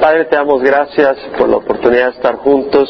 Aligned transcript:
Padre, 0.00 0.24
te 0.26 0.36
damos 0.36 0.62
gracias 0.62 1.16
por 1.38 1.48
la 1.48 1.56
oportunidad 1.56 2.06
de 2.06 2.10
estar 2.12 2.36
juntos. 2.36 2.88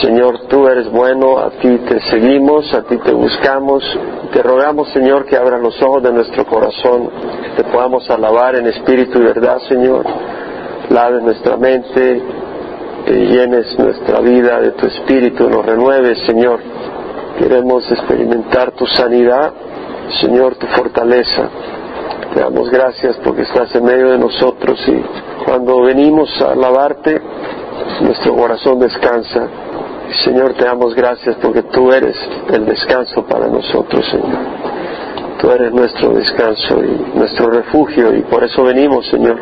Señor, 0.00 0.46
tú 0.48 0.66
eres 0.66 0.90
bueno, 0.90 1.38
a 1.38 1.50
ti 1.50 1.78
te 1.88 2.00
seguimos, 2.10 2.72
a 2.74 2.82
ti 2.82 2.98
te 2.98 3.12
buscamos. 3.12 3.82
Te 4.32 4.42
rogamos, 4.42 4.88
Señor, 4.90 5.24
que 5.26 5.36
abra 5.36 5.58
los 5.58 5.80
ojos 5.82 6.02
de 6.02 6.12
nuestro 6.12 6.44
corazón, 6.44 7.08
que 7.42 7.62
te 7.62 7.70
podamos 7.70 8.08
alabar 8.10 8.56
en 8.56 8.66
espíritu 8.66 9.18
y 9.18 9.22
verdad, 9.22 9.58
Señor. 9.68 10.04
Laves 10.90 11.22
nuestra 11.22 11.56
mente, 11.56 12.22
que 13.06 13.12
llenes 13.12 13.78
nuestra 13.78 14.20
vida 14.20 14.60
de 14.60 14.72
tu 14.72 14.86
espíritu, 14.86 15.48
nos 15.48 15.64
renueves, 15.64 16.18
Señor. 16.26 16.60
Queremos 17.38 17.90
experimentar 17.90 18.72
tu 18.72 18.86
sanidad, 18.86 19.52
Señor, 20.20 20.56
tu 20.56 20.66
fortaleza. 20.66 21.48
Te 22.36 22.42
damos 22.42 22.68
gracias 22.68 23.16
porque 23.24 23.44
estás 23.44 23.74
en 23.74 23.82
medio 23.82 24.10
de 24.10 24.18
nosotros 24.18 24.78
y 24.88 25.02
cuando 25.46 25.80
venimos 25.80 26.28
a 26.42 26.52
alabarte, 26.52 27.18
nuestro 28.02 28.36
corazón 28.36 28.78
descansa. 28.78 29.48
Señor, 30.22 30.52
te 30.52 30.66
damos 30.66 30.94
gracias 30.94 31.34
porque 31.40 31.62
tú 31.62 31.90
eres 31.90 32.14
el 32.52 32.66
descanso 32.66 33.24
para 33.24 33.46
nosotros, 33.46 34.04
Señor. 34.10 34.36
Tú 35.40 35.50
eres 35.50 35.72
nuestro 35.72 36.10
descanso 36.10 36.84
y 36.84 37.16
nuestro 37.16 37.48
refugio 37.48 38.14
y 38.14 38.20
por 38.20 38.44
eso 38.44 38.64
venimos, 38.64 39.06
Señor. 39.06 39.38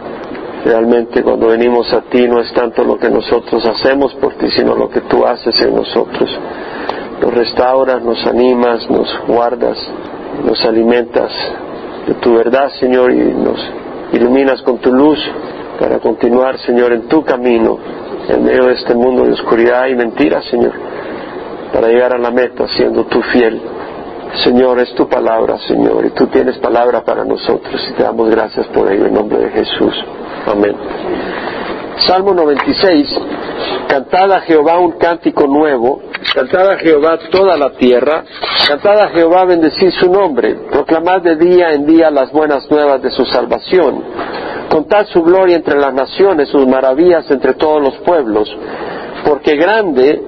Realmente 0.65 1.21
cuando 1.25 1.49
venimos 1.49 1.93
a 1.93 2.03
ti 2.03 2.29
no 2.29 2.41
es 2.41 2.53
tanto 2.53 2.85
lo 2.85 2.97
que 2.97 3.11
nosotros 3.11 3.67
hacemos 3.67 4.15
por 4.15 4.35
ti, 4.35 4.49
sino 4.53 4.77
lo 4.77 4.89
que 4.89 5.01
tú 5.01 5.27
haces 5.27 5.61
en 5.63 5.75
nosotros. 5.75 6.31
Nos 7.21 7.35
restauras, 7.35 8.05
nos 8.05 8.25
animas, 8.25 8.89
nos 8.89 9.19
guardas, 9.27 9.79
nos 10.45 10.65
alimentas 10.65 11.33
de 12.07 12.15
tu 12.15 12.35
verdad, 12.35 12.69
Señor, 12.81 13.13
y 13.13 13.19
nos 13.19 13.59
iluminas 14.13 14.63
con 14.63 14.79
tu 14.79 14.93
luz 14.93 15.19
para 15.79 15.99
continuar, 15.99 16.59
Señor, 16.59 16.93
en 16.93 17.09
tu 17.09 17.25
camino, 17.25 17.79
en 18.29 18.45
medio 18.45 18.67
de 18.67 18.75
este 18.75 18.95
mundo 18.95 19.25
de 19.25 19.33
oscuridad 19.33 19.87
y 19.89 19.95
mentira, 19.95 20.43
Señor, 20.43 20.73
para 21.73 21.89
llegar 21.89 22.15
a 22.15 22.19
la 22.19 22.31
meta 22.31 22.67
siendo 22.69 23.05
tú 23.05 23.21
fiel. 23.23 23.61
Señor, 24.45 24.81
es 24.81 24.93
tu 24.95 25.09
palabra, 25.09 25.59
Señor, 25.59 26.05
y 26.07 26.11
tú 26.11 26.27
tienes 26.27 26.59
palabra 26.59 27.05
para 27.05 27.25
nosotros 27.25 27.81
y 27.91 27.93
te 27.93 28.03
damos 28.03 28.29
gracias 28.31 28.67
por 28.69 28.91
ello 28.91 29.07
en 29.07 29.15
nombre 29.15 29.39
de 29.39 29.51
Jesús. 29.51 29.95
Amén. 30.47 30.75
Salmo 32.07 32.35
96. 32.35 33.21
Cantad 33.89 34.33
a 34.33 34.41
Jehová 34.41 34.79
un 34.79 34.93
cántico 34.93 35.47
nuevo, 35.47 36.03
cantad 36.35 36.73
a 36.73 36.77
Jehová 36.77 37.19
toda 37.31 37.57
la 37.57 37.71
tierra, 37.71 38.25
cantad 38.69 38.99
a 39.01 39.09
Jehová 39.09 39.45
bendecid 39.45 39.91
su 39.91 40.11
nombre, 40.11 40.55
proclamad 40.71 41.23
de 41.23 41.37
día 41.37 41.73
en 41.73 41.87
día 41.87 42.11
las 42.11 42.31
buenas 42.31 42.71
nuevas 42.71 43.01
de 43.01 43.11
su 43.11 43.25
salvación, 43.25 44.03
contad 44.69 45.07
su 45.07 45.23
gloria 45.23 45.57
entre 45.57 45.79
las 45.79 45.95
naciones, 45.95 46.49
sus 46.49 46.67
maravillas 46.67 47.31
entre 47.31 47.55
todos 47.55 47.81
los 47.81 47.95
pueblos, 47.99 48.55
porque 49.25 49.57
grande 49.57 50.21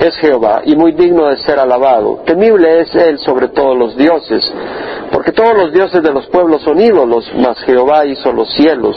es 0.00 0.16
Jehová 0.16 0.62
y 0.64 0.76
muy 0.76 0.92
digno 0.92 1.28
de 1.28 1.36
ser 1.38 1.58
alabado. 1.58 2.20
Temible 2.24 2.80
es 2.80 2.94
Él 2.94 3.18
sobre 3.18 3.48
todos 3.48 3.76
los 3.76 3.96
dioses, 3.96 4.52
porque 5.12 5.32
todos 5.32 5.56
los 5.56 5.72
dioses 5.72 6.02
de 6.02 6.12
los 6.12 6.26
pueblos 6.26 6.62
son 6.62 6.80
ídolos, 6.80 7.30
mas 7.36 7.58
Jehová 7.60 8.06
hizo 8.06 8.32
los 8.32 8.52
cielos. 8.52 8.96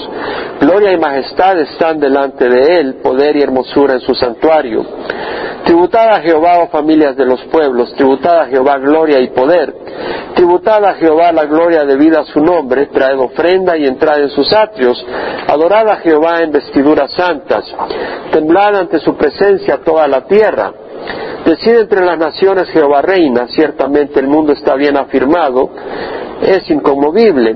Gloria 0.59 0.91
y 0.93 0.97
majestad 0.97 1.59
están 1.59 1.99
delante 1.99 2.49
de 2.49 2.79
Él, 2.79 2.95
poder 3.03 3.35
y 3.35 3.41
hermosura 3.41 3.95
en 3.95 4.02
su 4.02 4.15
santuario. 4.15 4.85
Tributad 5.65 6.09
a 6.09 6.21
Jehová, 6.21 6.59
oh 6.59 6.67
familias 6.67 7.15
de 7.15 7.25
los 7.25 7.41
pueblos, 7.45 7.91
tributad 7.95 8.41
a 8.41 8.45
Jehová 8.45 8.77
gloria 8.77 9.19
y 9.19 9.30
poder. 9.30 9.73
Tributad 10.35 10.85
a 10.85 10.93
Jehová 10.93 11.31
la 11.31 11.45
gloria 11.45 11.85
debida 11.85 12.19
a 12.19 12.25
su 12.25 12.39
nombre, 12.39 12.85
traed 12.87 13.17
ofrenda 13.17 13.75
y 13.75 13.87
entrad 13.87 14.21
en 14.21 14.30
sus 14.30 14.53
atrios. 14.53 15.03
Adorad 15.47 15.89
a 15.89 15.95
Jehová 15.97 16.43
en 16.43 16.52
vestiduras 16.52 17.11
santas. 17.13 17.65
Temblad 18.31 18.75
ante 18.75 18.99
su 18.99 19.15
presencia 19.15 19.80
toda 19.83 20.07
la 20.07 20.25
tierra. 20.27 20.71
Decide 21.45 21.81
entre 21.81 22.03
las 22.03 22.17
naciones 22.17 22.69
Jehová 22.69 23.03
reina, 23.03 23.47
ciertamente 23.49 24.19
el 24.19 24.27
mundo 24.27 24.53
está 24.53 24.73
bien 24.73 24.97
afirmado, 24.97 25.70
es 26.42 26.67
inconmovible. 26.71 27.55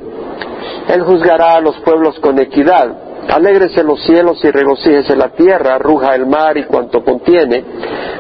Él 0.89 1.01
juzgará 1.01 1.55
a 1.55 1.61
los 1.61 1.75
pueblos 1.79 2.19
con 2.19 2.37
equidad. 2.37 2.87
Alégrese 3.29 3.83
los 3.83 4.03
cielos 4.03 4.43
y 4.43 4.51
regocíjese 4.51 5.15
la 5.15 5.29
tierra, 5.29 5.79
ruja 5.79 6.13
el 6.13 6.27
mar 6.27 6.57
y 6.57 6.65
cuanto 6.65 7.03
contiene, 7.03 7.63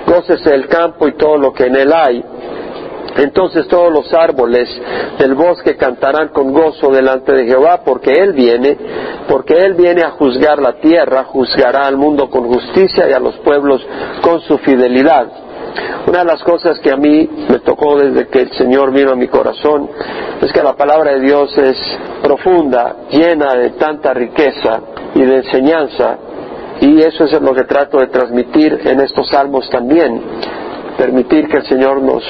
gócese 0.07 0.53
el 0.55 0.67
campo 0.67 1.07
y 1.07 1.13
todo 1.13 1.37
lo 1.37 1.53
que 1.53 1.65
en 1.67 1.75
él 1.75 1.93
hay. 1.93 2.23
Entonces 3.17 3.67
todos 3.67 3.91
los 3.91 4.11
árboles 4.13 4.69
del 5.19 5.35
bosque 5.35 5.75
cantarán 5.75 6.29
con 6.29 6.53
gozo 6.53 6.89
delante 6.91 7.31
de 7.33 7.45
Jehová, 7.45 7.81
porque 7.83 8.11
Él 8.11 8.33
viene, 8.33 8.77
porque 9.27 9.57
Él 9.57 9.73
viene 9.73 10.03
a 10.03 10.11
juzgar 10.11 10.59
la 10.59 10.73
tierra, 10.79 11.25
juzgará 11.25 11.87
al 11.87 11.97
mundo 11.97 12.29
con 12.29 12.47
justicia 12.47 13.09
y 13.09 13.13
a 13.13 13.19
los 13.19 13.35
pueblos 13.37 13.85
con 14.21 14.41
su 14.41 14.57
fidelidad. 14.59 15.48
Una 16.07 16.19
de 16.19 16.25
las 16.25 16.43
cosas 16.43 16.79
que 16.79 16.91
a 16.91 16.97
mí 16.97 17.29
me 17.49 17.59
tocó 17.59 17.97
desde 17.97 18.27
que 18.27 18.41
el 18.41 18.51
Señor 18.53 18.91
vino 18.91 19.11
a 19.11 19.15
mi 19.15 19.27
corazón 19.27 19.89
es 20.41 20.51
que 20.51 20.63
la 20.63 20.75
palabra 20.75 21.11
de 21.13 21.19
Dios 21.19 21.55
es 21.57 21.77
profunda, 22.23 22.95
llena 23.09 23.53
de 23.55 23.71
tanta 23.71 24.13
riqueza 24.13 24.81
y 25.15 25.21
de 25.21 25.37
enseñanza, 25.37 26.17
y 26.81 26.99
eso 27.01 27.25
es 27.25 27.41
lo 27.41 27.53
que 27.53 27.65
trato 27.65 27.99
de 27.99 28.07
transmitir 28.07 28.79
en 28.85 29.01
estos 29.01 29.29
salmos 29.29 29.69
también, 29.69 30.21
permitir 30.97 31.47
que 31.47 31.57
el 31.57 31.65
Señor 31.67 32.01
nos 32.01 32.23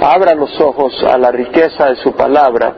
abra 0.00 0.34
los 0.34 0.58
ojos 0.60 0.92
a 1.04 1.16
la 1.18 1.30
riqueza 1.30 1.86
de 1.86 1.96
su 1.96 2.12
palabra. 2.12 2.74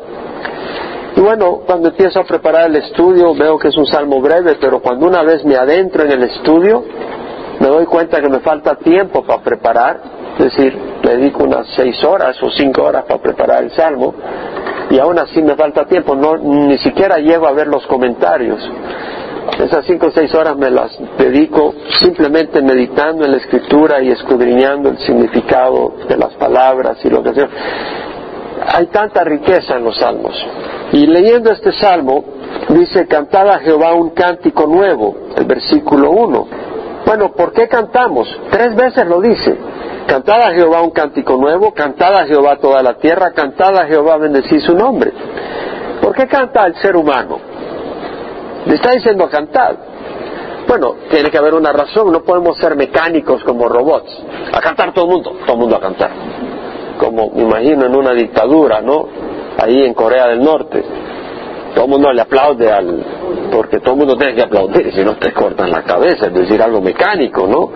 Y 1.16 1.20
bueno, 1.20 1.60
cuando 1.66 1.88
empiezo 1.88 2.20
a 2.20 2.24
preparar 2.24 2.70
el 2.70 2.76
estudio 2.76 3.34
veo 3.34 3.58
que 3.58 3.68
es 3.68 3.76
un 3.76 3.86
salmo 3.86 4.20
breve, 4.20 4.56
pero 4.60 4.80
cuando 4.80 5.06
una 5.06 5.22
vez 5.22 5.44
me 5.44 5.56
adentro 5.56 6.04
en 6.04 6.12
el 6.12 6.22
estudio, 6.24 6.84
me 7.62 7.68
doy 7.68 7.86
cuenta 7.86 8.20
que 8.20 8.28
me 8.28 8.40
falta 8.40 8.74
tiempo 8.74 9.22
para 9.22 9.40
preparar, 9.40 10.00
es 10.36 10.44
decir, 10.46 10.76
dedico 11.00 11.44
unas 11.44 11.68
seis 11.76 12.02
horas 12.02 12.36
o 12.42 12.50
cinco 12.50 12.82
horas 12.82 13.04
para 13.04 13.22
preparar 13.22 13.62
el 13.62 13.70
salmo, 13.70 14.12
y 14.90 14.98
aún 14.98 15.16
así 15.20 15.40
me 15.40 15.54
falta 15.54 15.84
tiempo, 15.84 16.16
no, 16.16 16.36
ni 16.36 16.76
siquiera 16.78 17.18
llego 17.18 17.46
a 17.46 17.52
ver 17.52 17.68
los 17.68 17.86
comentarios. 17.86 18.58
Esas 19.60 19.86
cinco 19.86 20.08
o 20.08 20.10
seis 20.10 20.34
horas 20.34 20.56
me 20.56 20.70
las 20.70 20.90
dedico 21.16 21.72
simplemente 22.00 22.60
meditando 22.62 23.24
en 23.24 23.30
la 23.30 23.36
escritura 23.36 24.02
y 24.02 24.08
escudriñando 24.08 24.88
el 24.88 24.98
significado 24.98 25.94
de 26.08 26.16
las 26.16 26.34
palabras 26.34 26.98
y 27.04 27.10
lo 27.10 27.22
que 27.22 27.32
sea. 27.32 27.48
Hay 28.74 28.86
tanta 28.86 29.22
riqueza 29.22 29.76
en 29.76 29.84
los 29.84 29.98
salmos. 29.98 30.34
Y 30.92 31.06
leyendo 31.06 31.52
este 31.52 31.72
salmo, 31.72 32.24
dice, 32.70 33.06
cantad 33.06 33.48
a 33.48 33.60
Jehová 33.60 33.94
un 33.94 34.10
cántico 34.10 34.66
nuevo, 34.66 35.16
el 35.36 35.44
versículo 35.44 36.10
1. 36.10 36.71
Bueno, 37.06 37.32
¿por 37.32 37.52
qué 37.52 37.68
cantamos? 37.68 38.28
Tres 38.50 38.74
veces 38.74 39.06
lo 39.06 39.20
dice. 39.20 39.56
Cantad 40.06 40.42
a 40.42 40.52
Jehová 40.52 40.82
un 40.82 40.90
cántico 40.90 41.36
nuevo, 41.36 41.72
cantad 41.72 42.14
a 42.14 42.26
Jehová 42.26 42.56
toda 42.56 42.82
la 42.82 42.94
tierra, 42.94 43.32
cantad 43.32 43.76
a 43.76 43.86
Jehová 43.86 44.16
bendecid 44.16 44.60
su 44.60 44.74
nombre. 44.74 45.12
¿Por 46.00 46.14
qué 46.14 46.26
canta 46.26 46.66
el 46.66 46.74
ser 46.76 46.96
humano? 46.96 47.38
Le 48.66 48.74
está 48.74 48.92
diciendo 48.92 49.28
cantar. 49.28 49.76
Bueno, 50.66 50.96
tiene 51.10 51.30
que 51.30 51.38
haber 51.38 51.54
una 51.54 51.72
razón, 51.72 52.12
no 52.12 52.22
podemos 52.22 52.56
ser 52.58 52.76
mecánicos 52.76 53.42
como 53.44 53.68
robots. 53.68 54.10
A 54.52 54.60
cantar 54.60 54.92
todo 54.92 55.06
el 55.06 55.10
mundo, 55.10 55.36
todo 55.44 55.54
el 55.54 55.58
mundo 55.58 55.76
a 55.76 55.80
cantar. 55.80 56.10
Como 56.98 57.30
me 57.30 57.42
imagino 57.42 57.86
en 57.86 57.96
una 57.96 58.12
dictadura, 58.12 58.80
¿no? 58.80 59.08
Ahí 59.58 59.84
en 59.84 59.94
Corea 59.94 60.28
del 60.28 60.42
Norte. 60.42 60.84
Todo 61.74 61.84
el 61.84 61.90
mundo 61.90 62.12
le 62.12 62.20
aplaude 62.20 62.70
al... 62.70 63.04
porque 63.52 63.80
todo 63.80 63.92
el 63.92 63.98
mundo 63.98 64.16
tiene 64.16 64.34
que 64.34 64.42
aplaudir, 64.42 64.90
si 64.94 65.04
no 65.04 65.16
te 65.16 65.30
cortan 65.32 65.70
la 65.70 65.82
cabeza, 65.82 66.26
es 66.28 66.34
decir, 66.34 66.62
algo 66.62 66.80
mecánico, 66.80 67.46
¿no? 67.46 67.70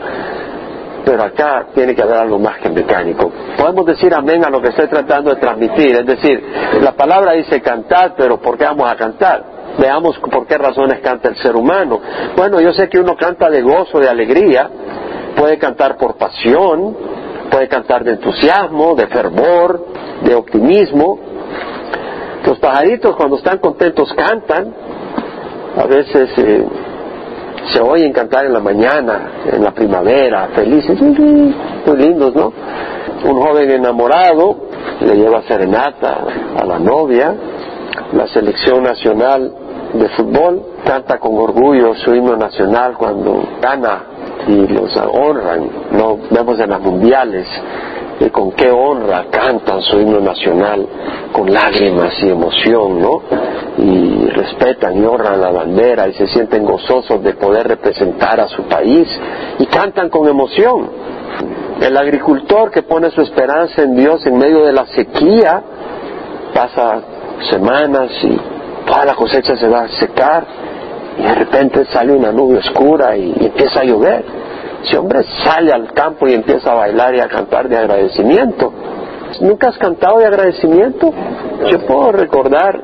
Pero 1.05 1.23
acá 1.23 1.67
tiene 1.75 1.95
que 1.95 2.03
haber 2.03 2.17
algo 2.17 2.39
más 2.39 2.59
que 2.59 2.71
mecánico. 2.71 3.31
Podemos 3.59 3.85
decir 3.85 4.13
amén 4.15 4.43
a 4.45 4.49
lo 4.49 4.61
que 4.63 4.69
estoy 4.69 4.89
tratando 4.89 5.35
de 5.35 5.37
transmitir, 5.37 5.95
es 5.97 6.07
decir, 6.07 6.43
la 6.81 6.93
palabra 6.93 7.33
dice 7.33 7.61
cantar, 7.61 8.15
pero 8.17 8.39
¿por 8.39 8.57
qué 8.57 8.65
vamos 8.65 8.91
a 8.91 8.97
cantar? 8.97 9.45
Veamos 9.79 10.19
por 10.19 10.47
qué 10.47 10.57
razones 10.57 11.01
canta 11.01 11.29
el 11.29 11.37
ser 11.37 11.55
humano. 11.55 12.01
Bueno, 12.35 12.59
yo 12.59 12.73
sé 12.73 12.89
que 12.89 12.99
uno 12.99 13.15
canta 13.15 13.51
de 13.51 13.61
gozo, 13.61 14.01
de 14.01 14.09
alegría, 14.09 14.71
puede 15.37 15.59
cantar 15.59 15.99
por 15.99 16.17
pasión, 16.17 16.97
puede 17.51 17.69
cantar 17.69 18.03
de 18.03 18.13
entusiasmo, 18.13 18.95
de 18.95 19.07
fervor, 19.09 19.85
de 20.23 20.35
optimismo. 20.35 21.19
Los 22.47 22.59
pajaritos 22.61 23.15
cuando 23.17 23.37
están 23.37 23.59
contentos 23.59 24.11
cantan, 24.15 24.86
a 25.77 25.87
veces 25.87 26.31
eh, 26.39 26.65
se 27.73 27.81
oyen 27.81 28.13
cantar 28.13 28.47
en 28.47 28.53
la 28.53 28.61
mañana, 28.61 29.31
en 29.53 29.63
la 29.63 29.73
primavera, 29.73 30.49
felices, 30.55 31.01
muy 31.01 31.97
lindos, 31.97 32.35
¿no? 32.35 32.53
Un 33.25 33.41
joven 33.41 33.71
enamorado 33.71 34.57
le 35.01 35.17
lleva 35.17 35.43
serenata 35.43 36.25
a 36.57 36.65
la 36.65 36.79
novia, 36.79 37.35
la 38.13 38.27
selección 38.29 38.83
nacional 38.83 39.53
de 39.93 40.09
fútbol 40.11 40.63
canta 40.85 41.19
con 41.19 41.37
orgullo 41.39 41.95
su 41.95 42.15
himno 42.15 42.37
nacional 42.37 42.97
cuando 42.97 43.43
gana 43.61 44.05
y 44.47 44.67
los 44.69 44.97
honran. 44.97 45.69
No 45.93 46.19
vemos 46.31 46.59
en 46.61 46.71
las 46.71 46.81
mundiales 46.81 47.47
y 48.21 48.31
con 48.31 48.53
qué 48.53 48.71
honra 48.71 49.27
cantan 49.31 49.83
su 49.83 50.01
himno 50.01 50.21
nacional 50.21 50.87
con 51.33 51.53
lágrimas 51.53 52.15
y 52.23 52.31
emoción, 52.31 53.01
¿no? 53.01 53.23
Y 53.79 54.27
respetan 54.29 54.99
y 54.99 55.05
honran 55.05 55.41
la 55.41 55.51
bandera 55.51 56.09
y 56.09 56.15
se 56.15 56.27
sienten 56.29 56.65
gozosos 56.65 57.23
de 57.23 57.35
poder 57.35 57.69
representar 57.69 58.41
a 58.41 58.49
su 58.49 58.63
país 58.63 59.07
y 59.59 59.67
cantan 59.67 60.09
con 60.09 60.27
emoción. 60.29 60.89
El 61.81 61.97
agricultor 61.97 62.71
que 62.71 62.83
pone 62.83 63.11
su 63.11 63.21
esperanza 63.21 63.83
en 63.83 63.97
Dios 63.97 64.25
en 64.27 64.39
medio 64.39 64.65
de 64.65 64.73
la 64.73 64.87
sequía 64.87 65.63
pasa 66.55 67.03
semanas 67.51 68.11
y 68.23 68.41
toda 68.87 69.05
la 69.05 69.15
cosecha 69.15 69.57
se 69.57 69.69
va 69.69 69.83
a 69.83 69.89
secar 69.89 70.47
y 71.19 71.23
de 71.23 71.35
repente 71.35 71.85
sale 71.93 72.13
una 72.13 72.33
nube 72.33 72.59
oscura 72.59 73.15
y 73.15 73.35
empieza 73.39 73.81
a 73.81 73.85
llover 73.85 74.25
ese 74.85 74.99
hombre 74.99 75.25
sale 75.45 75.73
al 75.73 75.93
campo 75.93 76.29
y 76.29 76.35
empieza 76.35 76.73
a 76.73 76.75
bailar 76.75 77.15
y 77.15 77.21
a 77.21 77.29
cantar 77.29 77.69
de 77.69 77.77
agradecimiento. 77.77 78.73
¿Nunca 79.41 79.69
has 79.69 79.79
cantado 79.79 80.19
de 80.19 80.27
agradecimiento? 80.27 81.13
Yo 81.71 81.87
puedo 81.87 82.13
recordar 82.13 82.81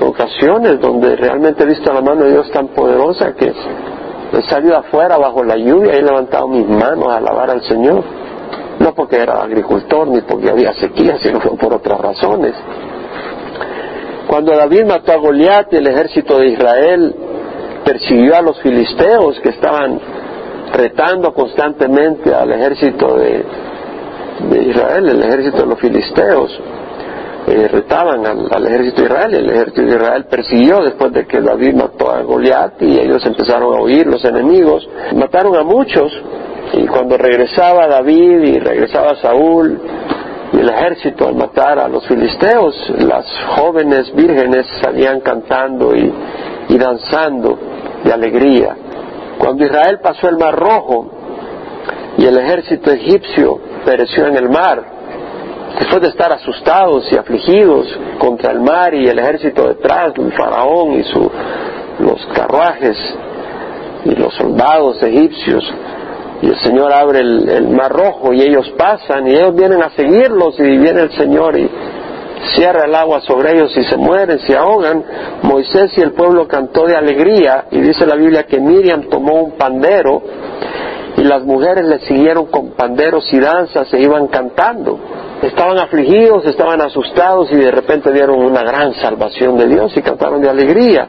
ocasiones 0.00 0.80
donde 0.80 1.16
realmente 1.16 1.64
he 1.64 1.66
visto 1.66 1.92
la 1.92 2.00
mano 2.00 2.24
de 2.24 2.32
Dios 2.32 2.50
tan 2.52 2.68
poderosa 2.68 3.34
que 3.34 3.52
he 4.32 4.42
salido 4.48 4.76
afuera 4.76 5.18
bajo 5.18 5.42
la 5.42 5.56
lluvia 5.56 5.94
y 5.94 5.98
he 5.98 6.02
levantado 6.02 6.48
mis 6.48 6.66
manos 6.66 7.08
a 7.08 7.16
alabar 7.16 7.50
al 7.50 7.62
Señor. 7.62 8.02
No 8.78 8.94
porque 8.94 9.16
era 9.16 9.42
agricultor 9.42 10.08
ni 10.08 10.22
porque 10.22 10.48
había 10.48 10.72
sequía, 10.74 11.18
sino 11.20 11.38
por 11.40 11.74
otras 11.74 12.00
razones. 12.00 12.54
Cuando 14.26 14.56
David 14.56 14.86
mató 14.86 15.12
a 15.12 15.16
Goliat 15.16 15.72
el 15.74 15.86
ejército 15.88 16.38
de 16.38 16.46
Israel 16.46 17.14
persiguió 17.84 18.36
a 18.36 18.42
los 18.42 18.60
filisteos 18.60 19.40
que 19.40 19.48
estaban 19.48 20.00
retando 20.72 21.32
constantemente 21.32 22.34
al 22.34 22.52
ejército 22.52 23.16
de, 23.16 23.44
Israel, 24.62 25.08
el 25.08 25.22
ejército 25.22 25.58
de 25.58 25.66
los 25.66 25.78
filisteos. 25.78 26.60
Eh, 27.46 27.68
retaban 27.68 28.24
al, 28.26 28.66
ejército 28.66 29.00
de 29.00 29.06
Israel 29.08 29.32
y 29.32 29.36
el 29.36 29.50
ejército 29.50 29.82
de 29.82 29.88
Israel 29.88 30.26
persiguió 30.30 30.82
después 30.82 31.12
de 31.12 31.26
que 31.26 31.40
David 31.40 31.74
mató 31.74 32.10
a 32.10 32.22
Goliat 32.22 32.80
y 32.82 32.98
ellos 32.98 33.24
empezaron 33.26 33.74
a 33.74 33.82
huir 33.82 34.06
los 34.06 34.24
enemigos. 34.24 34.88
Mataron 35.16 35.56
a 35.56 35.62
muchos 35.62 36.12
y 36.74 36.86
cuando 36.86 37.16
regresaba 37.16 37.88
David 37.88 38.42
y 38.42 38.58
regresaba 38.58 39.16
Saúl 39.16 39.80
y 40.52 40.58
el 40.58 40.68
ejército 40.68 41.26
al 41.26 41.34
matar 41.34 41.78
a 41.78 41.88
los 41.88 42.06
filisteos, 42.06 42.74
las 42.98 43.26
jóvenes 43.56 44.14
vírgenes 44.14 44.66
salían 44.82 45.20
cantando 45.20 45.94
y 45.94 46.78
danzando 46.78 47.58
de 48.04 48.12
alegría. 48.12 48.76
Cuando 49.40 49.64
Israel 49.64 50.00
pasó 50.02 50.28
el 50.28 50.36
Mar 50.36 50.54
Rojo 50.54 51.10
y 52.18 52.26
el 52.26 52.36
ejército 52.36 52.90
egipcio 52.90 53.58
pereció 53.86 54.26
en 54.26 54.36
el 54.36 54.50
mar, 54.50 54.84
después 55.78 56.02
de 56.02 56.08
estar 56.08 56.30
asustados 56.30 57.10
y 57.10 57.16
afligidos 57.16 57.86
contra 58.18 58.50
el 58.52 58.60
mar 58.60 58.92
y 58.92 59.08
el 59.08 59.18
ejército 59.18 59.66
detrás, 59.66 60.12
el 60.14 60.30
faraón 60.34 60.92
y 60.92 61.04
su, 61.04 61.30
los 62.00 62.26
carruajes 62.34 62.98
y 64.04 64.14
los 64.14 64.34
soldados 64.34 65.02
egipcios, 65.02 65.64
y 66.42 66.48
el 66.48 66.56
Señor 66.56 66.92
abre 66.92 67.20
el, 67.20 67.48
el, 67.48 67.68
mar 67.68 67.90
rojo 67.90 68.34
y 68.34 68.42
ellos 68.42 68.70
pasan 68.76 69.26
y 69.26 69.30
ellos 69.30 69.54
vienen 69.54 69.82
a 69.82 69.88
seguirlos 69.90 70.54
y 70.58 70.76
viene 70.76 71.00
el 71.00 71.12
Señor 71.12 71.58
y 71.58 71.70
cierra 72.54 72.84
el 72.84 72.94
agua 72.94 73.20
sobre 73.20 73.52
ellos 73.52 73.76
y 73.76 73.84
se 73.84 73.96
mueren, 73.96 74.38
se 74.40 74.56
ahogan, 74.56 75.04
Moisés 75.42 75.92
y 75.96 76.00
el 76.00 76.12
pueblo 76.12 76.48
cantó 76.48 76.86
de 76.86 76.96
alegría 76.96 77.66
y 77.70 77.80
dice 77.80 78.06
la 78.06 78.16
Biblia 78.16 78.44
que 78.44 78.58
Miriam 78.58 79.08
tomó 79.08 79.42
un 79.42 79.52
pandero 79.52 80.22
y 81.16 81.24
las 81.24 81.42
mujeres 81.44 81.84
le 81.84 81.98
siguieron 82.00 82.46
con 82.46 82.70
panderos 82.70 83.24
y 83.32 83.40
danzas 83.40 83.92
e 83.92 84.00
iban 84.00 84.28
cantando. 84.28 84.98
Estaban 85.42 85.78
afligidos, 85.78 86.44
estaban 86.46 86.80
asustados 86.80 87.50
y 87.50 87.56
de 87.56 87.70
repente 87.70 88.10
vieron 88.10 88.42
una 88.42 88.62
gran 88.62 88.94
salvación 88.94 89.56
de 89.56 89.66
Dios 89.68 89.96
y 89.96 90.02
cantaron 90.02 90.40
de 90.40 90.50
alegría. 90.50 91.08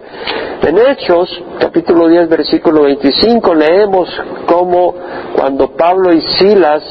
En 0.63 0.77
Hechos, 0.77 1.29
capítulo 1.59 2.07
10, 2.07 2.29
versículo 2.29 2.83
25, 2.83 3.53
leemos 3.55 4.09
cómo 4.45 4.95
cuando 5.35 5.75
Pablo 5.75 6.13
y 6.13 6.21
Silas 6.37 6.83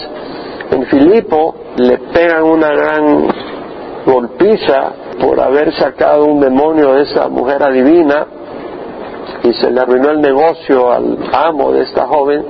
en 0.70 0.87
Filipo 0.87 1.54
le 1.76 1.98
pegan 2.12 2.42
una 2.42 2.69
gran 2.69 3.50
golpiza 4.05 4.93
por 5.20 5.41
haber 5.41 5.73
sacado 5.75 6.25
un 6.25 6.41
demonio 6.41 6.94
de 6.94 7.02
esa 7.02 7.29
mujer 7.29 7.62
adivina 7.62 8.26
y 9.43 9.52
se 9.55 9.70
le 9.70 9.81
arruinó 9.81 10.11
el 10.11 10.20
negocio 10.20 10.93
al 10.93 11.19
amo 11.32 11.73
de 11.73 11.82
esta 11.82 12.06
joven. 12.06 12.44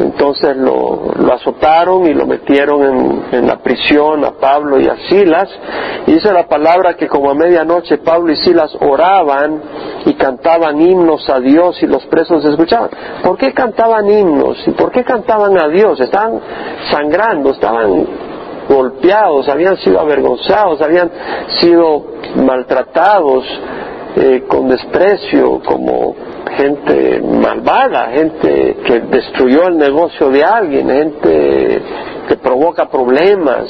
Entonces 0.00 0.56
lo, 0.56 1.12
azotaron 1.30 2.06
y 2.06 2.14
lo 2.14 2.26
metieron 2.26 2.82
en, 2.82 3.22
en, 3.32 3.46
la 3.46 3.58
prisión 3.58 4.24
a 4.24 4.30
Pablo 4.32 4.80
y 4.80 4.88
a 4.88 4.96
Silas. 5.08 5.48
Y 6.06 6.12
dice 6.12 6.32
la 6.32 6.48
palabra 6.48 6.94
que 6.94 7.06
como 7.06 7.30
a 7.30 7.34
medianoche 7.34 7.98
Pablo 7.98 8.32
y 8.32 8.36
Silas 8.36 8.74
oraban 8.80 9.60
y 10.06 10.14
cantaban 10.14 10.80
himnos 10.80 11.28
a 11.28 11.38
Dios 11.40 11.82
y 11.82 11.86
los 11.86 12.06
presos 12.06 12.42
escuchaban. 12.46 12.88
¿Por 13.22 13.36
qué 13.36 13.52
cantaban 13.52 14.08
himnos? 14.10 14.56
¿Y 14.66 14.70
por 14.70 14.90
qué 14.90 15.04
cantaban 15.04 15.60
a 15.62 15.68
Dios? 15.68 16.00
Estaban 16.00 16.40
sangrando, 16.90 17.50
estaban 17.50 18.29
golpeados, 18.70 19.48
habían 19.48 19.76
sido 19.78 20.00
avergonzados, 20.00 20.80
habían 20.80 21.10
sido 21.58 22.04
maltratados 22.36 23.44
eh, 24.16 24.44
con 24.46 24.68
desprecio 24.68 25.60
como 25.64 26.14
gente 26.56 27.20
malvada, 27.20 28.10
gente 28.12 28.76
que 28.84 29.00
destruyó 29.00 29.68
el 29.68 29.76
negocio 29.76 30.30
de 30.30 30.44
alguien, 30.44 30.88
gente 30.88 31.82
que 32.28 32.36
provoca 32.36 32.88
problemas, 32.88 33.66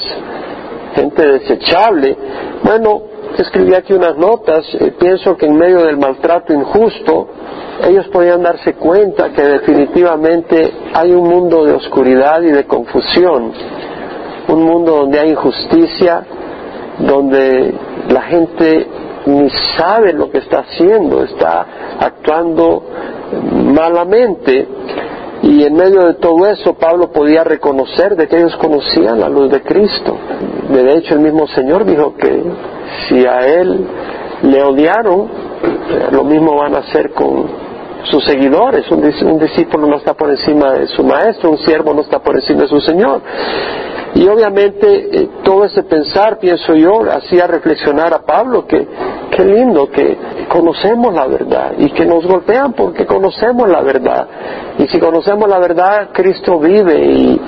gente 0.94 1.26
desechable. 1.26 2.16
Bueno, 2.62 3.02
escribí 3.38 3.74
aquí 3.74 3.92
unas 3.92 4.16
notas, 4.16 4.66
eh, 4.74 4.92
pienso 4.98 5.36
que 5.36 5.46
en 5.46 5.56
medio 5.56 5.82
del 5.82 5.96
maltrato 5.96 6.52
injusto, 6.52 7.28
ellos 7.88 8.06
podían 8.08 8.42
darse 8.42 8.74
cuenta 8.74 9.30
que 9.30 9.42
definitivamente 9.42 10.72
hay 10.92 11.12
un 11.12 11.26
mundo 11.28 11.64
de 11.64 11.72
oscuridad 11.72 12.42
y 12.42 12.50
de 12.50 12.66
confusión 12.66 13.52
un 14.52 14.62
mundo 14.64 14.96
donde 14.96 15.20
hay 15.20 15.30
injusticia, 15.30 16.22
donde 16.98 17.74
la 18.08 18.22
gente 18.22 18.86
ni 19.26 19.50
sabe 19.76 20.12
lo 20.12 20.30
que 20.30 20.38
está 20.38 20.60
haciendo, 20.60 21.22
está 21.22 21.66
actuando 22.00 22.82
malamente. 23.52 24.66
Y 25.42 25.64
en 25.64 25.74
medio 25.74 26.06
de 26.06 26.14
todo 26.14 26.46
eso, 26.46 26.74
Pablo 26.74 27.10
podía 27.12 27.44
reconocer 27.44 28.14
de 28.14 28.28
que 28.28 28.36
ellos 28.36 28.56
conocían 28.56 29.20
la 29.20 29.28
luz 29.28 29.50
de 29.50 29.62
Cristo. 29.62 30.16
De 30.68 30.96
hecho, 30.96 31.14
el 31.14 31.20
mismo 31.20 31.46
Señor 31.48 31.84
dijo 31.84 32.14
que 32.14 32.42
si 33.08 33.24
a 33.24 33.46
Él 33.46 33.86
le 34.42 34.62
odiaron, 34.62 35.28
lo 36.12 36.24
mismo 36.24 36.56
van 36.56 36.74
a 36.74 36.78
hacer 36.78 37.12
con 37.12 37.46
sus 38.04 38.24
seguidores. 38.24 38.90
Un, 38.90 39.38
discípulo 39.38 39.86
no 39.86 39.96
está 39.96 40.14
por 40.14 40.30
encima 40.30 40.72
de 40.72 40.86
su 40.88 41.02
maestro, 41.04 41.50
un 41.50 41.58
siervo 41.58 41.94
no 41.94 42.02
está 42.02 42.18
por 42.18 42.36
encima 42.36 42.62
de 42.62 42.68
su 42.68 42.80
Señor. 42.80 43.20
Y 44.14 44.26
obviamente 44.26 45.08
eh, 45.12 45.28
todo 45.44 45.64
ese 45.64 45.84
pensar, 45.84 46.38
pienso 46.38 46.74
yo, 46.74 47.02
hacía 47.10 47.46
reflexionar 47.46 48.12
a 48.12 48.22
Pablo 48.22 48.66
que 48.66 48.86
qué 49.30 49.44
lindo 49.44 49.88
que 49.88 50.18
conocemos 50.48 51.14
la 51.14 51.26
verdad 51.26 51.72
y 51.78 51.90
que 51.90 52.04
nos 52.04 52.26
golpean 52.26 52.72
porque 52.72 53.06
conocemos 53.06 53.68
la 53.68 53.82
verdad. 53.82 54.26
Y 54.78 54.88
si 54.88 54.98
conocemos 54.98 55.48
la 55.48 55.58
verdad, 55.58 56.08
Cristo 56.12 56.58
vive 56.58 56.98
y, 57.04 57.40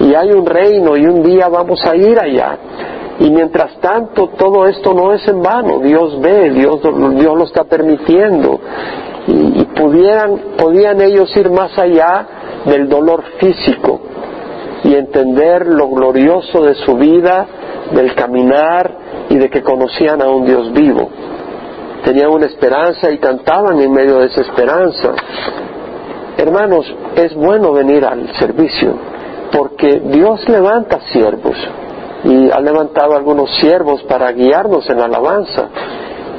y 0.00 0.14
hay 0.14 0.32
un 0.32 0.44
reino 0.44 0.96
y 0.96 1.06
un 1.06 1.22
día 1.22 1.48
vamos 1.48 1.84
a 1.84 1.94
ir 1.94 2.18
allá. 2.18 2.58
Y 3.20 3.30
mientras 3.30 3.78
tanto, 3.80 4.28
todo 4.36 4.66
esto 4.66 4.94
no 4.94 5.12
es 5.12 5.26
en 5.28 5.40
vano. 5.40 5.78
Dios 5.78 6.20
ve, 6.20 6.50
Dios, 6.50 6.80
Dios 6.82 7.38
lo 7.38 7.44
está 7.44 7.64
permitiendo. 7.64 8.60
Y, 9.26 9.60
y 9.60 9.64
pudieran, 9.76 10.40
podían 10.56 11.00
ellos 11.00 11.34
ir 11.36 11.50
más 11.50 11.76
allá 11.78 12.26
del 12.64 12.88
dolor 12.88 13.22
físico 13.38 14.00
y 14.84 14.94
entender 14.94 15.66
lo 15.66 15.88
glorioso 15.88 16.62
de 16.62 16.74
su 16.74 16.94
vida, 16.94 17.46
del 17.92 18.14
caminar 18.14 18.90
y 19.28 19.36
de 19.36 19.50
que 19.50 19.62
conocían 19.62 20.22
a 20.22 20.28
un 20.28 20.44
Dios 20.44 20.72
vivo. 20.72 21.08
Tenían 22.04 22.30
una 22.30 22.46
esperanza 22.46 23.10
y 23.10 23.18
cantaban 23.18 23.80
en 23.80 23.92
medio 23.92 24.18
de 24.18 24.26
esa 24.26 24.42
esperanza. 24.42 25.14
Hermanos, 26.36 26.86
es 27.16 27.34
bueno 27.34 27.72
venir 27.72 28.04
al 28.04 28.32
servicio 28.38 28.94
porque 29.52 30.00
Dios 30.04 30.48
levanta 30.48 31.00
siervos 31.12 31.56
y 32.24 32.50
ha 32.50 32.60
levantado 32.60 33.16
algunos 33.16 33.50
siervos 33.58 34.02
para 34.04 34.30
guiarnos 34.32 34.88
en 34.90 34.98
la 34.98 35.06
alabanza. 35.06 35.68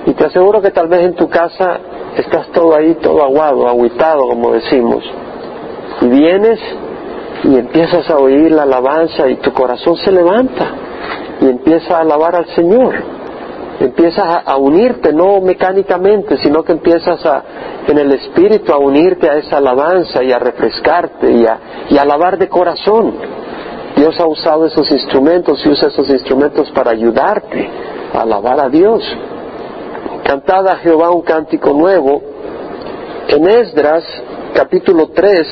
Y 0.05 0.13
te 0.13 0.25
aseguro 0.25 0.62
que 0.62 0.72
tal 0.72 0.88
vez 0.88 1.05
en 1.05 1.15
tu 1.15 1.27
casa 1.29 1.79
estás 2.15 2.48
todo 2.51 2.75
ahí, 2.75 2.96
todo 2.96 3.24
aguado, 3.24 3.67
aguitado, 3.67 4.27
como 4.27 4.51
decimos. 4.51 5.03
Y 6.01 6.08
vienes 6.08 6.60
y 7.43 7.55
empiezas 7.55 8.10
a 8.10 8.17
oír 8.17 8.51
la 8.51 8.63
alabanza 8.63 9.27
y 9.29 9.36
tu 9.38 9.53
corazón 9.53 9.96
se 9.98 10.12
levanta 10.12 10.72
y 11.41 11.48
empieza 11.48 11.98
a 11.98 12.01
alabar 12.01 12.36
al 12.36 12.48
Señor. 12.48 13.19
Empiezas 13.79 14.43
a, 14.46 14.58
unirte, 14.58 15.13
no 15.13 15.39
mecánicamente, 15.39 16.38
sino 16.38 16.63
que 16.63 16.74
empiezas 16.74 17.25
a, 17.25 17.43
en 17.88 17.98
el 17.98 18.12
espíritu 18.12 18.74
a 18.74 18.77
unirte 18.77 19.29
a 19.29 19.38
esa 19.38 19.58
alabanza 19.58 20.22
y 20.22 20.34
a 20.34 20.39
refrescarte 20.39 21.31
y 21.31 21.46
a, 21.46 21.60
y 21.89 21.98
a 21.98 22.01
alabar 22.01 22.38
de 22.38 22.50
corazón. 22.50 23.13
Dios 23.96 24.19
ha 24.19 24.27
usado 24.27 24.65
esos 24.65 24.91
instrumentos 24.91 25.65
y 25.65 25.69
usa 25.69 25.88
esos 25.88 26.10
instrumentos 26.10 26.69
para 26.72 26.91
ayudarte 26.91 27.69
a 28.13 28.22
alabar 28.22 28.60
a 28.60 28.67
Dios. 28.67 29.01
Cantad 30.25 30.67
a 30.67 30.75
Jehová 30.77 31.12
un 31.12 31.22
cántico 31.22 31.72
nuevo. 31.72 32.22
En 33.29 33.48
Esdras, 33.48 34.03
capítulo 34.53 35.08
3, 35.10 35.48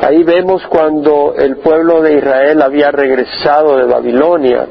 ahí 0.00 0.22
vemos 0.22 0.66
cuando 0.68 1.34
el 1.36 1.56
pueblo 1.56 2.00
de 2.00 2.18
Israel 2.18 2.62
había 2.62 2.90
regresado 2.90 3.76
de 3.76 3.84
Babilonia 3.84 4.66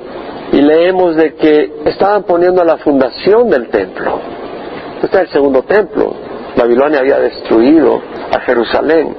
y 0.52 0.62
leemos 0.62 1.16
de 1.16 1.36
que 1.36 1.72
estaban 1.86 2.24
poniendo 2.24 2.64
la 2.64 2.78
fundación 2.78 3.50
del 3.50 3.70
templo. 3.70 4.20
Este 5.02 5.18
es 5.18 5.24
el 5.24 5.30
segundo 5.30 5.64
templo. 5.64 6.14
Babilonia 6.56 7.00
había 7.00 7.20
destruido 7.20 8.02
a 8.36 8.40
Jerusalén. 8.42 9.16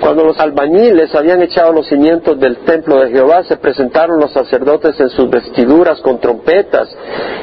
Cuando 0.00 0.24
los 0.24 0.38
albañiles 0.38 1.14
habían 1.14 1.42
echado 1.42 1.72
los 1.72 1.86
cimientos 1.86 2.38
del 2.38 2.58
templo 2.58 3.00
de 3.00 3.10
Jehová, 3.10 3.44
se 3.44 3.56
presentaron 3.56 4.20
los 4.20 4.30
sacerdotes 4.32 4.98
en 5.00 5.08
sus 5.10 5.28
vestiduras 5.30 6.00
con 6.00 6.20
trompetas 6.20 6.88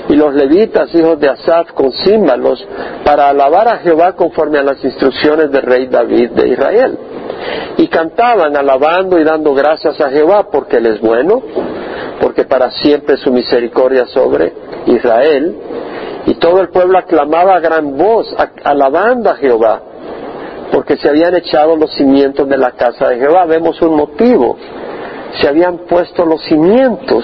y 0.07 0.15
los 0.15 0.33
levitas, 0.35 0.93
hijos 0.93 1.19
de 1.19 1.29
Asaf, 1.29 1.71
con 1.71 1.91
címbalos, 1.91 2.65
para 3.03 3.29
alabar 3.29 3.67
a 3.67 3.77
Jehová 3.77 4.13
conforme 4.13 4.59
a 4.59 4.63
las 4.63 4.83
instrucciones 4.83 5.51
del 5.51 5.63
rey 5.63 5.87
David 5.87 6.31
de 6.31 6.47
Israel. 6.49 6.97
Y 7.77 7.87
cantaban 7.87 8.55
alabando 8.55 9.19
y 9.19 9.23
dando 9.23 9.53
gracias 9.53 9.99
a 9.99 10.09
Jehová 10.09 10.47
porque 10.51 10.77
Él 10.77 10.85
es 10.85 11.01
bueno, 11.01 11.41
porque 12.21 12.45
para 12.45 12.69
siempre 12.71 13.17
su 13.17 13.31
misericordia 13.31 14.05
sobre 14.07 14.53
Israel. 14.85 15.55
Y 16.27 16.35
todo 16.35 16.61
el 16.61 16.69
pueblo 16.69 16.99
aclamaba 16.99 17.55
a 17.55 17.59
gran 17.59 17.97
voz, 17.97 18.33
alabando 18.63 19.31
a 19.31 19.35
Jehová 19.35 19.81
porque 20.73 20.97
se 20.97 21.07
habían 21.07 21.35
echado 21.35 21.75
los 21.75 21.93
cimientos 21.93 22.49
de 22.49 22.57
la 22.57 22.71
casa 22.71 23.09
de 23.09 23.19
Jehová. 23.19 23.45
Vemos 23.45 23.79
un 23.83 23.95
motivo. 23.95 24.57
Se 25.39 25.47
habían 25.47 25.77
puesto 25.87 26.25
los 26.25 26.43
cimientos 26.45 27.23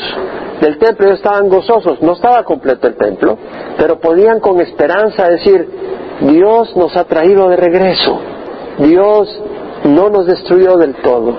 del 0.62 0.78
templo, 0.78 1.08
ellos 1.08 1.18
estaban 1.18 1.50
gozosos. 1.50 2.00
No 2.04 2.14
estaba 2.14 2.44
completo 2.44 2.86
el 2.88 2.96
templo, 2.96 3.40
pero 3.76 4.00
podían 4.00 4.40
con 4.40 4.62
esperanza 4.62 5.28
decir, 5.28 5.68
Dios 6.22 6.76
nos 6.76 6.96
ha 6.96 7.06
traído 7.06 7.50
de 7.50 7.56
regreso. 7.56 8.20
Dios 8.78 9.42
no 9.86 10.10
nos 10.10 10.28
destruyó 10.28 10.78
del 10.78 10.94
todo. 10.96 11.34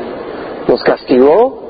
Nos 0.66 0.82
castigó, 0.82 1.62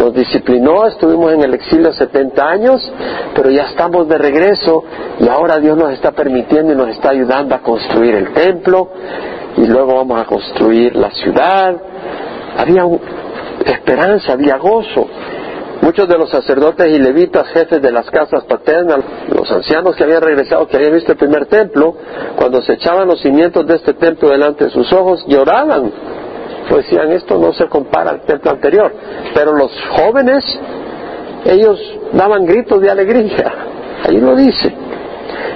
nos 0.00 0.12
disciplinó, 0.14 0.86
estuvimos 0.86 1.32
en 1.32 1.44
el 1.44 1.54
exilio 1.54 1.92
70 1.92 2.44
años, 2.44 2.92
pero 3.36 3.50
ya 3.50 3.64
estamos 3.64 4.08
de 4.08 4.18
regreso 4.18 4.82
y 5.20 5.28
ahora 5.28 5.58
Dios 5.58 5.76
nos 5.76 5.92
está 5.92 6.10
permitiendo 6.10 6.72
y 6.72 6.76
nos 6.76 6.88
está 6.88 7.10
ayudando 7.10 7.54
a 7.54 7.58
construir 7.60 8.16
el 8.16 8.32
templo 8.32 8.88
y 9.56 9.66
luego 9.66 9.96
vamos 9.96 10.20
a 10.20 10.24
construir 10.24 10.96
la 10.96 11.10
ciudad. 11.10 11.76
Había 12.56 12.84
esperanza, 13.64 14.32
había 14.32 14.56
gozo. 14.56 15.06
Muchos 15.82 16.06
de 16.08 16.18
los 16.18 16.30
sacerdotes 16.30 16.88
y 16.88 16.98
levitas, 16.98 17.46
jefes 17.48 17.80
de 17.80 17.90
las 17.90 18.10
casas 18.10 18.44
paternas, 18.44 18.98
los 19.34 19.50
ancianos 19.50 19.96
que 19.96 20.04
habían 20.04 20.20
regresado, 20.20 20.66
que 20.66 20.76
habían 20.76 20.92
visto 20.92 21.12
el 21.12 21.18
primer 21.18 21.46
templo, 21.46 21.96
cuando 22.36 22.60
se 22.60 22.74
echaban 22.74 23.08
los 23.08 23.20
cimientos 23.22 23.66
de 23.66 23.76
este 23.76 23.94
templo 23.94 24.28
delante 24.28 24.64
de 24.64 24.70
sus 24.70 24.92
ojos, 24.92 25.24
lloraban. 25.26 25.90
Pues 26.68 26.84
decían, 26.84 27.10
esto 27.12 27.38
no 27.38 27.52
se 27.54 27.66
compara 27.66 28.10
al 28.10 28.22
templo 28.26 28.50
anterior. 28.50 28.92
Pero 29.34 29.54
los 29.54 29.72
jóvenes, 29.90 30.44
ellos 31.46 31.80
daban 32.12 32.44
gritos 32.44 32.80
de 32.82 32.90
alegría. 32.90 33.52
Ahí 34.06 34.20
lo 34.20 34.36
dice. 34.36 34.74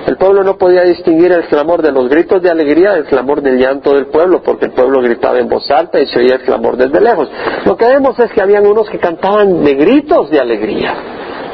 El 0.06 0.16
pueblo 0.16 0.44
no 0.44 0.56
podía 0.56 0.82
distinguir 0.82 1.32
el 1.32 1.46
clamor 1.46 1.82
de 1.82 1.92
los 1.92 2.08
gritos 2.08 2.42
de 2.42 2.50
alegría 2.50 2.92
del 2.92 3.04
clamor 3.04 3.40
del 3.40 3.58
llanto 3.58 3.94
del 3.94 4.06
pueblo, 4.06 4.42
porque 4.42 4.66
el 4.66 4.72
pueblo 4.72 5.00
gritaba 5.00 5.38
en 5.38 5.48
voz 5.48 5.70
alta 5.70 6.00
y 6.00 6.06
se 6.06 6.18
oía 6.18 6.36
el 6.36 6.42
clamor 6.42 6.76
desde 6.76 7.00
lejos. 7.00 7.28
Lo 7.64 7.76
que 7.76 7.86
vemos 7.86 8.18
es 8.18 8.30
que 8.32 8.42
habían 8.42 8.66
unos 8.66 8.88
que 8.90 8.98
cantaban 8.98 9.64
de 9.64 9.74
gritos 9.74 10.30
de 10.30 10.40
alegría, 10.40 10.94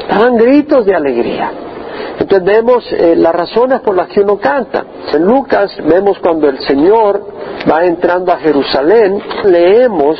daban 0.09 0.37
gritos 0.37 0.85
de 0.85 0.95
alegría. 0.95 1.70
Entonces 2.19 2.43
vemos 2.43 2.83
eh, 2.91 3.15
las 3.15 3.33
razones 3.33 3.81
por 3.81 3.95
las 3.95 4.07
que 4.09 4.21
uno 4.21 4.37
canta. 4.37 4.85
En 5.13 5.23
Lucas 5.23 5.75
vemos 5.83 6.17
cuando 6.19 6.47
el 6.49 6.59
Señor 6.59 7.21
va 7.69 7.85
entrando 7.85 8.31
a 8.31 8.37
Jerusalén, 8.37 9.21
leemos 9.43 10.17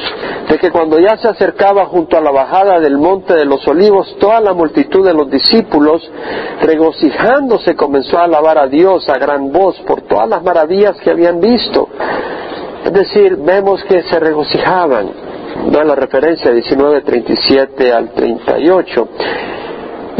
de 0.49 0.57
que 0.57 0.71
cuando 0.71 0.99
ya 0.99 1.17
se 1.17 1.27
acercaba 1.27 1.85
junto 1.85 2.17
a 2.17 2.21
la 2.21 2.31
bajada 2.31 2.79
del 2.79 2.97
monte 2.97 3.33
de 3.33 3.45
los 3.45 3.65
olivos, 3.67 4.15
toda 4.19 4.39
la 4.41 4.53
multitud 4.53 5.05
de 5.05 5.13
los 5.13 5.29
discípulos, 5.29 6.01
regocijándose, 6.61 7.75
comenzó 7.75 8.17
a 8.17 8.25
alabar 8.25 8.57
a 8.57 8.67
Dios 8.67 9.07
a 9.09 9.17
gran 9.17 9.51
voz 9.51 9.79
por 9.87 10.01
todas 10.01 10.27
las 10.27 10.43
maravillas 10.43 10.97
que 10.97 11.11
habían 11.11 11.39
visto. 11.39 11.87
Es 12.85 12.93
decir, 12.93 13.37
vemos 13.37 13.83
que 13.85 14.03
se 14.03 14.19
regocijaban. 14.19 15.11
Da 15.71 15.83
la 15.83 15.95
referencia 15.95 16.51
19.37 16.51 17.91
al 17.91 18.09
38 18.11 19.07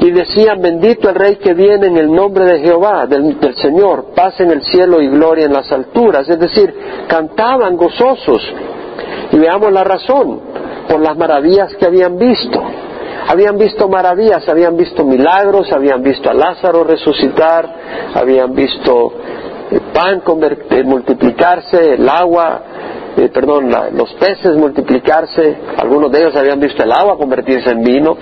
y 0.02 0.10
decían, 0.10 0.60
bendito 0.60 1.10
el 1.10 1.16
Rey 1.16 1.36
que 1.36 1.54
viene 1.54 1.86
en 1.86 1.96
el 1.96 2.12
nombre 2.12 2.44
de 2.46 2.60
Jehová, 2.60 3.06
del, 3.06 3.38
Señor, 3.56 4.08
paz 4.16 4.40
en 4.40 4.50
el 4.50 4.64
cielo 4.64 5.00
y 5.00 5.08
gloria 5.08 5.46
en 5.46 5.54
las 5.54 5.72
alturas. 5.72 6.28
Es 6.28 6.40
decir, 6.40 6.74
cantaban 7.08 7.78
gozosos. 7.78 8.42
Y 9.32 9.38
veamos 9.38 9.72
la 9.72 9.84
razón, 9.84 10.42
por 10.90 11.00
las 11.02 11.16
maravillas 11.16 11.76
que 11.76 11.86
habían 11.86 12.18
visto. 12.18 12.64
Habían 13.28 13.60
visto 13.60 13.88
maravillas, 13.88 14.50
habían 14.50 14.76
visto 14.76 15.06
milagros, 15.06 15.72
habían 15.72 16.02
visto 16.02 16.32
a 16.32 16.34
Lázaro 16.34 16.84
resucitar, 16.84 17.70
habían 18.16 18.56
visto 18.56 19.14
el 19.70 19.82
pan 19.94 20.24
eh, 20.72 20.84
multiplicarse, 20.84 21.94
el 21.94 22.10
agua 22.10 22.64
eh, 23.18 23.30
perdón, 23.30 23.70
los 23.94 24.14
peces 24.14 24.56
multiplicarse, 24.56 25.58
algunos 25.78 26.12
de 26.12 26.20
ellos 26.20 26.36
habían 26.36 26.60
visto 26.60 26.82
el 26.82 26.92
agua 26.92 27.18
convertirse 27.18 27.72
en 27.72 27.84
vino, 27.84 28.18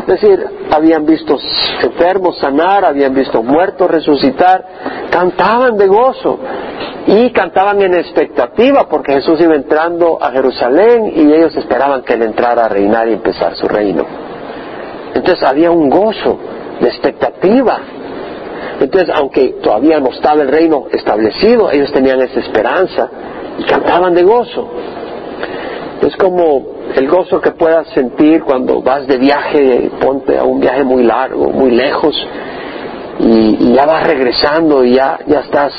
es 0.00 0.06
decir, 0.06 0.46
habían 0.70 1.04
visto 1.04 1.36
enfermos 1.82 2.38
sanar, 2.38 2.84
habían 2.84 3.14
visto 3.14 3.42
muertos 3.42 3.90
resucitar, 3.90 4.64
cantaban 5.10 5.76
de 5.76 5.86
gozo 5.86 6.38
y 7.06 7.30
cantaban 7.30 7.82
en 7.82 7.94
expectativa 7.94 8.88
porque 8.88 9.12
Jesús 9.14 9.40
iba 9.40 9.54
entrando 9.54 10.18
a 10.22 10.30
Jerusalén 10.30 11.12
y 11.14 11.32
ellos 11.32 11.54
esperaban 11.56 12.02
que 12.02 12.14
él 12.14 12.22
entrara 12.22 12.64
a 12.64 12.68
reinar 12.68 13.08
y 13.08 13.14
empezar 13.14 13.56
su 13.56 13.68
reino. 13.68 14.04
Entonces 15.14 15.46
había 15.46 15.70
un 15.70 15.90
gozo 15.90 16.38
de 16.80 16.88
expectativa. 16.88 17.78
Entonces, 18.80 19.10
aunque 19.14 19.56
todavía 19.62 20.00
no 20.00 20.08
estaba 20.08 20.40
el 20.40 20.48
reino 20.48 20.86
establecido, 20.90 21.70
ellos 21.70 21.92
tenían 21.92 22.22
esa 22.22 22.40
esperanza 22.40 23.10
y 23.60 23.64
cantaban 23.64 24.14
de 24.14 24.22
gozo. 24.22 24.68
Es 26.00 26.16
como 26.16 26.66
el 26.94 27.08
gozo 27.08 27.40
que 27.40 27.50
puedas 27.52 27.88
sentir 27.88 28.42
cuando 28.42 28.80
vas 28.80 29.06
de 29.06 29.18
viaje, 29.18 29.90
ponte 30.00 30.38
a 30.38 30.44
un 30.44 30.60
viaje 30.60 30.82
muy 30.82 31.02
largo, 31.02 31.50
muy 31.50 31.70
lejos, 31.70 32.16
y, 33.18 33.74
ya 33.74 33.84
vas 33.84 34.06
regresando 34.06 34.82
y 34.82 34.94
ya, 34.94 35.18
ya 35.26 35.40
estás, 35.40 35.74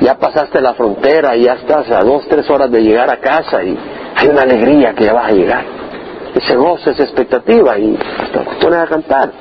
ya 0.00 0.16
pasaste 0.18 0.60
la 0.62 0.72
frontera 0.72 1.36
y 1.36 1.42
ya 1.44 1.54
estás 1.54 1.90
a 1.90 2.02
dos, 2.02 2.26
tres 2.28 2.48
horas 2.48 2.70
de 2.70 2.82
llegar 2.82 3.10
a 3.10 3.20
casa 3.20 3.62
y 3.62 3.76
hay 4.16 4.28
una 4.28 4.42
alegría 4.42 4.94
que 4.94 5.04
ya 5.04 5.12
vas 5.12 5.26
a 5.26 5.32
llegar. 5.32 5.64
Ese 6.34 6.56
gozo, 6.56 6.90
esa 6.90 7.02
expectativa 7.02 7.78
y 7.78 7.96
te 8.32 8.38
pones 8.60 8.78
a 8.78 8.86
cantar. 8.86 9.32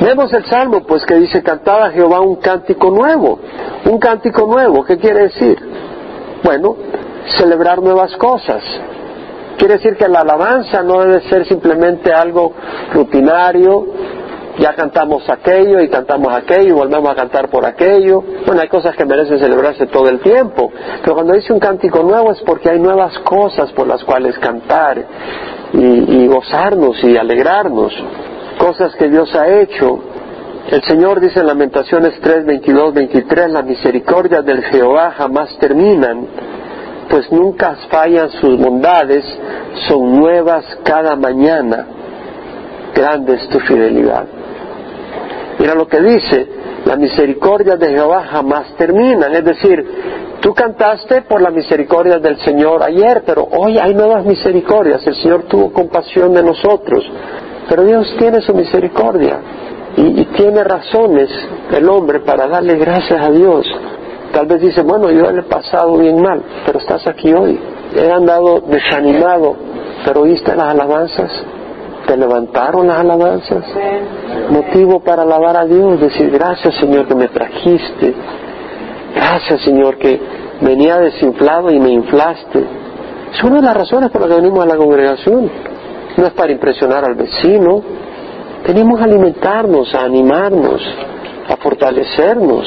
Vemos 0.00 0.32
el 0.32 0.44
salmo 0.46 0.82
pues 0.86 1.04
que 1.04 1.14
dice 1.14 1.42
cantaba 1.42 1.90
Jehová 1.90 2.20
un 2.20 2.36
cántico 2.36 2.90
nuevo. 2.90 3.38
Un 3.86 3.98
cántico 3.98 4.46
nuevo, 4.46 4.84
¿qué 4.84 4.98
quiere 4.98 5.24
decir? 5.24 5.58
Bueno, 6.42 6.76
celebrar 7.38 7.80
nuevas 7.82 8.16
cosas. 8.16 8.62
Quiere 9.58 9.74
decir 9.74 9.96
que 9.96 10.08
la 10.08 10.20
alabanza 10.20 10.82
no 10.82 11.00
debe 11.00 11.20
ser 11.28 11.46
simplemente 11.46 12.12
algo 12.12 12.54
rutinario, 12.94 13.86
ya 14.58 14.74
cantamos 14.74 15.28
aquello 15.28 15.80
y 15.80 15.88
cantamos 15.88 16.32
aquello 16.34 16.68
y 16.68 16.72
volvemos 16.72 17.10
a 17.10 17.14
cantar 17.14 17.48
por 17.48 17.64
aquello. 17.64 18.22
Bueno, 18.46 18.60
hay 18.62 18.68
cosas 18.68 18.96
que 18.96 19.04
merecen 19.04 19.38
celebrarse 19.38 19.86
todo 19.86 20.08
el 20.08 20.20
tiempo, 20.20 20.70
pero 21.02 21.14
cuando 21.14 21.34
dice 21.34 21.52
un 21.52 21.60
cántico 21.60 22.02
nuevo 22.02 22.32
es 22.32 22.40
porque 22.42 22.70
hay 22.70 22.78
nuevas 22.78 23.18
cosas 23.20 23.70
por 23.72 23.86
las 23.86 24.02
cuales 24.04 24.38
cantar 24.38 25.04
y, 25.72 26.22
y 26.22 26.26
gozarnos 26.26 27.02
y 27.04 27.16
alegrarnos, 27.16 27.92
cosas 28.58 28.94
que 28.96 29.08
Dios 29.08 29.34
ha 29.34 29.46
hecho 29.60 30.00
el 30.70 30.84
Señor 30.84 31.18
dice 31.20 31.40
en 31.40 31.48
Lamentaciones 31.48 32.20
3, 32.20 32.46
22, 32.46 32.94
23, 32.94 33.50
las 33.50 33.64
misericordias 33.64 34.44
del 34.44 34.62
Jehová 34.62 35.12
jamás 35.16 35.58
terminan, 35.58 36.28
pues 37.08 37.30
nunca 37.32 37.76
fallan 37.90 38.30
sus 38.40 38.56
bondades, 38.56 39.24
son 39.88 40.14
nuevas 40.14 40.64
cada 40.84 41.16
mañana. 41.16 41.86
Grande 42.94 43.34
es 43.34 43.48
tu 43.48 43.58
fidelidad. 43.58 44.26
Mira 45.58 45.74
lo 45.74 45.88
que 45.88 46.00
dice, 46.00 46.46
las 46.84 46.98
misericordias 46.98 47.76
de 47.80 47.88
Jehová 47.88 48.28
jamás 48.30 48.72
terminan, 48.76 49.34
es 49.34 49.44
decir, 49.44 49.84
tú 50.40 50.54
cantaste 50.54 51.22
por 51.22 51.40
la 51.40 51.50
misericordia 51.50 52.20
del 52.20 52.38
Señor 52.42 52.84
ayer, 52.84 53.24
pero 53.26 53.42
hoy 53.42 53.76
hay 53.76 53.92
nuevas 53.92 54.24
misericordias, 54.24 55.04
el 55.04 55.16
Señor 55.16 55.42
tuvo 55.48 55.72
compasión 55.72 56.32
de 56.32 56.44
nosotros, 56.44 57.04
pero 57.68 57.82
Dios 57.82 58.14
tiene 58.18 58.40
su 58.40 58.54
misericordia 58.54 59.40
y, 59.96 60.24
tiene 60.36 60.64
razones 60.64 61.28
el 61.72 61.88
hombre 61.88 62.20
para 62.20 62.46
darle 62.46 62.76
gracias 62.76 63.20
a 63.20 63.30
Dios. 63.30 63.66
Tal 64.32 64.46
vez 64.46 64.60
dice, 64.60 64.82
bueno, 64.82 65.10
yo 65.10 65.28
he 65.28 65.42
pasado 65.42 65.98
bien 65.98 66.20
mal, 66.22 66.42
pero 66.64 66.78
estás 66.78 67.06
aquí 67.06 67.32
hoy. 67.32 67.58
He 67.94 68.10
andado 68.10 68.60
desanimado, 68.60 69.56
pero 70.04 70.22
oíste 70.22 70.54
las 70.54 70.72
alabanzas. 70.72 71.30
¿Te 72.06 72.16
levantaron 72.16 72.86
las 72.86 72.98
alabanzas? 73.00 73.64
Motivo 74.50 75.00
para 75.00 75.22
alabar 75.22 75.56
a 75.56 75.64
Dios, 75.64 76.00
decir 76.00 76.30
gracias 76.30 76.74
Señor 76.76 77.06
que 77.06 77.14
me 77.14 77.28
trajiste. 77.28 78.14
Gracias 79.14 79.60
Señor 79.62 79.96
que 79.98 80.20
venía 80.60 80.98
desinflado 80.98 81.70
y 81.70 81.78
me 81.78 81.90
inflaste. 81.90 82.64
Es 83.32 83.42
una 83.44 83.56
de 83.56 83.62
las 83.62 83.76
razones 83.76 84.10
por 84.10 84.22
las 84.22 84.30
que 84.30 84.36
venimos 84.36 84.64
a 84.64 84.66
la 84.66 84.76
congregación. 84.76 85.50
No 86.16 86.26
es 86.26 86.32
para 86.32 86.52
impresionar 86.52 87.04
al 87.04 87.14
vecino. 87.14 87.82
Venimos 88.66 89.00
a 89.00 89.04
alimentarnos, 89.04 89.94
a 89.94 90.04
animarnos, 90.04 90.82
a 91.48 91.56
fortalecernos. 91.56 92.66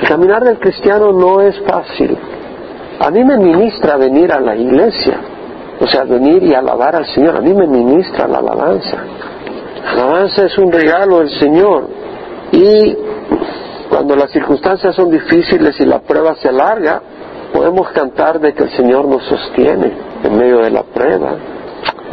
El 0.00 0.08
caminar 0.08 0.42
del 0.42 0.58
cristiano 0.58 1.12
no 1.12 1.40
es 1.40 1.60
fácil. 1.60 2.16
A 2.98 3.10
mí 3.10 3.24
me 3.24 3.36
ministra 3.36 3.96
venir 3.96 4.32
a 4.32 4.40
la 4.40 4.56
iglesia, 4.56 5.20
o 5.80 5.86
sea, 5.86 6.04
venir 6.04 6.42
y 6.42 6.54
alabar 6.54 6.96
al 6.96 7.06
Señor. 7.06 7.36
A 7.36 7.40
mí 7.40 7.54
me 7.54 7.66
ministra 7.66 8.26
la 8.26 8.38
alabanza. 8.38 8.96
La 9.84 9.92
alabanza 9.92 10.44
es 10.44 10.58
un 10.58 10.72
regalo 10.72 11.18
del 11.18 11.30
Señor. 11.38 11.86
Y 12.52 12.96
cuando 13.88 14.16
las 14.16 14.30
circunstancias 14.30 14.94
son 14.94 15.10
difíciles 15.10 15.78
y 15.80 15.84
la 15.84 16.00
prueba 16.00 16.34
se 16.36 16.48
alarga, 16.48 17.02
podemos 17.52 17.90
cantar 17.90 18.40
de 18.40 18.54
que 18.54 18.64
el 18.64 18.70
Señor 18.70 19.06
nos 19.06 19.24
sostiene 19.24 19.92
en 20.24 20.36
medio 20.36 20.58
de 20.58 20.70
la 20.70 20.82
prueba. 20.82 21.36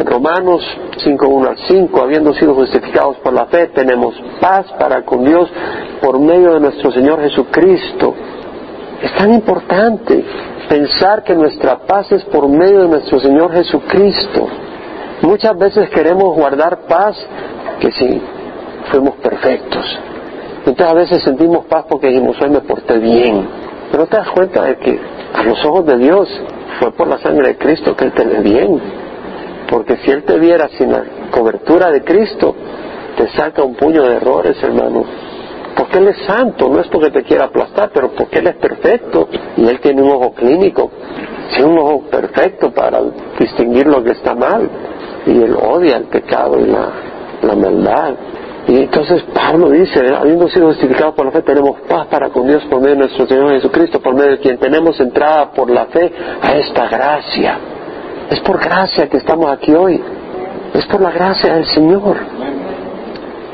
Romanos 0.05 0.61
5.1 1.03 1.47
al 1.47 1.57
5, 1.67 2.01
habiendo 2.01 2.33
sido 2.33 2.53
justificados 2.53 3.17
por 3.17 3.33
la 3.33 3.45
fe, 3.47 3.67
tenemos 3.67 4.15
paz 4.39 4.65
para 4.77 5.03
con 5.03 5.23
Dios 5.23 5.49
por 6.01 6.19
medio 6.19 6.53
de 6.53 6.59
nuestro 6.59 6.91
Señor 6.91 7.21
Jesucristo. 7.21 8.13
Es 9.01 9.13
tan 9.15 9.33
importante 9.33 10.23
pensar 10.69 11.23
que 11.23 11.35
nuestra 11.35 11.79
paz 11.79 12.11
es 12.11 12.23
por 12.25 12.47
medio 12.47 12.83
de 12.83 12.89
nuestro 12.89 13.19
Señor 13.19 13.51
Jesucristo. 13.53 14.47
Muchas 15.21 15.57
veces 15.57 15.89
queremos 15.89 16.35
guardar 16.35 16.81
paz 16.87 17.15
que 17.79 17.91
si 17.91 18.21
fuimos 18.91 19.15
perfectos. 19.15 19.99
Entonces 20.59 20.87
a 20.87 20.93
veces 20.93 21.23
sentimos 21.23 21.65
paz 21.65 21.85
porque 21.89 22.07
dijimos, 22.07 22.39
hoy 22.41 22.49
me 22.49 22.61
porté 22.61 22.99
bien. 22.99 23.47
Pero 23.91 24.05
te 24.05 24.17
das 24.17 24.29
cuenta 24.29 24.63
de 24.63 24.75
que 24.77 24.99
a 25.33 25.43
los 25.43 25.63
ojos 25.65 25.85
de 25.85 25.97
Dios 25.97 26.29
fue 26.79 26.91
por 26.91 27.07
la 27.07 27.17
sangre 27.19 27.49
de 27.49 27.57
Cristo 27.57 27.95
que 27.95 28.05
Él 28.05 28.13
te 28.13 28.25
ve 28.25 28.41
bien. 28.41 28.81
Porque 29.69 29.97
si 29.97 30.11
Él 30.11 30.23
te 30.23 30.39
viera 30.39 30.69
sin 30.77 30.91
la 30.91 31.03
cobertura 31.31 31.91
de 31.91 32.03
Cristo, 32.03 32.55
te 33.17 33.27
saca 33.29 33.63
un 33.63 33.75
puño 33.75 34.03
de 34.03 34.15
errores, 34.15 34.61
hermano. 34.63 35.03
Porque 35.75 35.97
Él 35.97 36.07
es 36.07 36.17
santo, 36.25 36.69
no 36.69 36.79
es 36.79 36.87
porque 36.87 37.11
te 37.11 37.23
quiera 37.23 37.45
aplastar, 37.45 37.91
pero 37.93 38.11
porque 38.11 38.39
Él 38.39 38.47
es 38.47 38.55
perfecto 38.55 39.27
y 39.57 39.67
Él 39.67 39.79
tiene 39.79 40.01
un 40.01 40.11
ojo 40.11 40.33
clínico, 40.33 40.89
tiene 41.53 41.69
un 41.69 41.79
ojo 41.79 42.01
perfecto 42.09 42.71
para 42.71 43.01
distinguir 43.39 43.87
lo 43.87 44.03
que 44.03 44.11
está 44.11 44.33
mal. 44.33 44.69
Y 45.25 45.31
Él 45.31 45.55
odia 45.55 45.97
el 45.97 46.05
pecado 46.05 46.59
y 46.59 46.65
la, 46.65 47.55
maldad. 47.55 48.15
Y 48.67 48.83
entonces 48.83 49.23
Pablo 49.33 49.69
dice, 49.69 49.99
habiendo 50.13 50.47
sido 50.49 50.67
justificados 50.67 51.13
por 51.15 51.25
la 51.25 51.31
fe, 51.31 51.41
tenemos 51.41 51.79
paz 51.81 52.07
para 52.07 52.29
con 52.29 52.47
Dios 52.47 52.63
por 52.65 52.81
medio 52.81 52.95
de 52.95 52.99
nuestro 53.01 53.27
Señor 53.27 53.51
Jesucristo, 53.51 53.99
por 54.01 54.13
medio 54.13 54.31
de 54.31 54.39
quien 54.39 54.57
tenemos 54.57 54.99
entrada 54.99 55.51
por 55.51 55.69
la 55.69 55.85
fe 55.85 56.11
a 56.41 56.57
esta 56.57 56.87
gracia. 56.87 57.76
Es 58.29 58.39
por 58.41 58.59
gracia 58.59 59.07
que 59.07 59.17
estamos 59.17 59.49
aquí 59.51 59.73
hoy. 59.73 60.01
Es 60.73 60.85
por 60.87 61.01
la 61.01 61.11
gracia 61.11 61.55
del 61.55 61.65
Señor. 61.65 62.17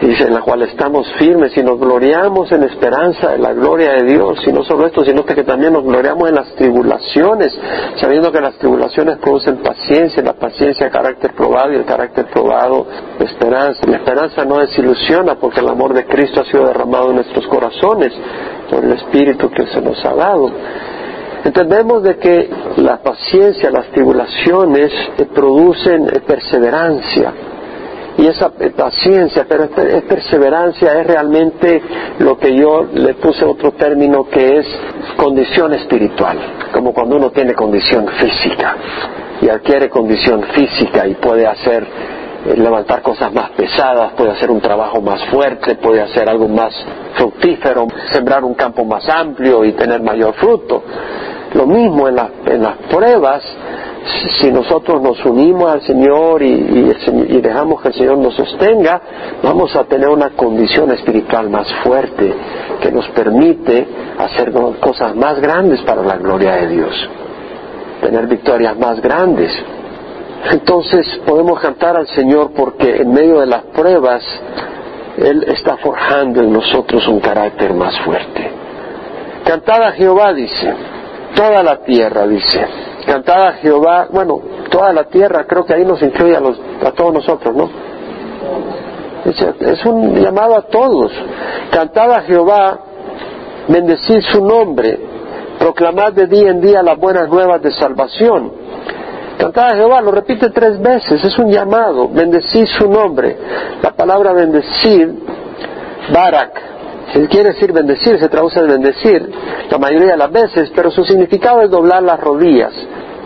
En 0.02 0.34
la 0.34 0.42
cual 0.42 0.64
estamos 0.64 1.08
firmes 1.18 1.56
y 1.56 1.64
nos 1.64 1.80
gloriamos 1.80 2.52
en 2.52 2.64
esperanza 2.64 3.32
de 3.32 3.38
la 3.38 3.54
gloria 3.54 3.94
de 3.94 4.04
Dios. 4.04 4.38
Y 4.46 4.52
no 4.52 4.62
solo 4.64 4.86
esto, 4.86 5.06
sino 5.06 5.24
que 5.24 5.44
también 5.44 5.72
nos 5.72 5.84
gloriamos 5.84 6.28
en 6.28 6.36
las 6.36 6.54
tribulaciones, 6.56 7.58
sabiendo 8.02 8.30
que 8.30 8.42
las 8.42 8.56
tribulaciones 8.56 9.18
producen 9.20 9.58
paciencia, 9.64 10.22
la 10.22 10.34
paciencia 10.34 10.90
carácter 10.90 11.34
probado 11.34 11.72
y 11.72 11.78
el 11.78 11.86
carácter 11.86 12.26
probado 12.26 12.86
esperanza. 13.20 13.80
La 13.88 13.98
esperanza 13.98 14.44
no 14.44 14.58
desilusiona 14.58 15.36
porque 15.36 15.62
el 15.62 15.70
amor 15.70 15.94
de 15.94 16.06
Cristo 16.06 16.42
ha 16.42 16.46
sido 16.52 16.66
derramado 16.66 17.12
en 17.12 17.16
nuestros 17.16 17.48
corazones 17.48 18.12
por 18.70 18.84
el 18.84 18.92
Espíritu 18.92 19.50
que 19.52 19.68
se 19.68 19.82
nos 19.82 20.04
ha 20.04 20.16
dado. 20.16 20.52
Entendemos 21.44 22.04
de 22.04 22.18
que 22.18 22.50
la 22.78 23.02
paciencia, 23.02 23.70
las 23.70 23.88
tribulaciones 23.88 24.92
eh, 25.18 25.26
producen 25.34 26.08
eh, 26.08 26.22
perseverancia. 26.26 27.34
Y 28.18 28.28
esa 28.28 28.52
paciencia, 28.52 29.46
pero 29.50 29.64
es 29.64 30.04
perseverancia, 30.04 31.02
es 31.02 31.08
realmente 31.08 31.82
lo 32.20 32.38
que 32.38 32.56
yo 32.56 32.86
le 32.94 33.16
puse 33.16 33.44
otro 33.44 33.72
término 33.72 34.30
que 34.30 34.58
es 34.60 34.68
condición 35.18 35.74
espiritual, 35.74 36.38
como 36.72 36.94
cuando 36.94 37.16
uno 37.16 37.32
tiene 37.32 37.56
condición 37.56 38.08
física 38.08 38.76
y 39.42 39.50
adquiere 39.50 39.90
condición 39.90 40.44
física 40.54 41.08
y 41.08 41.16
puede 41.16 41.48
hacer 41.48 41.84
eh, 41.84 42.23
levantar 42.46 43.02
cosas 43.02 43.34
más 43.34 43.52
pesadas, 43.52 44.14
puede 44.14 44.32
hacer 44.32 44.52
un 44.52 44.60
trabajo 44.60 45.02
más 45.02 45.24
fuerte, 45.26 45.76
puede 45.76 46.02
hacer 46.02 46.28
algo 46.28 46.48
más 46.48 46.74
fructífero, 47.16 47.88
sembrar 48.12 48.44
un 48.44 48.54
campo 48.54 48.84
más 48.84 49.08
amplio 49.10 49.64
y 49.64 49.74
tener 49.74 50.02
mayor 50.02 50.34
fruto. 50.36 50.84
Lo 51.54 51.66
mismo 51.68 52.08
en, 52.08 52.18
en 52.46 52.64
las 52.64 52.78
pruebas, 52.90 53.44
si 54.42 54.52
nosotros 54.52 55.02
nos 55.02 55.24
unimos 55.26 55.72
al 55.72 55.82
Señor 55.82 56.42
y, 56.42 57.42
dejamos 57.42 57.82
que 57.82 57.90
el 57.90 57.94
Señor 57.94 58.18
nos 58.18 58.36
sostenga, 58.36 59.02
vamos 59.42 59.74
a 59.76 59.86
tener 59.86 60.10
una 60.10 60.32
condición 60.32 60.92
espiritual 60.92 61.50
más 61.50 61.68
fuerte 61.84 62.34
que 62.82 62.92
nos 62.92 63.08
permite 63.10 63.88
hacer 64.18 64.52
cosas 64.82 65.16
más 65.16 65.40
grandes 65.40 65.82
para 65.82 66.04
la 66.04 66.18
gloria 66.18 66.56
de 66.56 66.68
Dios, 66.68 67.10
tener 68.02 68.28
victorias 68.28 68.78
más 68.78 69.02
grandes. 69.02 69.52
Entonces 70.52 71.22
podemos 71.26 71.60
cantar 71.60 71.96
al 71.98 72.08
Señor 72.08 72.52
porque 72.56 72.98
en 72.98 73.12
medio 73.12 73.40
de 73.40 73.48
las 73.48 73.64
pruebas 73.66 74.24
Él 75.18 75.44
está 75.48 75.78
forjando 75.78 76.42
en 76.42 76.52
nosotros 76.52 77.08
un 77.08 77.20
carácter 77.20 77.74
más 77.74 78.00
fuerte. 78.02 78.52
Cantada 79.46 79.90
a 79.90 79.92
Jehová 79.92 80.34
dice, 80.34 80.74
toda 81.36 81.64
la 81.64 81.78
tierra 81.84 82.28
dice, 82.28 82.68
Cantada 83.06 83.50
a 83.50 83.54
Jehová, 83.54 84.08
bueno, 84.12 84.42
toda 84.70 84.94
la 84.94 85.04
tierra, 85.06 85.46
creo 85.46 85.66
que 85.66 85.74
ahí 85.74 85.86
nos 85.86 86.02
incluye 86.02 86.36
a, 86.36 86.40
los, 86.40 86.60
a 86.86 86.92
todos 86.92 87.14
nosotros, 87.14 87.56
¿no? 87.56 87.70
Es, 89.26 89.86
un 89.86 90.16
llamado 90.16 90.56
a 90.56 90.64
todos. 90.64 91.12
Cantada 91.72 92.18
a 92.18 92.22
Jehová, 92.22 92.80
bendecid 93.68 94.22
su 94.32 94.46
nombre, 94.46 95.00
proclamad 95.60 96.14
de 96.14 96.28
día 96.28 96.52
en 96.52 96.62
día 96.62 96.84
las 96.84 96.98
buenas 96.98 97.30
nuevas 97.30 97.62
de 97.62 97.72
salvación. 97.72 98.63
Cantada 99.38 99.72
a 99.72 99.76
Jehová, 99.76 100.02
lo 100.02 100.12
repite 100.12 100.50
tres 100.52 100.80
veces, 100.80 101.24
es 101.24 101.38
un 101.38 101.50
llamado, 101.50 102.08
bendecid 102.10 102.66
su 102.66 102.90
nombre. 102.90 103.38
La 103.82 103.92
palabra 103.92 104.32
bendecir, 104.34 105.14
Barak, 106.14 106.62
quiere 107.30 107.54
decir 107.54 107.72
bendecir, 107.72 108.20
se 108.20 108.30
traduce 108.30 108.60
en 108.60 108.68
bendecir 108.68 109.32
la 109.70 109.78
mayoría 109.78 110.12
de 110.12 110.18
las 110.18 110.32
veces, 110.32 110.72
pero 110.76 110.92
su 110.92 111.04
significado 111.04 111.62
es 111.62 111.70
doblar 111.70 112.04
las 112.04 112.20
rodillas, 112.20 112.74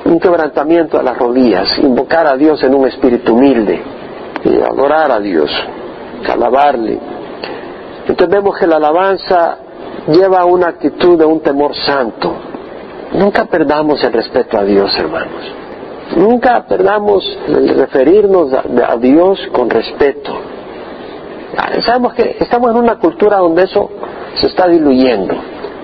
un 0.06 0.20
quebrantamiento 0.20 1.00
a 1.00 1.04
las 1.04 1.18
rodillas, 1.18 1.78
invocar 1.80 2.28
a 2.28 2.36
Dios 2.36 2.62
en 2.64 2.74
un 2.74 2.88
espíritu 2.88 3.34
humilde 3.34 3.82
y 4.44 4.62
adorar 4.62 5.12
a 5.12 5.20
Dios, 5.20 5.52
alabarle. 6.30 7.00
Entonces 8.08 8.30
vemos 8.30 8.58
que 8.58 8.68
la 8.68 8.78
alabanza 8.78 9.58
lleva 10.08 10.46
una 10.46 10.68
actitud 10.68 11.18
de 11.18 11.26
un 11.26 11.42
temor 11.42 11.76
santo. 11.76 12.34
Nunca 13.14 13.46
perdamos 13.46 14.04
el 14.04 14.14
respeto 14.14 14.58
a 14.58 14.64
Dios, 14.64 14.98
hermanos. 14.98 15.67
Nunca 16.16 16.66
perdamos 16.68 17.24
el 17.48 17.70
referirnos 17.70 18.52
a 18.54 18.96
Dios 18.98 19.40
con 19.52 19.70
respeto. 19.70 20.32
Sabemos 21.86 22.14
que 22.14 22.38
estamos 22.40 22.72
en 22.72 22.78
una 22.78 22.96
cultura 22.96 23.38
donde 23.38 23.64
eso 23.64 23.90
se 24.40 24.48
está 24.48 24.68
diluyendo 24.68 25.36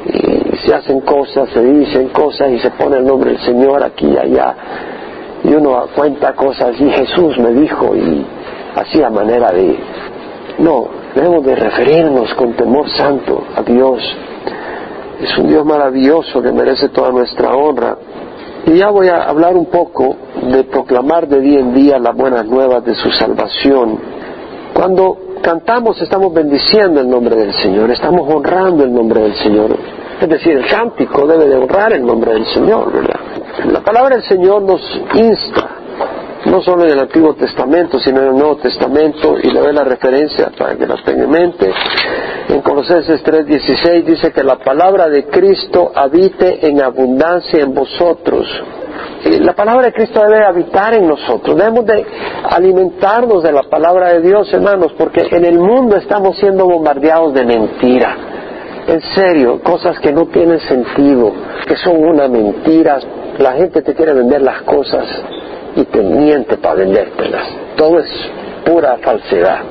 y 0.06 0.58
se 0.66 0.74
hacen 0.74 1.02
cosas, 1.02 1.50
se 1.50 1.64
dicen 1.64 2.10
cosas 2.10 2.50
y 2.52 2.60
se 2.60 2.72
pone 2.72 2.98
el 2.98 3.06
nombre 3.06 3.32
del 3.32 3.40
Señor 3.42 3.84
aquí 3.84 4.08
y 4.08 4.18
allá 4.18 4.56
y 5.44 5.54
uno 5.54 5.88
cuenta 5.94 6.34
cosas 6.34 6.80
y 6.80 6.90
Jesús 6.90 7.38
me 7.38 7.52
dijo 7.52 7.96
y 7.96 8.26
así 8.76 9.04
a 9.04 9.10
manera 9.10 9.52
de... 9.52 9.78
No, 10.60 10.88
debemos 11.14 11.44
de 11.46 11.56
referirnos 11.56 12.34
con 12.36 12.54
temor 12.54 12.90
santo 12.90 13.44
a 13.56 13.62
Dios. 13.62 14.02
Es 15.20 15.38
un 15.38 15.48
Dios 15.48 15.66
maravilloso 15.66 16.42
que 16.42 16.52
merece 16.52 16.90
toda 16.90 17.12
nuestra 17.12 17.56
honra. 17.56 17.98
Y 18.66 18.78
ya 18.78 18.90
voy 18.90 19.10
a 19.10 19.24
hablar 19.24 19.56
un 19.56 19.66
poco 19.66 20.16
de 20.52 20.64
proclamar 20.64 21.28
de 21.28 21.40
día 21.42 21.60
en 21.60 21.74
día 21.74 22.00
las 22.00 22.16
buenas 22.16 22.46
nuevas 22.46 22.84
de 22.86 22.96
su 22.96 23.12
salvación. 23.12 24.00
Cuando 24.74 25.18
cantamos 25.42 26.02
estamos 26.02 26.34
bendiciendo 26.34 27.02
el 27.02 27.10
nombre 27.10 27.36
del 27.36 27.54
Señor, 27.54 27.92
estamos 27.92 28.32
honrando 28.34 28.84
el 28.84 28.94
nombre 28.94 29.22
del 29.22 29.36
Señor. 29.36 29.76
Es 30.22 30.30
decir, 30.30 30.54
el 30.54 30.66
cántico 30.68 31.28
debe 31.28 31.46
de 31.48 31.58
honrar 31.58 31.92
el 31.92 32.06
nombre 32.06 32.34
del 32.34 32.46
Señor, 32.46 32.94
¿verdad? 32.94 33.20
La 33.72 33.82
palabra 33.82 34.16
del 34.16 34.24
Señor 34.24 34.62
nos 34.62 34.82
insta, 35.14 35.70
no 36.46 36.62
solo 36.62 36.84
en 36.86 36.92
el 36.92 37.00
Antiguo 37.00 37.34
Testamento, 37.36 38.00
sino 38.00 38.22
en 38.22 38.28
el 38.28 38.34
Nuevo 38.34 38.58
Testamento, 38.58 39.38
y 39.42 39.50
le 39.50 39.60
doy 39.60 39.74
la 39.74 39.84
referencia 39.84 40.52
para 40.58 40.76
que 40.76 40.86
la 40.86 40.96
tenga 41.04 41.24
en 41.24 41.30
mente. 41.30 41.72
En 42.50 42.62
Colosenses 42.62 43.24
3:16 43.24 44.04
dice 44.04 44.32
que 44.32 44.44
la 44.44 44.58
palabra 44.58 45.08
de 45.10 45.26
Cristo 45.26 45.92
habite 45.96 46.68
en 46.68 46.82
abundancia 46.82 47.62
en 47.62 47.74
vosotros. 47.74 48.48
La 49.24 49.54
palabra 49.54 49.88
de 49.88 49.94
Cristo 49.94 50.22
debe 50.22 50.44
habitar 50.44 50.94
en 50.94 51.08
nosotros. 51.08 51.56
Debemos 51.56 51.86
de 51.86 52.06
alimentarnos 52.50 53.42
de 53.42 53.54
la 53.54 53.64
palabra 53.64 54.10
de 54.10 54.22
Dios, 54.22 54.54
hermanos, 54.54 54.94
porque 54.98 55.28
en 55.32 55.46
el 55.46 55.58
mundo 55.58 55.96
estamos 55.96 56.38
siendo 56.38 56.66
bombardeados 56.66 57.34
de 57.34 57.46
mentira. 57.46 58.18
En 58.86 59.00
serio, 59.16 59.62
cosas 59.64 59.98
que 60.00 60.12
no 60.12 60.26
tienen 60.26 60.60
sentido, 60.60 61.32
que 61.66 61.78
son 61.78 62.04
una 62.04 62.28
mentira. 62.28 63.00
La 63.40 63.54
gente 63.54 63.82
te 63.82 63.94
quiere 63.94 64.14
vender 64.14 64.42
las 64.42 64.62
cosas 64.64 65.08
y 65.76 65.84
te 65.86 66.02
miente 66.02 66.58
para 66.58 66.76
vendértelas. 66.76 67.48
Todo 67.76 68.00
es 68.00 68.10
pura 68.66 68.98
falsedad. 69.02 69.62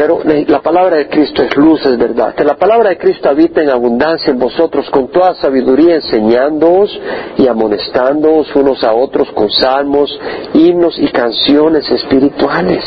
Pero 0.00 0.20
la 0.24 0.62
palabra 0.62 0.96
de 0.96 1.08
Cristo 1.08 1.42
es 1.42 1.54
luz, 1.56 1.84
es 1.84 1.98
verdad. 1.98 2.34
Que 2.34 2.42
la 2.42 2.56
palabra 2.56 2.88
de 2.88 2.96
Cristo 2.96 3.28
habita 3.28 3.62
en 3.62 3.68
abundancia 3.68 4.30
en 4.30 4.38
vosotros 4.38 4.88
con 4.88 5.08
toda 5.08 5.34
sabiduría, 5.34 5.96
enseñándoos 5.96 6.98
y 7.36 7.46
amonestándoos 7.46 8.54
unos 8.56 8.82
a 8.82 8.94
otros 8.94 9.30
con 9.32 9.50
salmos, 9.50 10.18
himnos 10.54 10.98
y 10.98 11.08
canciones 11.08 11.90
espirituales. 11.90 12.82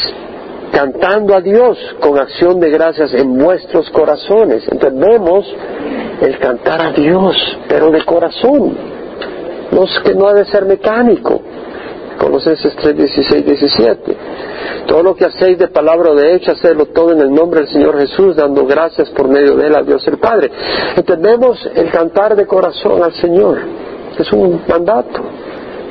Cantando 0.72 1.36
a 1.36 1.42
Dios 1.42 1.78
con 2.00 2.18
acción 2.18 2.60
de 2.60 2.72
gracias 2.72 3.14
en 3.14 3.38
vuestros 3.38 3.92
corazones. 3.92 4.68
Entendemos 4.72 5.46
el 6.20 6.40
cantar 6.40 6.82
a 6.82 6.92
Dios, 6.94 7.36
pero 7.68 7.92
de 7.92 8.04
corazón. 8.06 8.76
No 9.72 9.84
es 9.84 10.00
que 10.04 10.16
no 10.16 10.28
ha 10.28 10.34
de 10.34 10.46
ser 10.46 10.66
mecánico. 10.66 11.42
Colosenses 12.24 12.74
3, 12.78 12.96
16, 12.96 13.46
17. 13.46 14.18
Todo 14.88 15.04
lo 15.04 15.14
que 15.14 15.26
hacéis 15.26 15.58
de 15.58 15.68
palabra 15.68 16.12
o 16.12 16.16
de 16.16 16.36
hecho, 16.36 16.52
hacedlo 16.54 16.86
todo 16.86 17.12
en 17.12 17.20
el 17.20 17.34
nombre 17.34 17.60
del 17.60 17.70
Señor 17.70 18.00
Jesús, 18.00 18.38
dando 18.38 18.66
gracias 18.66 19.10
por 19.10 19.28
medio 19.28 19.58
de 19.58 19.68
él 19.68 19.76
a 19.76 19.82
Dios 19.82 20.08
el 20.08 20.18
Padre. 20.20 20.50
Entendemos 20.96 21.70
el 21.76 21.92
cantar 21.92 22.38
de 22.38 22.46
corazón 22.48 23.04
al 23.04 23.14
Señor. 23.16 23.58
Es 24.18 24.32
un 24.32 24.62
mandato. 24.68 25.22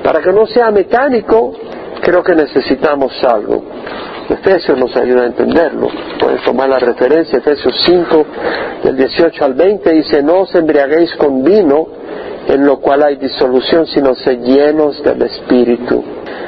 Para 0.03 0.23
que 0.23 0.33
no 0.33 0.47
sea 0.47 0.71
mecánico, 0.71 1.53
creo 2.01 2.23
que 2.23 2.35
necesitamos 2.35 3.13
algo. 3.25 3.63
Efesios 4.31 4.79
nos 4.79 4.97
ayuda 4.97 5.25
a 5.25 5.27
entenderlo. 5.27 5.89
Puedes 6.19 6.43
tomar 6.45 6.69
la 6.71 6.79
referencia, 6.79 7.41
Efesios 7.41 7.75
5, 7.85 8.27
del 8.85 8.97
18 8.97 9.45
al 9.45 9.53
20, 9.53 9.93
dice, 9.93 10.23
no 10.23 10.41
os 10.41 10.55
embriaguéis 10.55 11.15
con 11.17 11.45
vino, 11.45 11.89
en 12.49 12.67
lo 12.67 12.79
cual 12.81 13.03
hay 13.03 13.17
disolución, 13.17 13.87
sino 13.87 14.15
sed 14.15 14.41
llenos 14.41 15.03
del 15.03 15.23
Espíritu, 15.23 16.03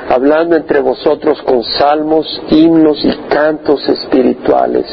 hablando 0.08 0.56
entre 0.56 0.80
vosotros 0.80 1.40
con 1.42 1.62
salmos, 1.62 2.42
himnos 2.50 3.04
y 3.04 3.12
cantos 3.28 3.88
espirituales, 3.88 4.86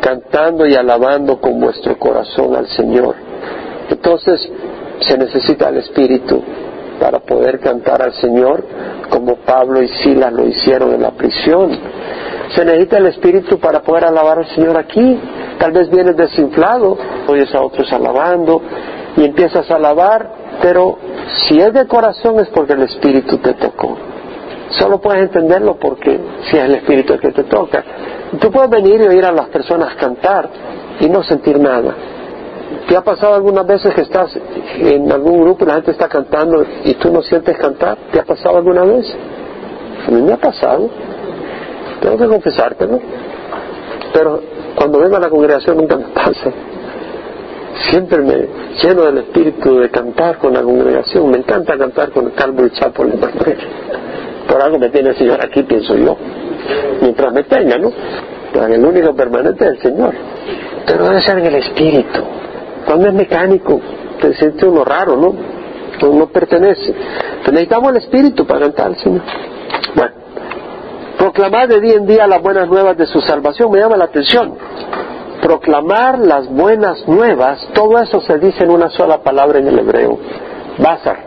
cantando 0.00 0.66
y 0.66 0.74
alabando 0.74 1.40
con 1.40 1.60
vuestro 1.60 1.96
corazón 1.98 2.56
al 2.56 2.66
Señor. 2.68 3.14
Entonces 3.90 4.50
se 5.00 5.16
necesita 5.16 5.68
el 5.68 5.78
Espíritu 5.78 6.42
para 7.00 7.20
poder 7.20 7.60
cantar 7.60 8.02
al 8.02 8.12
Señor 8.14 8.64
como 9.08 9.36
Pablo 9.36 9.82
y 9.82 9.88
Silas 9.88 10.32
lo 10.32 10.46
hicieron 10.46 10.92
en 10.92 11.02
la 11.02 11.12
prisión. 11.12 11.70
Se 12.54 12.64
necesita 12.64 12.98
el 12.98 13.06
Espíritu 13.06 13.58
para 13.58 13.80
poder 13.80 14.06
alabar 14.06 14.38
al 14.38 14.46
Señor 14.48 14.76
aquí. 14.76 15.18
Tal 15.58 15.72
vez 15.72 15.88
vienes 15.90 16.16
desinflado, 16.16 16.98
oyes 17.28 17.54
a 17.54 17.62
otros 17.62 17.92
alabando 17.92 18.60
y 19.18 19.24
empiezas 19.24 19.70
a 19.70 19.76
alabar 19.76 20.38
pero 20.60 20.98
si 21.46 21.60
es 21.60 21.72
de 21.72 21.86
corazón 21.86 22.40
es 22.40 22.48
porque 22.48 22.72
el 22.72 22.82
Espíritu 22.82 23.38
te 23.38 23.54
tocó. 23.54 23.96
Solo 24.70 25.00
puedes 25.00 25.22
entenderlo 25.22 25.76
porque 25.76 26.18
si 26.50 26.56
es 26.56 26.64
el 26.64 26.74
Espíritu 26.76 27.14
el 27.14 27.20
que 27.20 27.32
te 27.32 27.44
toca. 27.44 27.82
Tú 28.40 28.50
puedes 28.50 28.70
venir 28.70 29.00
y 29.00 29.06
oír 29.06 29.24
a 29.24 29.32
las 29.32 29.48
personas 29.48 29.94
cantar 29.96 30.48
y 31.00 31.08
no 31.08 31.22
sentir 31.22 31.58
nada. 31.58 31.94
¿Te 32.86 32.96
ha 32.96 33.02
pasado 33.02 33.34
algunas 33.34 33.66
veces 33.66 33.94
que 33.94 34.02
estás 34.02 34.30
en 34.78 35.10
algún 35.10 35.42
grupo 35.42 35.64
y 35.64 35.68
la 35.68 35.74
gente 35.74 35.92
está 35.92 36.08
cantando 36.08 36.64
y 36.84 36.94
tú 36.94 37.10
no 37.10 37.22
sientes 37.22 37.56
cantar? 37.56 37.96
¿Te 38.12 38.20
ha 38.20 38.24
pasado 38.24 38.58
alguna 38.58 38.84
vez? 38.84 39.06
A 40.06 40.10
mí 40.10 40.20
me 40.20 40.32
ha 40.32 40.38
pasado. 40.38 40.90
Tengo 42.00 42.16
que 42.16 42.26
confesártelo. 42.26 43.00
Pero 44.12 44.40
cuando 44.74 44.98
vengo 44.98 45.16
a 45.16 45.20
la 45.20 45.30
congregación 45.30 45.76
nunca 45.76 45.96
me 45.96 46.08
pasa 46.08 46.52
siempre 47.90 48.18
me 48.18 48.48
lleno 48.82 49.04
del 49.04 49.18
espíritu 49.18 49.78
de 49.78 49.90
cantar 49.90 50.38
con 50.38 50.54
la 50.54 50.62
congregación. 50.62 51.30
Me 51.30 51.38
encanta 51.38 51.76
cantar 51.76 52.10
con 52.10 52.26
el 52.26 52.32
Calvo 52.32 52.66
y 52.66 52.70
Chapo 52.70 53.04
en 53.04 53.12
Por 54.48 54.62
algo 54.62 54.78
me 54.78 54.88
tiene 54.90 55.10
el 55.10 55.16
Señor 55.16 55.40
aquí, 55.40 55.62
pienso 55.62 55.96
yo. 55.96 56.16
Mientras 57.00 57.32
me 57.32 57.44
tenga, 57.44 57.78
¿no? 57.78 57.92
Pero 58.52 58.66
el 58.66 58.84
único 58.84 59.14
permanente 59.14 59.64
es 59.64 59.70
el 59.72 59.82
Señor. 59.82 60.14
Pero 60.86 61.04
debe 61.04 61.22
ser 61.22 61.38
en 61.38 61.46
el 61.46 61.54
espíritu. 61.56 62.20
Cuando 62.86 63.08
es 63.08 63.14
mecánico, 63.14 63.80
te 64.20 64.34
siente 64.34 64.66
uno 64.66 64.84
raro, 64.84 65.16
¿no? 65.16 65.34
No, 66.00 66.26
pertenece. 66.28 66.94
necesitamos 67.46 67.90
el 67.90 67.96
espíritu 67.98 68.46
para 68.46 68.60
cantar 68.60 68.86
al 68.86 68.96
Señor. 68.96 69.22
Bueno, 69.94 70.12
proclamar 71.18 71.68
de 71.68 71.80
día 71.80 71.94
en 71.94 72.06
día 72.06 72.26
las 72.26 72.40
buenas 72.40 72.68
nuevas 72.68 72.96
de 72.96 73.06
su 73.06 73.20
salvación 73.20 73.70
me 73.70 73.80
llama 73.80 73.96
la 73.96 74.04
atención 74.04 74.56
proclamar 75.40 76.18
las 76.18 76.48
buenas 76.48 77.06
nuevas, 77.06 77.66
todo 77.74 77.98
eso 78.00 78.20
se 78.20 78.38
dice 78.38 78.64
en 78.64 78.70
una 78.70 78.88
sola 78.90 79.18
palabra 79.18 79.58
en 79.58 79.68
el 79.68 79.78
hebreo, 79.78 80.18
bazar. 80.78 81.18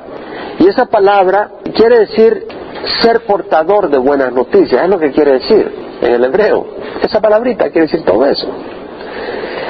Y 0.59 0.67
esa 0.67 0.85
palabra 0.85 1.49
quiere 1.75 1.99
decir 1.99 2.47
ser 3.01 3.21
portador 3.21 3.89
de 3.89 3.97
buenas 3.97 4.31
noticias, 4.31 4.83
es 4.83 4.89
lo 4.89 4.99
que 4.99 5.11
quiere 5.11 5.33
decir 5.33 5.71
en 6.01 6.13
el 6.13 6.23
hebreo. 6.23 6.65
Esa 7.01 7.19
palabrita 7.19 7.69
quiere 7.69 7.87
decir 7.87 8.03
todo 8.03 8.25
eso. 8.25 8.47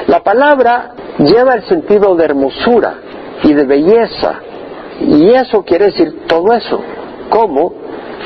La 0.06 0.20
palabra 0.22 0.92
lleva 1.18 1.54
el 1.54 1.62
sentido 1.64 2.14
de 2.14 2.24
hermosura 2.24 2.94
y 3.42 3.52
de 3.52 3.64
belleza, 3.64 4.40
y 5.00 5.30
eso 5.30 5.64
quiere 5.64 5.86
decir 5.86 6.26
todo 6.26 6.52
eso. 6.52 6.80
¿Cómo? 7.28 7.81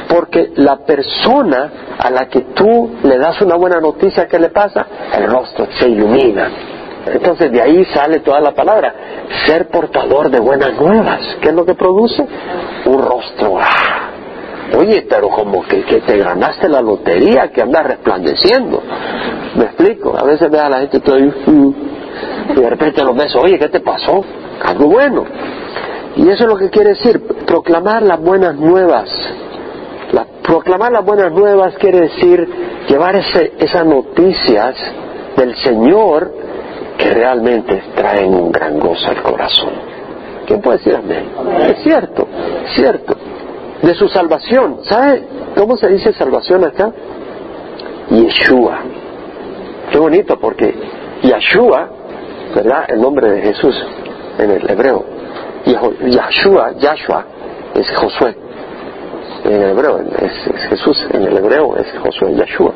Porque 0.09 0.53
la 0.57 0.79
persona 0.79 1.97
a 1.99 2.11
la 2.11 2.29
que 2.29 2.41
tú 2.55 2.91
le 3.03 3.19
das 3.19 3.41
una 3.41 3.57
buena 3.57 3.81
noticia, 3.81 4.27
¿qué 4.27 4.39
le 4.39 4.51
pasa? 4.51 4.87
El 5.17 5.31
rostro 5.31 5.67
se 5.79 5.89
ilumina. 5.89 6.51
Entonces 7.07 7.53
de 7.53 7.63
ahí 7.63 7.85
sale 7.87 8.21
toda 8.21 8.41
la 8.41 8.53
palabra, 8.53 8.95
ser 9.47 9.69
portador 9.69 10.31
de 10.31 10.41
buenas 10.41 10.75
nuevas. 10.81 11.21
¿Qué 11.41 11.49
es 11.49 11.55
lo 11.55 11.65
que 11.65 11.75
produce? 11.75 12.27
Un 12.85 13.03
rostro. 13.03 13.59
¡ah! 13.61 14.11
Oye, 14.77 15.07
pero 15.09 15.29
como 15.29 15.63
que, 15.63 15.83
te 15.83 16.19
ganaste 16.19 16.69
la 16.69 16.81
lotería, 16.81 17.49
que 17.53 17.63
andas 17.63 17.87
resplandeciendo. 17.87 18.83
¿Me 19.55 19.65
explico? 19.65 20.17
A 20.19 20.25
veces 20.25 20.51
ve 20.51 20.59
a 20.59 20.69
la 20.69 20.81
gente 20.81 21.01
todo 21.01 21.19
y 21.19 21.33
de 22.55 22.71
repente 22.71 23.03
lo 23.05 23.15
ves, 23.15 23.35
oye, 23.37 23.59
¿qué 23.59 23.69
te 23.69 23.81
pasó? 23.81 24.25
Algo 24.65 24.87
bueno. 24.87 25.25
Y 26.17 26.29
eso 26.29 26.45
es 26.45 26.49
lo 26.49 26.57
que 26.57 26.71
quiere 26.71 26.91
decir, 26.91 27.21
proclamar 27.47 28.03
las 28.03 28.21
buenas 28.21 28.57
nuevas 28.57 29.09
proclamar 30.43 30.93
las 30.93 31.05
buenas 31.05 31.33
nuevas 31.33 31.75
quiere 31.79 32.03
decir 32.03 32.49
llevar 32.89 33.17
esas 33.17 33.85
noticias 33.85 34.75
del 35.37 35.57
Señor 35.57 36.33
que 36.97 37.11
realmente 37.11 37.83
traen 37.95 38.35
un 38.35 38.51
gran 38.53 38.79
gozo 38.79 39.09
al 39.09 39.23
corazón. 39.23 39.73
¿Quién 40.47 40.61
puede 40.61 40.79
decir 40.79 40.95
amén? 40.95 41.29
Es 41.69 41.83
cierto, 41.83 42.27
cierto. 42.75 43.17
De 43.83 43.95
su 43.95 44.09
salvación. 44.09 44.79
¿Sabe 44.85 45.23
cómo 45.57 45.77
se 45.77 45.89
dice 45.89 46.13
salvación 46.15 46.65
acá? 46.65 46.91
Yeshua. 48.11 48.79
Qué 49.91 49.99
bonito 49.99 50.39
porque 50.39 50.75
Yeshua, 51.23 51.89
¿verdad? 52.55 52.85
El 52.89 53.01
nombre 53.01 53.31
de 53.31 53.43
Jesús 53.43 53.75
en 54.39 54.51
el 54.51 54.71
hebreo. 54.71 55.05
Yeshua, 55.65 56.73
Yahshua, 56.79 57.25
es 57.75 57.91
Josué 57.97 58.46
en 59.47 59.63
el 59.63 59.71
hebreo, 59.71 60.01
es, 60.01 60.69
Jesús, 60.69 61.07
en 61.13 61.23
el 61.23 61.37
hebreo 61.37 61.77
es 61.77 61.87
Josué, 61.99 62.35
Yahshua, 62.35 62.73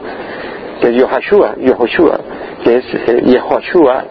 que 0.81 0.89
es 0.89 0.95
Yehoshua, 0.95 1.57
Yehoshua, 1.57 2.21
que 2.63 2.77
es 2.77 2.85
eh, 2.95 3.23
Yehoshua, 3.25 4.05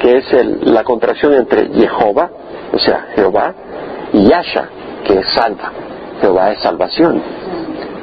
que 0.00 0.18
es 0.18 0.24
la 0.62 0.84
contracción 0.84 1.34
entre 1.34 1.68
Jehová, 1.68 2.30
o 2.72 2.78
sea, 2.78 3.06
Jehová, 3.14 3.54
y 4.12 4.28
Yasha, 4.28 4.68
que 5.04 5.18
es 5.18 5.26
salva. 5.34 5.72
Jehová 6.20 6.52
es 6.52 6.60
salvación, 6.60 7.20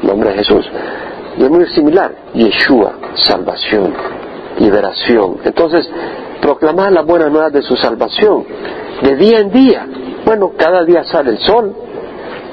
nombre 0.03 0.29
de 0.29 0.35
Jesús. 0.37 0.69
Y 1.37 1.43
es 1.43 1.49
muy 1.49 1.65
similar, 1.67 2.11
Yeshua, 2.33 2.93
salvación, 3.15 3.93
liberación. 4.59 5.37
Entonces, 5.43 5.89
proclamar 6.41 6.91
la 6.91 7.01
buena 7.01 7.29
nueva 7.29 7.49
de 7.49 7.61
su 7.61 7.75
salvación, 7.75 8.45
de 9.01 9.15
día 9.15 9.39
en 9.39 9.51
día. 9.51 9.87
Bueno, 10.25 10.51
cada 10.57 10.83
día 10.83 11.03
sale 11.03 11.31
el 11.31 11.39
sol, 11.39 11.73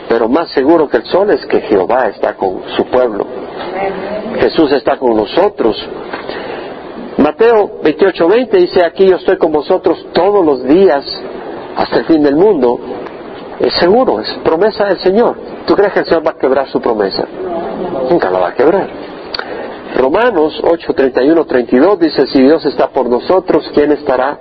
pero 0.09 0.29
más 0.29 0.51
seguro 0.53 0.89
que 0.89 0.99
el 0.99 1.05
sol 1.05 1.31
es 1.31 1.45
que 1.47 1.61
Jehová 1.61 2.09
está 2.09 2.35
con 2.35 2.63
su 2.77 2.85
pueblo. 2.87 3.27
Jesús 4.41 4.73
está 4.73 4.97
con 4.97 5.17
nosotros. 5.17 5.77
Mateo 7.19 7.81
28:20 7.83 8.51
dice, 8.51 8.85
aquí 8.85 9.07
yo 9.07 9.17
estoy 9.17 9.37
con 9.37 9.53
vosotros 9.53 10.07
todos 10.13 10.45
los 10.45 10.65
días 10.65 11.05
hasta 11.77 11.99
el 11.99 12.05
fin 12.07 12.23
del 12.23 12.37
mundo. 12.37 12.79
Es 13.61 13.75
seguro, 13.75 14.21
es 14.21 14.29
promesa 14.45 14.87
del 14.87 14.99
Señor. 15.01 15.37
¿Tú 15.67 15.75
crees 15.75 15.93
que 15.93 16.01
el 16.01 16.07
Señor 16.07 16.27
va 16.27 16.31
a 16.31 16.39
quebrar 16.39 16.69
su 16.69 16.81
promesa? 16.81 17.27
Nunca 18.09 18.31
la 18.31 18.39
va 18.39 18.49
a 18.49 18.55
quebrar. 18.55 18.89
Romanos 19.97 20.61
8, 20.63 20.95
31, 20.95 21.45
32 21.45 21.99
dice, 21.99 22.27
si 22.29 22.43
Dios 22.43 22.65
está 22.67 22.89
por 22.89 23.09
nosotros, 23.09 23.69
¿quién 23.75 23.91
estará 23.93 24.39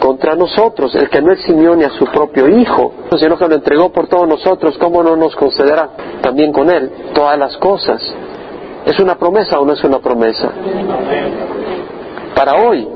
contra 0.00 0.34
nosotros? 0.34 0.94
El 0.94 1.08
que 1.08 1.20
no 1.20 1.32
eximió 1.32 1.74
ni 1.76 1.84
a 1.84 1.90
su 1.90 2.04
propio 2.06 2.48
Hijo, 2.48 2.92
sino 3.18 3.36
que 3.36 3.48
lo 3.48 3.54
entregó 3.54 3.90
por 3.90 4.08
todos 4.08 4.28
nosotros, 4.28 4.76
¿cómo 4.78 5.02
no 5.02 5.16
nos 5.16 5.34
concederá 5.36 5.90
también 6.24 6.52
con 6.52 6.70
Él 6.70 6.90
todas 7.12 7.38
las 7.38 7.56
cosas. 7.58 8.02
¿Es 8.86 8.98
una 8.98 9.14
promesa 9.16 9.60
o 9.60 9.64
no 9.66 9.74
es 9.74 9.84
una 9.84 9.98
promesa? 9.98 10.50
Para 12.34 12.54
hoy, 12.54 12.88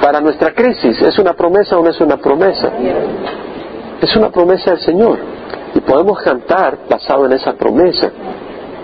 para 0.00 0.20
nuestra 0.20 0.52
crisis, 0.52 1.00
¿es 1.00 1.18
una 1.18 1.32
promesa 1.32 1.78
o 1.78 1.82
no 1.82 1.88
es 1.88 2.00
una 2.00 2.18
promesa? 2.18 2.70
Es 4.00 4.14
una 4.14 4.28
promesa 4.30 4.72
del 4.72 4.80
Señor. 4.80 5.18
Y 5.74 5.80
podemos 5.80 6.20
cantar 6.20 6.78
basado 6.88 7.24
en 7.26 7.32
esa 7.32 7.54
promesa. 7.54 8.10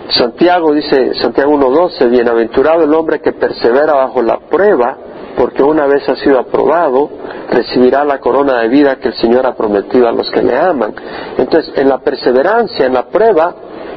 Santiago 0.08 0.72
dice, 0.72 1.14
Santiago 1.20 1.52
1.12, 1.52 2.10
bienaventurado 2.10 2.84
el 2.84 2.94
hombre 2.94 3.20
que 3.20 3.32
persevera 3.32 3.92
bajo 3.94 4.22
la 4.22 4.38
prueba, 4.38 4.96
porque 5.36 5.62
una 5.62 5.86
vez 5.86 6.08
ha 6.08 6.16
sido 6.16 6.38
aprobado, 6.38 7.10
recibirá 7.50 8.04
la 8.04 8.18
corona 8.18 8.60
de 8.60 8.68
vida 8.68 8.96
que 8.96 9.08
el 9.08 9.14
Señor 9.14 9.46
ha 9.46 9.54
prometido 9.54 10.08
a 10.08 10.12
los 10.12 10.30
que 10.30 10.42
le 10.42 10.56
aman. 10.56 10.94
Entonces, 11.38 11.72
en 11.76 11.88
la 11.88 11.98
perseverancia, 11.98 12.86
en 12.86 12.94
la 12.94 13.06
prueba, 13.06 13.54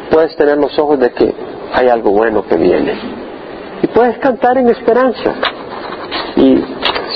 puedes 0.10 0.36
tener 0.36 0.58
los 0.58 0.78
ojos 0.80 1.00
de 1.00 1.12
que 1.12 1.34
hay 1.74 1.88
algo 1.88 2.12
bueno 2.12 2.45
que 2.48 2.56
viene. 2.56 2.93
Y 3.82 3.88
puedes 3.88 4.17
cantar 4.19 4.58
en 4.58 4.69
esperanza. 4.69 5.34
Y 6.38 6.63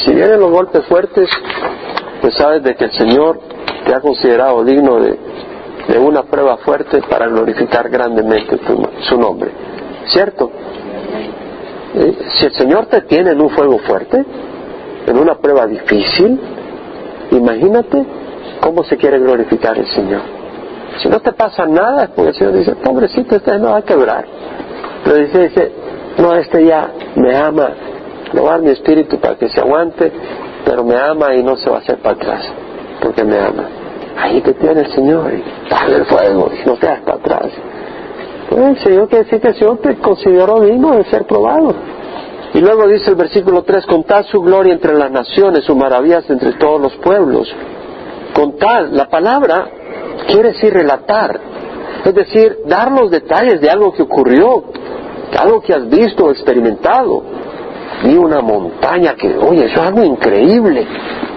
si 0.03 0.13
vienen 0.13 0.39
los 0.39 0.51
golpes 0.51 0.85
fuertes, 0.85 1.29
pues 2.21 2.35
sabes 2.35 2.63
de 2.63 2.75
que 2.75 2.85
el 2.85 2.91
Señor 2.93 3.39
te 3.85 3.93
ha 3.93 4.01
considerado 4.01 4.63
digno 4.63 4.99
de, 4.99 5.17
una 5.97 6.23
prueba 6.23 6.57
fuerte 6.57 7.01
para 7.09 7.27
glorificar 7.27 7.89
grandemente 7.89 8.59
su 9.01 9.19
nombre. 9.19 9.51
¿Cierto? 10.05 10.51
Eh, 11.95 12.17
si 12.35 12.45
el 12.45 12.53
Señor 12.53 12.85
te 12.85 13.01
tiene 13.01 13.31
en 13.31 13.41
un 13.41 13.49
fuego 13.49 13.79
fuerte, 13.79 14.23
en 15.07 15.17
una 15.17 15.35
prueba 15.35 15.65
difícil, 15.65 16.39
imagínate 17.31 18.05
cómo 18.61 18.83
se 18.83 18.97
quiere 18.97 19.19
glorificar 19.19 19.77
el 19.77 19.87
Señor. 19.87 20.21
Si 21.01 21.07
no 21.07 21.19
te 21.19 21.31
pasa 21.33 21.65
nada, 21.65 22.09
el 22.15 22.33
Señor 22.33 22.53
dice, 22.53 22.75
pobrecito, 22.75 23.35
este 23.35 23.57
no 23.57 23.71
va 23.71 23.77
a 23.77 23.81
quebrar. 23.81 24.25
Pero 25.03 25.15
dice, 25.15 25.71
no, 26.17 26.35
este 26.35 26.65
ya 26.65 26.91
me 27.15 27.35
ama, 27.35 27.69
le 28.33 28.41
va 28.41 28.49
a 28.49 28.51
dar 28.53 28.61
mi 28.61 28.71
espíritu 28.71 29.19
para 29.19 29.35
que 29.35 29.49
se 29.49 29.59
aguante, 29.59 30.11
pero 30.65 30.83
me 30.83 30.95
ama 30.95 31.33
y 31.35 31.43
no 31.43 31.55
se 31.55 31.69
va 31.69 31.77
a 31.77 31.79
hacer 31.79 31.97
para 31.99 32.15
atrás, 32.15 32.43
porque 33.01 33.23
me 33.23 33.39
ama. 33.39 33.65
Ahí 34.17 34.41
te 34.41 34.53
tiene 34.53 34.81
el 34.81 34.91
Señor, 34.91 35.33
y 35.33 35.43
dale 35.69 35.95
el 35.95 36.05
fuego, 36.05 36.51
no 36.65 36.73
te 36.73 36.87
para 36.87 37.17
atrás. 37.17 37.49
Pues 38.49 38.61
el 38.63 38.83
Señor 38.83 39.09
quiere 39.09 39.23
decir 39.25 39.39
que 39.39 39.47
el 39.49 39.55
Señor 39.55 39.77
te 39.77 39.95
consideró 39.97 40.59
digno 40.61 40.95
de 40.95 41.03
ser 41.05 41.25
probado. 41.25 41.75
Y 42.53 42.59
luego 42.61 42.87
dice 42.87 43.11
el 43.11 43.15
versículo 43.15 43.61
3, 43.61 43.85
contad 43.85 44.25
su 44.25 44.41
gloria 44.41 44.73
entre 44.73 44.95
las 44.95 45.11
naciones, 45.11 45.65
sus 45.65 45.75
maravillas 45.75 46.27
entre 46.29 46.53
todos 46.53 46.81
los 46.81 46.95
pueblos. 46.95 47.47
Contad, 48.33 48.87
la 48.91 49.07
palabra 49.07 49.69
quiere 50.27 50.53
decir 50.53 50.73
relatar, 50.73 51.39
es 52.05 52.13
decir, 52.13 52.59
dar 52.65 52.91
los 52.91 53.11
detalles 53.11 53.61
de 53.61 53.69
algo 53.69 53.93
que 53.93 54.01
ocurrió, 54.01 54.63
algo 55.37 55.61
que 55.61 55.73
has 55.73 55.87
visto 55.87 56.25
o 56.25 56.31
experimentado. 56.31 57.21
Vi 58.03 58.15
una 58.17 58.41
montaña 58.41 59.13
que, 59.15 59.37
oye, 59.37 59.65
eso 59.65 59.81
es 59.81 59.87
algo 59.87 60.03
increíble. 60.03 60.87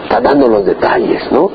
Estás 0.05 0.23
dando 0.23 0.49
los 0.49 0.65
detalles, 0.65 1.31
¿no? 1.31 1.51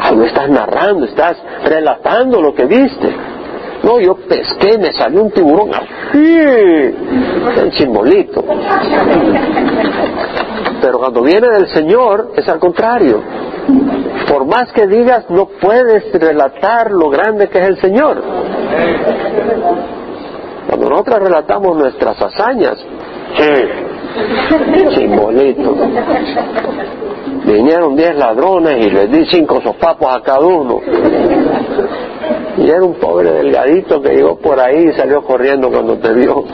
Algo 0.00 0.24
estás 0.24 0.48
narrando, 0.48 1.06
estás 1.06 1.36
relatando 1.64 2.40
lo 2.40 2.54
que 2.54 2.66
viste. 2.66 3.35
No, 3.82 4.00
yo 4.00 4.16
pesqué, 4.16 4.78
me 4.78 4.92
salió 4.92 5.22
un 5.22 5.30
tiburón 5.30 5.70
así, 5.74 6.36
el 7.60 7.72
chimbolito. 7.72 8.44
Pero 10.80 10.98
cuando 10.98 11.22
viene 11.22 11.48
del 11.48 11.68
Señor 11.68 12.32
es 12.36 12.48
al 12.48 12.58
contrario. 12.58 13.22
Por 14.28 14.46
más 14.46 14.72
que 14.72 14.86
digas, 14.86 15.26
no 15.30 15.46
puedes 15.60 16.12
relatar 16.12 16.90
lo 16.90 17.08
grande 17.10 17.48
que 17.48 17.58
es 17.58 17.66
el 17.66 17.80
Señor. 17.80 18.22
Cuando 20.68 20.90
nosotros 20.90 21.20
relatamos 21.20 21.76
nuestras 21.76 22.20
hazañas, 22.20 22.76
chimbolito. 24.94 25.76
Vinieron 27.44 27.96
diez 27.96 28.16
ladrones 28.16 28.84
y 28.84 28.90
les 28.90 29.10
di 29.10 29.24
cinco 29.26 29.60
sopapos 29.60 30.14
a 30.14 30.20
cada 30.20 30.40
uno. 30.40 30.80
Y 32.58 32.68
era 32.68 32.82
un 32.82 32.94
pobre 32.94 33.30
delgadito 33.32 34.00
que 34.00 34.14
llegó 34.14 34.38
por 34.38 34.58
ahí 34.58 34.88
y 34.88 34.92
salió 34.94 35.22
corriendo 35.22 35.70
cuando 35.70 35.98
te 35.98 36.12
vio. 36.12 36.44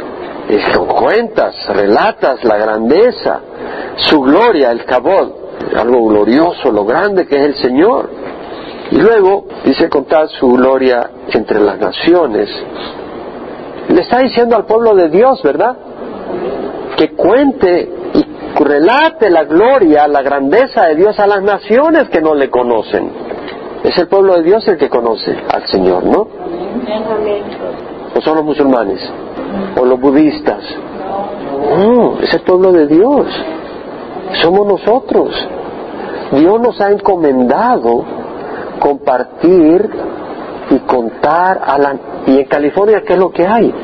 Y 0.49 0.59
cuentas, 0.87 1.55
relatas 1.69 2.45
la 2.45 2.59
grandeza, 2.59 3.41
su 3.97 4.21
gloria, 4.21 4.71
el 4.71 4.85
cabot, 4.85 5.35
algo 5.77 6.09
glorioso, 6.09 6.71
lo 6.71 6.85
grande 6.85 7.27
que 7.27 7.37
es 7.37 7.43
el 7.43 7.55
Señor. 7.55 8.11
Y 8.91 8.97
luego 8.97 9.47
dice 9.65 9.89
contar 9.89 10.29
su 10.29 10.53
gloria 10.53 11.11
entre 11.33 11.61
las 11.61 11.79
naciones. 11.79 12.51
Le 13.89 14.01
está 14.01 14.19
diciendo 14.19 14.57
al 14.57 14.67
pueblo 14.67 14.95
de 14.95 15.09
Dios, 15.09 15.43
¿verdad? 15.43 15.77
Que 17.03 17.17
cuente 17.17 17.89
y 18.15 18.63
relate 18.63 19.29
la 19.29 19.43
gloria, 19.43 20.07
la 20.07 20.23
grandeza 20.23 20.87
de 20.87 20.95
Dios 20.95 21.19
a 21.19 21.27
las 21.27 21.43
naciones 21.43 22.09
que 22.11 22.21
no 22.21 22.33
le 22.33 22.49
conocen. 22.49 23.11
Es 23.83 23.99
el 23.99 24.07
pueblo 24.07 24.37
de 24.37 24.45
Dios 24.45 24.69
el 24.69 24.79
que 24.79 24.89
conoce 24.89 25.37
al 25.53 25.67
Señor, 25.67 26.05
¿no? 26.05 26.29
¿O 28.15 28.21
son 28.21 28.37
los 28.37 28.45
musulmanes? 28.45 29.01
¿O 29.81 29.85
los 29.85 30.01
budistas? 30.01 30.63
No, 31.77 32.21
es 32.21 32.33
el 32.35 32.43
pueblo 32.43 32.71
de 32.71 32.87
Dios. 32.87 33.27
Somos 34.41 34.65
nosotros. 34.65 35.35
Dios 36.31 36.61
nos 36.61 36.81
ha 36.81 36.93
encomendado 36.93 38.05
compartir 38.79 39.91
y 40.71 40.79
contar 40.87 41.63
a 41.67 41.79
la... 41.79 41.97
¿Y 42.29 42.39
en 42.39 42.45
California 42.45 43.03
qué 43.05 43.15
es 43.15 43.19
lo 43.19 43.33
que 43.33 43.45
hay? 43.45 43.75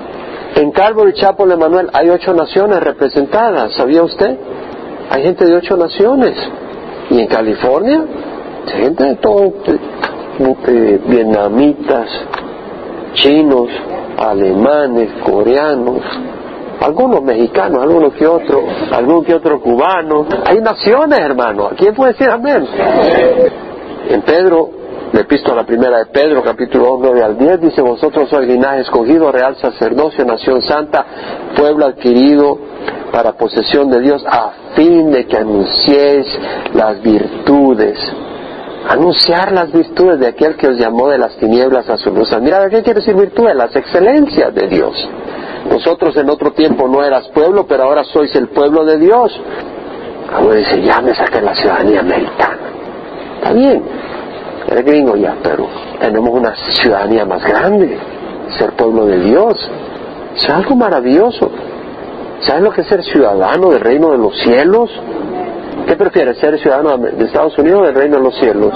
En 0.57 0.71
Calvary 0.73 1.13
Chapel 1.15 1.53
Emanuel 1.53 1.91
hay 1.93 2.09
ocho 2.11 2.35
naciones 2.35 2.81
representadas, 2.81 3.75
¿sabía 3.75 4.03
usted? 4.03 4.37
Hay 5.11 5.23
gente 5.23 5.47
de 5.47 5.57
ocho 5.57 5.77
naciones. 5.77 6.35
¿Y 7.11 7.21
en 7.21 7.27
California? 7.27 8.05
gente 8.77 9.05
de 9.05 9.15
todo, 9.17 9.55
eh, 10.69 11.01
vietnamitas, 11.07 12.07
chinos, 13.15 13.69
alemanes, 14.19 15.11
coreanos, 15.25 16.03
algunos 16.81 17.23
mexicanos, 17.23 17.83
algunos 17.83 18.13
que 18.15 18.27
otros, 18.27 18.63
algún 18.93 19.25
que 19.25 19.35
otro 19.35 19.61
cubano. 19.61 20.27
Hay 20.45 20.61
naciones, 20.61 21.19
hermano. 21.19 21.71
¿Quién 21.77 21.95
puede 21.95 22.13
decir 22.13 22.29
amén? 22.31 22.67
En 24.11 24.23
Pedro, 24.23 24.71
la 25.13 25.21
epístola 25.21 25.65
primera 25.65 25.99
de 25.99 26.07
Pedro, 26.07 26.43
capítulo 26.43 26.99
9 27.01 27.23
al 27.23 27.39
10, 27.39 27.61
dice, 27.61 27.81
vosotros 27.81 28.29
sois 28.29 28.47
linaje 28.47 28.81
escogido, 28.81 29.33
real 29.33 29.57
sacerdocio, 29.57 30.25
nación 30.25 30.63
santa, 30.63 31.05
pueblo 31.57 31.87
adquirido 31.87 32.59
para 33.11 33.33
posesión 33.33 33.91
de 33.91 34.01
Dios, 34.01 34.25
a 34.27 34.53
fin 34.75 35.11
de 35.11 35.27
que 35.27 35.37
anunciéis 35.37 36.27
las 36.75 37.01
virtudes 37.03 37.99
anunciar 38.89 39.53
las 39.53 39.71
virtudes 39.71 40.19
de 40.19 40.29
aquel 40.29 40.57
que 40.57 40.69
os 40.69 40.79
llamó 40.79 41.09
de 41.09 41.19
las 41.19 41.37
tinieblas 41.37 41.89
a 41.91 41.99
su 41.99 42.11
luz. 42.11 42.31
Mira, 42.41 42.69
¿qué 42.71 42.83
quiere 42.83 43.01
decir 43.01 43.15
virtudes? 43.15 43.55
Las 43.55 43.75
excelencias 43.77 44.55
de 44.55 44.67
Dios. 44.67 45.09
Nosotros 45.71 46.17
en 46.17 46.31
otro 46.31 46.53
tiempo 46.53 46.89
no 46.89 47.05
eras 47.05 47.29
pueblo, 47.29 47.67
pero 47.67 47.85
ahora 47.85 48.05
sois 48.05 48.35
el 48.35 48.49
pueblo 48.49 48.85
de 48.85 48.99
Dios. 48.99 49.39
Ahora 50.33 50.55
dice, 50.55 50.81
ya 50.81 51.01
me 51.01 51.15
saqué 51.15 51.43
la 51.43 51.55
ciudadanía 51.55 52.01
americana. 52.01 52.59
Está 53.37 53.53
bien, 53.53 53.83
eres 54.71 54.85
gringo 54.85 55.17
ya, 55.17 55.37
pero 55.43 55.67
tenemos 56.01 56.31
una 56.31 56.55
ciudadanía 56.81 57.25
más 57.25 57.43
grande, 57.43 57.99
ser 58.59 58.73
pueblo 58.73 59.07
de 59.07 59.19
Dios. 59.21 59.71
Es 60.37 60.49
algo 60.51 60.77
maravilloso. 60.77 61.51
¿Sabes 62.41 62.63
lo 62.63 62.71
que 62.71 62.83
es 62.83 62.87
ser 62.87 63.03
ciudadano 63.03 63.71
del 63.71 63.81
reino 63.81 64.11
de 64.11 64.19
los 64.19 64.39
cielos? 64.39 64.91
¿Qué 65.87 65.97
prefieres, 65.97 66.39
ser 66.39 66.59
ciudadano 66.59 66.99
de 66.99 67.25
Estados 67.25 67.57
Unidos 67.59 67.83
o 67.83 67.87
del 67.87 67.95
reino 67.95 68.19
de 68.19 68.23
los 68.23 68.35
cielos? 68.39 68.73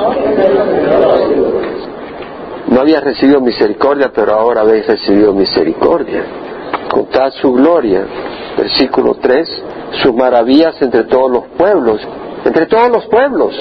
No 2.68 2.81
habías 2.81 3.05
recibido 3.05 3.40
misericordia, 3.40 4.11
pero 4.14 4.33
ahora 4.33 4.62
habéis 4.62 4.87
recibido 4.87 5.35
misericordia. 5.35 6.24
Contad 6.90 7.31
su 7.40 7.52
gloria. 7.52 8.05
Versículo 8.57 9.16
3. 9.20 9.62
Sus 10.02 10.14
maravillas 10.14 10.81
entre 10.81 11.05
todos 11.05 11.31
los 11.31 11.44
pueblos. 11.59 12.00
Entre 12.44 12.66
todos 12.66 12.88
los 12.88 13.07
pueblos. 13.07 13.55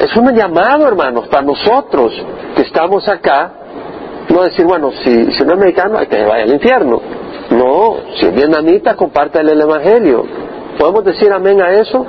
Es 0.00 0.16
un 0.16 0.34
llamado, 0.34 0.88
hermanos, 0.88 1.28
para 1.28 1.42
nosotros 1.42 2.12
que 2.56 2.62
estamos 2.62 3.06
acá. 3.08 3.52
No 4.28 4.42
decir, 4.42 4.64
bueno, 4.64 4.90
si, 5.04 5.32
si 5.32 5.44
no 5.44 5.54
es 5.54 5.58
mexicano, 5.58 5.98
hay 5.98 6.06
que 6.06 6.24
vaya 6.24 6.44
al 6.44 6.52
infierno. 6.52 7.00
No, 7.50 7.96
si 8.16 8.26
es 8.26 8.34
vietnamita, 8.34 8.94
compártale 8.94 9.52
el 9.52 9.60
Evangelio 9.60 10.24
¿Podemos 10.80 11.04
decir 11.04 11.30
amén 11.30 11.60
a 11.60 11.72
eso? 11.72 12.06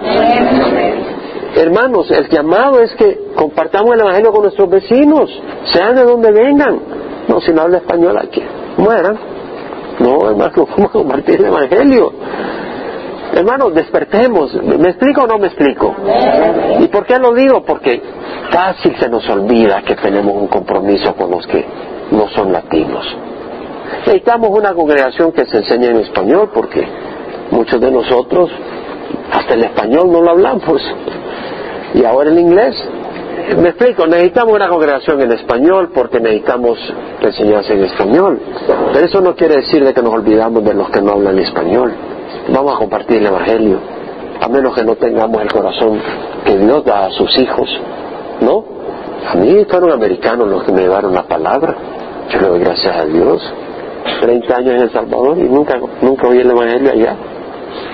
Hermanos, 1.55 2.09
el 2.09 2.29
llamado 2.29 2.79
es 2.79 2.93
que 2.95 3.31
compartamos 3.35 3.95
el 3.95 3.99
Evangelio 3.99 4.31
con 4.31 4.43
nuestros 4.43 4.69
vecinos, 4.69 5.29
sean 5.73 5.93
de 5.93 6.05
donde 6.05 6.31
vengan. 6.31 6.79
No, 7.27 7.41
si 7.41 7.51
no 7.51 7.63
habla 7.63 7.79
español 7.79 8.17
aquí, 8.17 8.41
mueran. 8.77 9.19
No, 9.99 10.29
hermanos, 10.29 10.69
vamos 10.69 10.89
a 10.89 10.93
compartir 10.93 11.35
el 11.41 11.47
Evangelio. 11.47 12.13
Hermanos, 13.33 13.73
despertemos. 13.73 14.53
¿Me 14.55 14.89
explico 14.89 15.23
o 15.23 15.27
no 15.27 15.37
me 15.37 15.47
explico? 15.47 15.95
¿Y 16.79 16.87
por 16.87 17.05
qué 17.05 17.17
lo 17.17 17.33
digo? 17.33 17.63
Porque 17.63 18.01
fácil 18.51 18.95
se 18.99 19.09
nos 19.09 19.27
olvida 19.29 19.81
que 19.83 19.95
tenemos 19.95 20.35
un 20.35 20.47
compromiso 20.47 21.15
con 21.15 21.31
los 21.31 21.47
que 21.47 21.65
no 22.11 22.27
son 22.29 22.51
latinos. 22.51 23.05
Necesitamos 24.05 24.49
una 24.49 24.73
congregación 24.73 25.31
que 25.31 25.45
se 25.45 25.57
enseñe 25.57 25.85
en 25.85 25.97
español 25.97 26.49
porque 26.53 26.85
muchos 27.51 27.79
de 27.79 27.91
nosotros 27.91 28.49
hasta 29.31 29.53
el 29.53 29.63
español 29.63 30.11
no 30.11 30.21
lo 30.21 30.31
hablamos. 30.31 30.81
Y 31.93 32.03
ahora 32.03 32.29
el 32.29 32.39
inglés. 32.39 32.75
Me 33.57 33.69
explico, 33.69 34.05
necesitamos 34.07 34.53
una 34.53 34.69
congregación 34.69 35.21
en 35.21 35.31
español 35.31 35.91
porque 35.93 36.19
necesitamos 36.19 36.77
enseñanza 37.21 37.73
en 37.73 37.83
español. 37.85 38.39
Pero 38.93 39.05
eso 39.05 39.21
no 39.21 39.35
quiere 39.35 39.55
decir 39.57 39.83
de 39.83 39.93
que 39.93 40.01
nos 40.01 40.13
olvidamos 40.13 40.63
de 40.63 40.73
los 40.73 40.89
que 40.89 41.01
no 41.01 41.13
hablan 41.13 41.39
español. 41.39 41.93
Vamos 42.49 42.75
a 42.75 42.77
compartir 42.77 43.17
el 43.17 43.27
Evangelio, 43.27 43.79
a 44.39 44.47
menos 44.47 44.73
que 44.75 44.83
no 44.83 44.95
tengamos 44.95 45.41
el 45.41 45.51
corazón 45.51 45.99
que 46.45 46.57
Dios 46.57 46.83
da 46.83 47.05
a 47.05 47.11
sus 47.11 47.37
hijos. 47.37 47.69
¿No? 48.41 48.63
A 49.31 49.35
mí 49.35 49.65
fueron 49.69 49.91
americanos 49.91 50.47
los 50.47 50.63
que 50.63 50.71
me 50.71 50.81
llevaron 50.81 51.13
la 51.13 51.23
palabra. 51.23 51.75
Yo 52.29 52.41
le 52.41 52.47
doy 52.47 52.59
gracias 52.59 52.95
a 52.95 53.05
Dios. 53.05 53.41
30 54.21 54.55
años 54.55 54.73
en 54.73 54.81
El 54.81 54.91
Salvador 54.91 55.37
y 55.37 55.43
nunca, 55.43 55.79
nunca 56.01 56.27
oí 56.27 56.39
el 56.39 56.49
Evangelio 56.49 56.91
allá. 56.91 57.15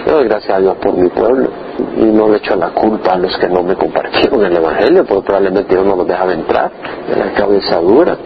Le 0.06 0.12
doy 0.12 0.24
gracias 0.26 0.58
a 0.58 0.62
Dios 0.62 0.76
por 0.82 0.94
mi 0.94 1.10
pueblo 1.10 1.50
y 1.98 2.06
no 2.06 2.30
le 2.30 2.38
echo 2.38 2.56
la 2.56 2.70
culpa 2.70 3.14
a 3.14 3.18
los 3.18 3.38
que 3.38 3.50
no 3.50 3.62
me 3.62 3.76
compartieron 3.76 4.46
el 4.46 4.56
Evangelio, 4.56 5.06
porque 5.06 5.26
probablemente 5.26 5.74
Dios 5.74 5.86
no 5.86 5.96
los 5.96 6.08
dejaba 6.08 6.34
entrar 6.34 6.72
en 7.12 7.20
la 7.20 7.34
cabeza 7.34 7.80
dura. 7.82 8.18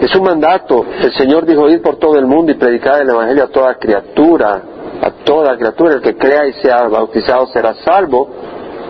Es 0.00 0.14
un 0.14 0.24
mandato. 0.24 0.84
El 1.00 1.12
Señor 1.14 1.46
dijo 1.46 1.68
ir 1.68 1.80
por 1.80 1.96
todo 1.96 2.18
el 2.18 2.26
mundo 2.26 2.52
y 2.52 2.56
predicar 2.56 3.00
el 3.00 3.08
Evangelio 3.08 3.44
a 3.44 3.48
toda 3.48 3.74
criatura, 3.76 4.62
a 5.02 5.10
toda 5.24 5.56
criatura. 5.56 5.94
El 5.94 6.02
que 6.02 6.16
crea 6.16 6.46
y 6.46 6.52
sea 6.54 6.88
bautizado 6.88 7.46
será 7.48 7.74
salvo. 7.74 8.28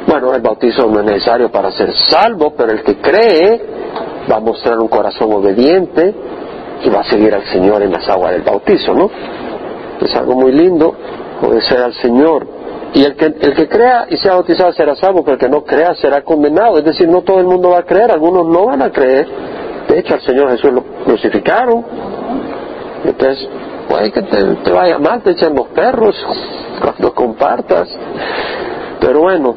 Bueno, 0.07 0.35
el 0.35 0.43
bautizo 0.43 0.87
no 0.87 1.01
es 1.01 1.07
necesario 1.07 1.51
para 1.51 1.71
ser 1.73 1.93
salvo, 1.97 2.55
pero 2.57 2.73
el 2.73 2.83
que 2.83 2.97
cree 2.99 3.61
va 4.31 4.37
a 4.37 4.41
mostrar 4.41 4.79
un 4.79 4.89
corazón 4.89 5.33
obediente 5.33 6.15
y 6.85 6.89
va 6.91 7.01
a 7.01 7.05
seguir 7.05 7.35
al 7.35 7.45
Señor 7.47 7.83
en 7.83 7.93
las 7.93 8.09
aguas 8.09 8.33
del 8.33 8.43
bautizo, 8.43 8.95
¿no? 8.95 9.11
Es 10.01 10.15
algo 10.15 10.35
muy 10.35 10.53
lindo 10.53 10.95
obedecer 11.43 11.79
al 11.79 11.95
Señor. 11.95 12.47
Y 12.95 13.05
el 13.05 13.17
que, 13.17 13.27
el 13.27 13.55
que 13.55 13.69
crea 13.69 14.07
y 14.09 14.17
sea 14.17 14.35
bautizado 14.35 14.73
será 14.73 14.95
salvo, 14.95 15.23
pero 15.23 15.35
el 15.35 15.41
que 15.41 15.49
no 15.49 15.65
crea 15.65 15.95
será 15.95 16.23
condenado. 16.23 16.79
Es 16.79 16.85
decir, 16.85 17.09
no 17.09 17.23
todo 17.23 17.41
el 17.41 17.47
mundo 17.47 17.71
va 17.71 17.81
a 17.81 17.83
creer, 17.83 18.11
algunos 18.11 18.47
no 18.47 18.67
van 18.67 18.83
a 18.83 18.91
creer. 18.91 19.27
De 19.89 19.99
hecho, 19.99 20.15
al 20.15 20.23
Señor 20.23 20.51
Jesús 20.51 20.73
lo 20.73 20.83
crucificaron. 21.05 21.85
Entonces, 23.05 23.49
puede 23.89 24.13
que 24.13 24.23
te, 24.23 24.71
vaya 24.71 24.99
mal, 24.99 25.23
te 25.23 25.31
echen 25.31 25.55
los 25.55 25.69
perros 25.69 26.17
cuando 26.81 27.15
compartas. 27.15 27.89
Pero 29.01 29.21
bueno, 29.21 29.55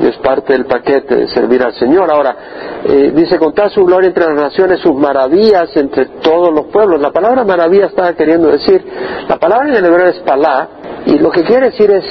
es 0.00 0.16
parte 0.18 0.52
del 0.52 0.66
paquete 0.66 1.14
de 1.16 1.28
servir 1.28 1.62
al 1.62 1.74
Señor. 1.74 2.10
Ahora, 2.10 2.36
eh, 2.84 3.12
dice, 3.14 3.38
contar 3.38 3.70
su 3.70 3.84
gloria 3.84 4.08
entre 4.08 4.24
las 4.26 4.34
naciones, 4.34 4.80
sus 4.80 4.94
maravillas 4.94 5.76
entre 5.76 6.06
todos 6.22 6.52
los 6.52 6.66
pueblos. 6.66 7.00
La 7.00 7.10
palabra 7.10 7.44
maravilla 7.44 7.86
estaba 7.86 8.12
queriendo 8.14 8.48
decir, 8.48 8.84
la 9.28 9.36
palabra 9.38 9.68
en 9.68 9.76
el 9.76 9.84
hebreo 9.84 10.06
es 10.08 10.18
palá, 10.20 10.68
y 11.06 11.18
lo 11.18 11.30
que 11.30 11.42
quiere 11.42 11.70
decir 11.70 11.90
es 11.90 12.04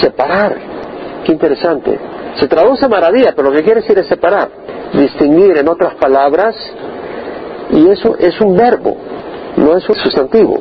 separar. 0.00 0.56
Qué 1.24 1.32
interesante. 1.32 1.98
Se 2.38 2.48
traduce 2.48 2.86
maravilla, 2.88 3.32
pero 3.34 3.50
lo 3.50 3.56
que 3.56 3.62
quiere 3.62 3.80
decir 3.80 3.98
es 3.98 4.06
separar, 4.06 4.48
distinguir, 4.92 5.56
en 5.56 5.68
otras 5.68 5.94
palabras, 5.94 6.54
y 7.70 7.88
eso 7.88 8.16
es 8.18 8.40
un 8.40 8.56
verbo, 8.56 8.96
no 9.56 9.76
es 9.76 9.88
un 9.88 9.96
sustantivo. 9.96 10.58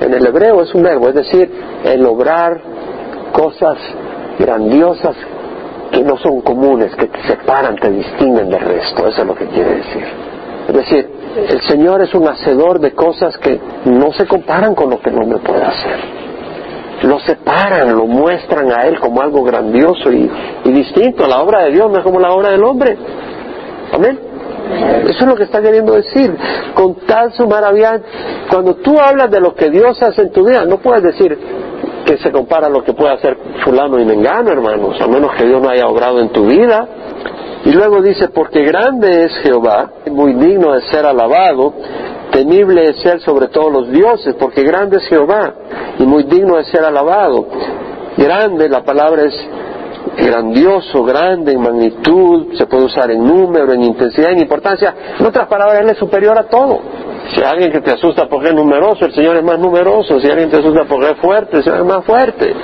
En 0.00 0.12
el 0.12 0.26
hebreo 0.26 0.62
es 0.62 0.74
un 0.74 0.82
verbo, 0.82 1.08
es 1.08 1.14
decir, 1.14 1.50
el 1.84 2.02
lograr 2.02 2.60
cosas 3.32 3.76
grandiosas 4.38 5.16
que 5.90 6.02
no 6.02 6.16
son 6.18 6.40
comunes, 6.42 6.94
que 6.96 7.06
te 7.06 7.22
separan, 7.26 7.76
te 7.76 7.90
distinguen 7.90 8.50
del 8.50 8.60
resto. 8.60 9.06
Eso 9.06 9.22
es 9.22 9.26
lo 9.26 9.34
que 9.34 9.46
quiere 9.46 9.76
decir. 9.76 10.04
Es 10.68 10.74
decir, 10.74 11.10
el 11.48 11.60
Señor 11.62 12.02
es 12.02 12.14
un 12.14 12.28
hacedor 12.28 12.80
de 12.80 12.92
cosas 12.92 13.36
que 13.38 13.60
no 13.84 14.12
se 14.12 14.26
comparan 14.26 14.74
con 14.74 14.90
lo 14.90 15.00
que 15.00 15.10
el 15.10 15.18
hombre 15.18 15.38
puede 15.38 15.62
hacer. 15.62 16.26
Lo 17.02 17.20
separan, 17.20 17.94
lo 17.94 18.06
muestran 18.06 18.72
a 18.72 18.86
Él 18.86 18.98
como 18.98 19.20
algo 19.20 19.44
grandioso 19.44 20.10
y, 20.12 20.30
y 20.64 20.72
distinto. 20.72 21.26
La 21.26 21.42
obra 21.42 21.64
de 21.64 21.72
Dios 21.72 21.90
no 21.90 21.98
es 21.98 22.04
como 22.04 22.18
la 22.18 22.32
obra 22.32 22.50
del 22.50 22.64
hombre. 22.64 22.96
Amén. 23.92 24.25
Eso 25.08 25.18
es 25.20 25.26
lo 25.26 25.36
que 25.36 25.44
está 25.44 25.62
queriendo 25.62 25.94
decir. 25.94 26.36
Con 26.74 26.94
tal 27.06 27.32
su 27.32 27.46
maravilla, 27.46 28.00
cuando 28.50 28.74
tú 28.76 28.98
hablas 28.98 29.30
de 29.30 29.40
lo 29.40 29.54
que 29.54 29.70
Dios 29.70 30.02
hace 30.02 30.22
en 30.22 30.32
tu 30.32 30.44
vida, 30.44 30.64
no 30.64 30.78
puedes 30.78 31.02
decir, 31.02 31.38
que 32.06 32.16
se 32.18 32.30
compara 32.30 32.68
a 32.68 32.70
lo 32.70 32.84
que 32.84 32.94
puede 32.94 33.12
hacer 33.12 33.36
fulano 33.64 33.98
y 33.98 34.04
mengano, 34.04 34.52
hermanos, 34.52 34.98
a 35.00 35.08
menos 35.08 35.34
que 35.34 35.44
Dios 35.44 35.60
no 35.60 35.68
haya 35.68 35.86
obrado 35.88 36.20
en 36.20 36.28
tu 36.30 36.46
vida. 36.46 36.86
Y 37.64 37.72
luego 37.72 38.00
dice, 38.00 38.28
porque 38.28 38.62
grande 38.62 39.24
es 39.24 39.36
Jehová, 39.42 39.90
muy 40.08 40.34
digno 40.34 40.72
de 40.72 40.82
ser 40.82 41.04
alabado, 41.04 41.74
temible 42.30 42.84
es 42.84 43.04
Él 43.04 43.20
sobre 43.20 43.48
todos 43.48 43.72
los 43.72 43.90
dioses, 43.90 44.36
porque 44.38 44.62
grande 44.62 44.98
es 44.98 45.08
Jehová 45.08 45.52
y 45.98 46.04
muy 46.04 46.22
digno 46.22 46.56
de 46.56 46.64
ser 46.64 46.84
alabado. 46.84 47.48
Grande, 48.16 48.68
la 48.68 48.84
palabra 48.84 49.24
es 49.24 49.34
grandioso, 50.16 51.04
grande 51.04 51.52
en 51.52 51.60
magnitud, 51.60 52.54
se 52.56 52.66
puede 52.66 52.84
usar 52.84 53.10
en 53.10 53.24
número, 53.24 53.72
en 53.72 53.82
intensidad, 53.82 54.32
en 54.32 54.40
importancia. 54.40 54.94
En 55.18 55.26
otras 55.26 55.46
palabras, 55.48 55.80
Él 55.80 55.90
es 55.90 55.98
superior 55.98 56.38
a 56.38 56.44
todo. 56.44 56.80
Si 57.34 57.42
alguien 57.42 57.72
que 57.72 57.80
te 57.80 57.90
asusta 57.90 58.28
porque 58.28 58.48
es 58.48 58.54
numeroso, 58.54 59.04
el 59.04 59.12
Señor 59.12 59.36
es 59.36 59.42
más 59.42 59.58
numeroso. 59.58 60.20
Si 60.20 60.28
alguien 60.28 60.48
te 60.48 60.58
asusta 60.58 60.84
porque 60.88 61.10
es 61.10 61.18
fuerte, 61.18 61.56
el 61.58 61.64
Señor 61.64 61.80
es 61.80 61.86
más 61.86 62.04
fuerte. 62.04 62.54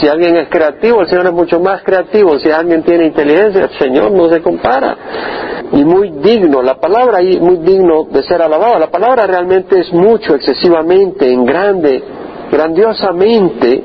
Si 0.00 0.08
alguien 0.08 0.36
es 0.36 0.48
creativo, 0.48 1.00
el 1.00 1.08
Señor 1.08 1.26
es 1.26 1.32
mucho 1.32 1.60
más 1.60 1.82
creativo. 1.82 2.38
Si 2.38 2.50
alguien 2.50 2.82
tiene 2.82 3.06
inteligencia, 3.06 3.64
el 3.64 3.78
Señor 3.78 4.12
no 4.12 4.28
se 4.28 4.40
compara. 4.40 4.96
Y 5.72 5.84
muy 5.84 6.10
digno, 6.10 6.62
la 6.62 6.76
palabra 6.76 7.18
ahí, 7.18 7.40
muy 7.40 7.56
digno 7.56 8.04
de 8.04 8.22
ser 8.22 8.40
alabado. 8.40 8.78
La 8.78 8.90
palabra 8.90 9.26
realmente 9.26 9.80
es 9.80 9.92
mucho, 9.92 10.36
excesivamente, 10.36 11.30
en 11.32 11.44
grande, 11.44 12.02
grandiosamente, 12.52 13.82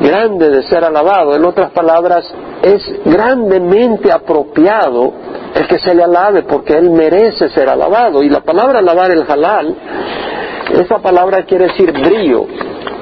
grande 0.00 0.50
de 0.50 0.62
ser 0.64 0.84
alabado. 0.84 1.34
En 1.34 1.44
otras 1.44 1.70
palabras, 1.70 2.24
es 2.62 2.82
grandemente 3.04 4.12
apropiado 4.12 5.12
el 5.54 5.66
que 5.66 5.78
se 5.78 5.94
le 5.94 6.04
alabe 6.04 6.42
porque 6.42 6.76
él 6.76 6.90
merece 6.90 7.48
ser 7.50 7.68
alabado. 7.68 8.22
Y 8.22 8.28
la 8.28 8.40
palabra 8.40 8.78
alabar 8.78 9.10
el 9.10 9.24
halal, 9.28 9.74
esa 10.74 10.98
palabra 10.98 11.44
quiere 11.44 11.68
decir 11.68 11.92
brillo, 11.92 12.46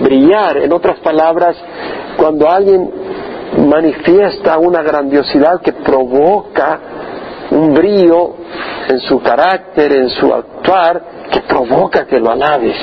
brillar. 0.00 0.58
En 0.58 0.72
otras 0.72 0.98
palabras, 1.00 1.56
cuando 2.16 2.48
alguien 2.48 2.90
manifiesta 3.58 4.58
una 4.58 4.82
grandiosidad 4.82 5.60
que 5.60 5.72
provoca 5.72 6.80
un 7.50 7.74
brillo 7.74 8.34
en 8.88 9.00
su 9.00 9.20
carácter, 9.20 9.92
en 9.92 10.10
su 10.10 10.32
actuar, 10.32 11.02
que 11.30 11.40
provoca 11.40 12.06
que 12.06 12.18
lo 12.18 12.30
alabes, 12.30 12.76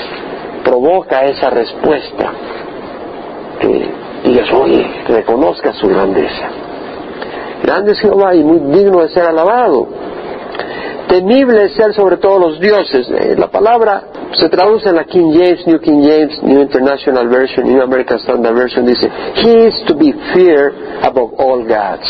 provoca 0.64 1.26
esa 1.26 1.50
respuesta, 1.50 2.32
que 3.60 3.93
digas, 4.34 4.52
oye, 4.52 4.86
reconozca 5.08 5.74
su 5.74 5.88
grandeza. 5.88 6.50
Grande 7.64 7.94
es 7.94 8.00
Jehová 8.00 8.36
y 8.36 8.44
muy 8.44 8.60
digno 8.76 9.02
de 9.02 9.10
ser 9.10 9.26
alabado. 9.26 9.88
Temible 11.08 11.66
es 11.66 11.80
Él 11.80 11.94
sobre 11.94 12.18
todos 12.18 12.40
los 12.40 12.60
dioses. 12.60 13.08
Eh, 13.10 13.36
la 13.38 13.48
palabra 13.48 14.04
se 14.34 14.50
traduce 14.50 14.90
en 14.90 14.96
la 14.96 15.04
King 15.04 15.32
James, 15.34 15.68
New 15.68 15.80
King 15.80 16.02
James, 16.02 16.42
New 16.42 16.62
International 16.62 17.28
Version, 17.28 17.68
New 17.68 17.82
American 17.82 18.20
Standard 18.20 18.56
Version, 18.56 18.86
dice, 18.86 19.10
He 19.36 19.68
is 19.68 19.84
to 19.86 19.96
be 19.96 20.14
feared 20.34 20.74
above 21.04 21.34
all 21.38 21.64
gods. 21.64 22.08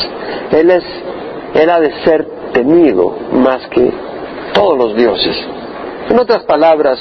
Él 0.51 0.71
es, 0.71 0.83
Él 1.53 1.69
ha 1.69 1.79
de 1.79 1.91
ser 2.05 2.25
temido 2.53 3.15
más 3.33 3.67
que 3.67 3.91
todos 4.53 4.77
los 4.77 4.95
dioses. 4.95 5.35
En 6.09 6.17
otras 6.17 6.43
palabras, 6.43 6.99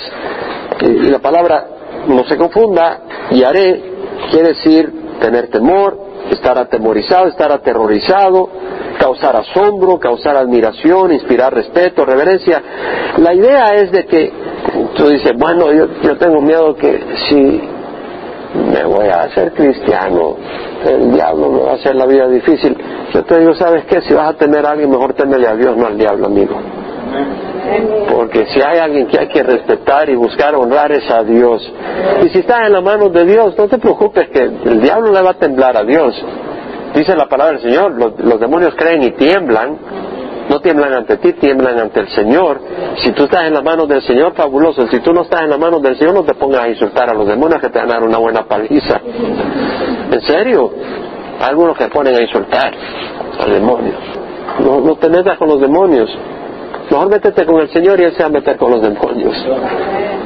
eh, 0.80 0.88
la 1.10 1.20
palabra 1.20 1.66
no 2.08 2.24
se 2.24 2.36
confunda, 2.36 3.02
y 3.30 3.44
haré 3.44 3.92
quiere 4.30 4.48
decir 4.48 5.01
tener 5.20 5.48
temor, 5.48 5.98
estar 6.30 6.58
atemorizado, 6.58 7.28
estar 7.28 7.52
aterrorizado, 7.52 8.48
causar 8.98 9.36
asombro, 9.36 9.98
causar 9.98 10.36
admiración, 10.36 11.12
inspirar 11.12 11.54
respeto, 11.54 12.04
reverencia. 12.04 12.62
La 13.18 13.34
idea 13.34 13.74
es 13.74 13.90
de 13.90 14.06
que 14.06 14.32
tú 14.94 15.08
dices, 15.08 15.32
bueno, 15.36 15.72
yo, 15.72 15.86
yo 16.02 16.16
tengo 16.16 16.40
miedo 16.40 16.74
que 16.74 17.00
si 17.28 17.62
me 18.54 18.84
voy 18.84 19.06
a 19.08 19.22
hacer 19.22 19.52
cristiano, 19.52 20.36
el 20.84 21.12
diablo 21.12 21.50
me 21.50 21.60
va 21.60 21.70
a 21.72 21.74
hacer 21.74 21.94
la 21.94 22.06
vida 22.06 22.28
difícil. 22.28 22.76
Yo 23.12 23.24
te 23.24 23.38
digo, 23.38 23.54
¿sabes 23.54 23.84
qué? 23.86 24.00
Si 24.02 24.14
vas 24.14 24.30
a 24.30 24.34
temer 24.34 24.66
a 24.66 24.70
alguien, 24.70 24.90
mejor 24.90 25.14
temele 25.14 25.46
a 25.46 25.54
Dios, 25.54 25.76
no 25.76 25.86
al 25.86 25.98
diablo, 25.98 26.26
amigo. 26.26 26.60
Porque 28.10 28.46
si 28.46 28.60
hay 28.60 28.78
alguien 28.78 29.06
que 29.06 29.18
hay 29.18 29.28
que 29.28 29.42
respetar 29.42 30.08
y 30.10 30.14
buscar 30.14 30.54
honrar 30.54 30.92
es 30.92 31.10
a 31.10 31.22
Dios. 31.22 31.72
Y 32.24 32.28
si 32.30 32.40
estás 32.40 32.66
en 32.66 32.72
la 32.72 32.80
mano 32.80 33.08
de 33.08 33.24
Dios, 33.24 33.54
no 33.56 33.68
te 33.68 33.78
preocupes 33.78 34.28
que 34.30 34.42
el 34.42 34.80
diablo 34.80 35.12
le 35.12 35.22
va 35.22 35.30
a 35.30 35.34
temblar 35.34 35.76
a 35.76 35.84
Dios. 35.84 36.14
Dice 36.94 37.16
la 37.16 37.26
palabra 37.26 37.58
del 37.58 37.62
Señor, 37.62 37.92
los, 37.98 38.40
demonios 38.40 38.74
creen 38.76 39.02
y 39.02 39.12
tiemblan, 39.12 39.78
no 40.50 40.60
tiemblan 40.60 40.92
ante 40.92 41.16
ti, 41.16 41.32
tiemblan 41.34 41.78
ante 41.78 42.00
el 42.00 42.08
Señor. 42.08 42.60
Si 43.02 43.12
tú 43.12 43.24
estás 43.24 43.46
en 43.46 43.54
la 43.54 43.62
mano 43.62 43.86
del 43.86 44.02
Señor, 44.02 44.34
fabuloso. 44.34 44.86
Si 44.88 45.00
tú 45.00 45.12
no 45.12 45.22
estás 45.22 45.42
en 45.42 45.50
la 45.50 45.58
mano 45.58 45.78
del 45.80 45.96
Señor, 45.96 46.14
no 46.14 46.24
te 46.24 46.34
pongas 46.34 46.64
a 46.64 46.68
insultar 46.68 47.08
a 47.08 47.14
los 47.14 47.26
demonios 47.26 47.60
que 47.60 47.70
te 47.70 47.78
van 47.78 47.90
a 47.90 47.94
dar 47.94 48.02
una 48.02 48.18
buena 48.18 48.44
paliza. 48.44 49.00
¿En 50.10 50.20
serio? 50.20 50.72
algunos 51.42 51.76
que 51.76 51.88
ponen 51.88 52.14
a 52.14 52.22
insultar 52.22 52.72
al 53.40 53.52
demonio. 53.52 53.94
No, 54.60 54.80
no 54.80 54.96
te 54.96 55.08
metas 55.08 55.36
con 55.38 55.48
los 55.48 55.60
demonios. 55.60 56.08
Mejor 56.92 57.08
métete 57.08 57.46
con 57.46 57.58
el 57.58 57.70
Señor 57.70 57.98
y 58.00 58.04
Él 58.04 58.12
se 58.12 58.22
va 58.22 58.26
a 58.26 58.32
meter 58.32 58.58
con 58.58 58.70
los 58.70 58.82
demonios. 58.82 59.34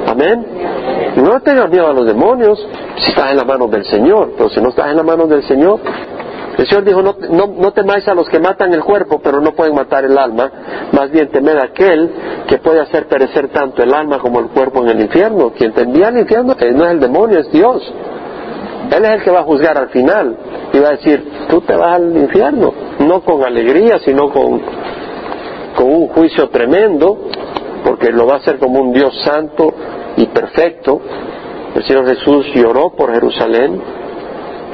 Amén. 0.05 0.45
No 1.15 1.41
tengas 1.41 1.71
miedo 1.71 1.87
a 1.87 1.93
los 1.93 2.05
demonios 2.05 2.59
si 2.99 3.11
estás 3.11 3.31
en 3.31 3.37
la 3.37 3.45
mano 3.45 3.69
del 3.69 3.85
Señor, 3.85 4.33
pero 4.37 4.51
si 4.51 4.61
no 4.61 4.71
estás 4.71 4.91
en 4.91 4.97
la 4.97 5.05
mano 5.05 5.29
del 5.29 5.45
Señor, 5.45 5.79
el 6.59 6.67
Señor 6.67 6.85
dijo, 6.85 7.03
no, 7.03 7.15
no, 7.31 7.55
no, 7.57 7.73
temáis 7.73 8.09
a 8.09 8.15
los 8.15 8.29
que 8.29 8.41
matan 8.41 8.75
el 8.75 8.83
cuerpo, 8.83 9.21
pero 9.23 9.41
no 9.41 9.53
pueden 9.53 9.77
matar 9.77 10.05
el 10.07 10.19
alma, 10.19 10.51
más 10.91 11.09
bien 11.13 11.29
temed 11.29 11.57
a 11.57 11.67
aquel 11.67 12.11
que 12.49 12.59
puede 12.59 12.81
hacer 12.81 13.07
perecer 13.07 13.47
tanto 13.51 13.85
el 13.85 13.95
alma 13.95 14.19
como 14.19 14.41
el 14.41 14.47
cuerpo 14.47 14.83
en 14.83 14.89
el 14.89 15.03
infierno. 15.03 15.53
Quien 15.57 15.73
te 15.73 15.83
envía 15.83 16.09
al 16.09 16.19
infierno 16.19 16.57
eh, 16.59 16.73
no 16.73 16.85
es 16.85 16.91
el 16.91 16.99
demonio, 16.99 17.39
es 17.39 17.53
Dios. 17.53 17.81
Él 18.91 19.05
es 19.05 19.11
el 19.11 19.23
que 19.23 19.31
va 19.31 19.41
a 19.41 19.45
juzgar 19.45 19.79
al 19.79 19.91
final 19.91 20.37
y 20.73 20.81
va 20.81 20.89
a 20.89 20.93
decir, 20.93 21.47
tú 21.49 21.61
te 21.61 21.77
vas 21.77 21.95
al 21.95 22.17
infierno, 22.17 22.75
no 22.99 23.21
con 23.21 23.45
alegría, 23.45 24.01
sino 24.01 24.31
con, 24.31 24.61
con 25.77 25.87
un 25.93 26.09
juicio 26.09 26.49
tremendo, 26.49 27.19
porque 27.85 28.11
lo 28.11 28.27
va 28.27 28.35
a 28.35 28.39
hacer 28.39 28.59
como 28.59 28.81
un 28.81 28.93
Dios 28.93 29.15
santo 29.25 29.73
y 30.17 30.27
perfecto. 30.27 31.01
El 31.75 31.85
Señor 31.85 32.07
Jesús 32.07 32.47
lloró 32.55 32.91
por 32.97 33.13
Jerusalén, 33.13 33.81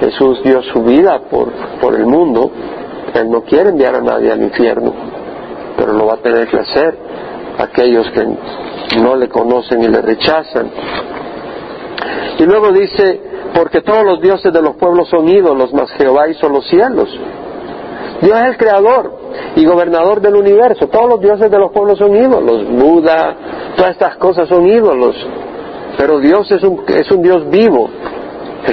Jesús 0.00 0.42
dio 0.42 0.62
su 0.62 0.82
vida 0.82 1.20
por, 1.30 1.52
por 1.80 1.94
el 1.94 2.06
mundo, 2.06 2.50
Él 3.14 3.30
no 3.30 3.42
quiere 3.42 3.70
enviar 3.70 3.96
a 3.96 4.00
nadie 4.00 4.32
al 4.32 4.42
infierno, 4.42 4.92
pero 5.76 5.92
lo 5.92 6.06
va 6.06 6.14
a 6.14 6.22
tener 6.22 6.48
que 6.48 6.58
hacer 6.58 6.96
aquellos 7.58 8.10
que 8.12 8.26
no 9.00 9.16
le 9.16 9.28
conocen 9.28 9.82
y 9.82 9.88
le 9.88 10.00
rechazan. 10.00 10.70
Y 12.38 12.44
luego 12.44 12.72
dice, 12.72 13.20
porque 13.54 13.82
todos 13.82 14.04
los 14.04 14.20
dioses 14.20 14.52
de 14.52 14.62
los 14.62 14.76
pueblos 14.76 15.08
son 15.08 15.28
ídolos, 15.28 15.72
mas 15.72 15.90
Jehová 15.92 16.28
hizo 16.28 16.48
los 16.48 16.66
cielos. 16.68 17.08
Dios 18.22 18.38
es 18.38 18.50
el 18.50 18.56
creador 18.56 19.12
y 19.56 19.64
gobernador 19.64 20.20
del 20.20 20.36
universo. 20.36 20.86
Todos 20.86 21.08
los 21.08 21.20
dioses 21.20 21.50
de 21.50 21.58
los 21.58 21.72
pueblos 21.72 21.98
son 21.98 22.16
ídolos. 22.16 22.64
Buda, 22.70 23.36
todas 23.76 23.92
estas 23.92 24.16
cosas 24.16 24.48
son 24.48 24.66
ídolos. 24.66 25.16
Pero 25.98 26.20
Dios 26.20 26.50
es 26.52 26.62
un, 26.62 26.84
es 26.86 27.10
un 27.10 27.20
Dios 27.20 27.50
vivo. 27.50 27.90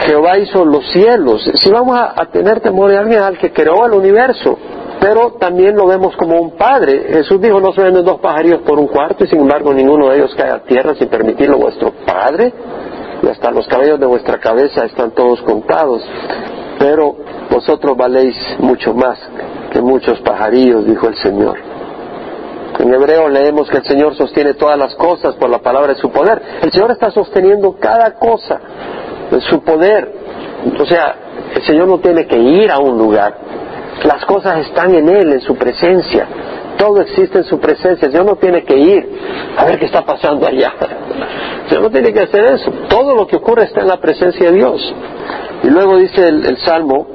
Jehová 0.05 0.37
hizo 0.37 0.63
los 0.63 0.87
cielos. 0.91 1.43
Si 1.55 1.71
vamos 1.71 1.99
a, 1.99 2.25
tener 2.27 2.59
temor 2.59 2.91
de 2.91 2.97
alguien 2.97 3.21
al 3.21 3.39
que 3.39 3.51
creó 3.51 3.87
el 3.87 3.93
universo, 3.93 4.55
pero 4.99 5.31
también 5.39 5.75
lo 5.75 5.87
vemos 5.87 6.15
como 6.15 6.39
un 6.39 6.51
padre. 6.51 7.07
Jesús 7.09 7.41
dijo, 7.41 7.59
no 7.59 7.73
se 7.73 7.81
venden 7.81 8.05
dos 8.05 8.19
pajarillos 8.19 8.61
por 8.61 8.77
un 8.77 8.87
cuarto 8.87 9.23
y 9.23 9.27
sin 9.27 9.39
embargo 9.39 9.73
ninguno 9.73 10.09
de 10.09 10.17
ellos 10.17 10.35
cae 10.35 10.51
a 10.51 10.63
tierra 10.63 10.93
sin 10.93 11.07
permitirlo 11.07 11.57
vuestro 11.57 11.91
padre. 12.05 12.53
Y 13.23 13.27
hasta 13.27 13.49
los 13.49 13.67
cabellos 13.67 13.99
de 13.99 14.05
vuestra 14.05 14.39
cabeza 14.39 14.85
están 14.85 15.11
todos 15.11 15.41
contados. 15.41 16.03
Pero 16.77 17.15
vosotros 17.49 17.97
valéis 17.97 18.35
mucho 18.59 18.93
más 18.93 19.19
que 19.71 19.81
muchos 19.81 20.19
pajarillos, 20.21 20.85
dijo 20.85 21.07
el 21.07 21.15
Señor. 21.15 21.57
En 22.79 22.93
hebreo 22.93 23.27
leemos 23.27 23.69
que 23.69 23.77
el 23.77 23.83
Señor 23.83 24.15
sostiene 24.15 24.53
todas 24.53 24.77
las 24.77 24.95
cosas 24.95 25.35
por 25.35 25.49
la 25.49 25.59
palabra 25.59 25.93
de 25.93 25.99
su 25.99 26.09
poder. 26.11 26.41
El 26.61 26.71
Señor 26.71 26.91
está 26.91 27.11
sosteniendo 27.11 27.75
cada 27.77 28.13
cosa 28.13 28.59
de 29.29 29.41
su 29.41 29.61
poder. 29.61 30.11
O 30.79 30.85
sea, 30.85 31.15
el 31.55 31.61
Señor 31.63 31.87
no 31.87 31.99
tiene 31.99 32.25
que 32.25 32.37
ir 32.37 32.71
a 32.71 32.79
un 32.79 32.97
lugar. 32.97 33.35
Las 34.03 34.23
cosas 34.25 34.59
están 34.59 34.93
en 34.95 35.09
Él, 35.09 35.33
en 35.33 35.41
su 35.41 35.55
presencia. 35.55 36.27
Todo 36.77 37.01
existe 37.01 37.39
en 37.39 37.43
su 37.43 37.59
presencia. 37.59 38.05
El 38.05 38.13
Señor 38.13 38.25
no 38.25 38.35
tiene 38.37 38.63
que 38.63 38.77
ir 38.77 39.09
a 39.57 39.65
ver 39.65 39.77
qué 39.77 39.85
está 39.85 40.05
pasando 40.05 40.47
allá. 40.47 40.73
El 41.63 41.69
Señor 41.69 41.83
no 41.83 41.89
tiene 41.89 42.13
que 42.13 42.21
hacer 42.21 42.45
eso. 42.45 42.71
Todo 42.87 43.13
lo 43.15 43.27
que 43.27 43.35
ocurre 43.35 43.65
está 43.65 43.81
en 43.81 43.87
la 43.87 43.97
presencia 43.97 44.49
de 44.49 44.55
Dios. 44.55 44.95
Y 45.63 45.67
luego 45.69 45.97
dice 45.97 46.25
el, 46.25 46.57
Salmo, 46.59 47.07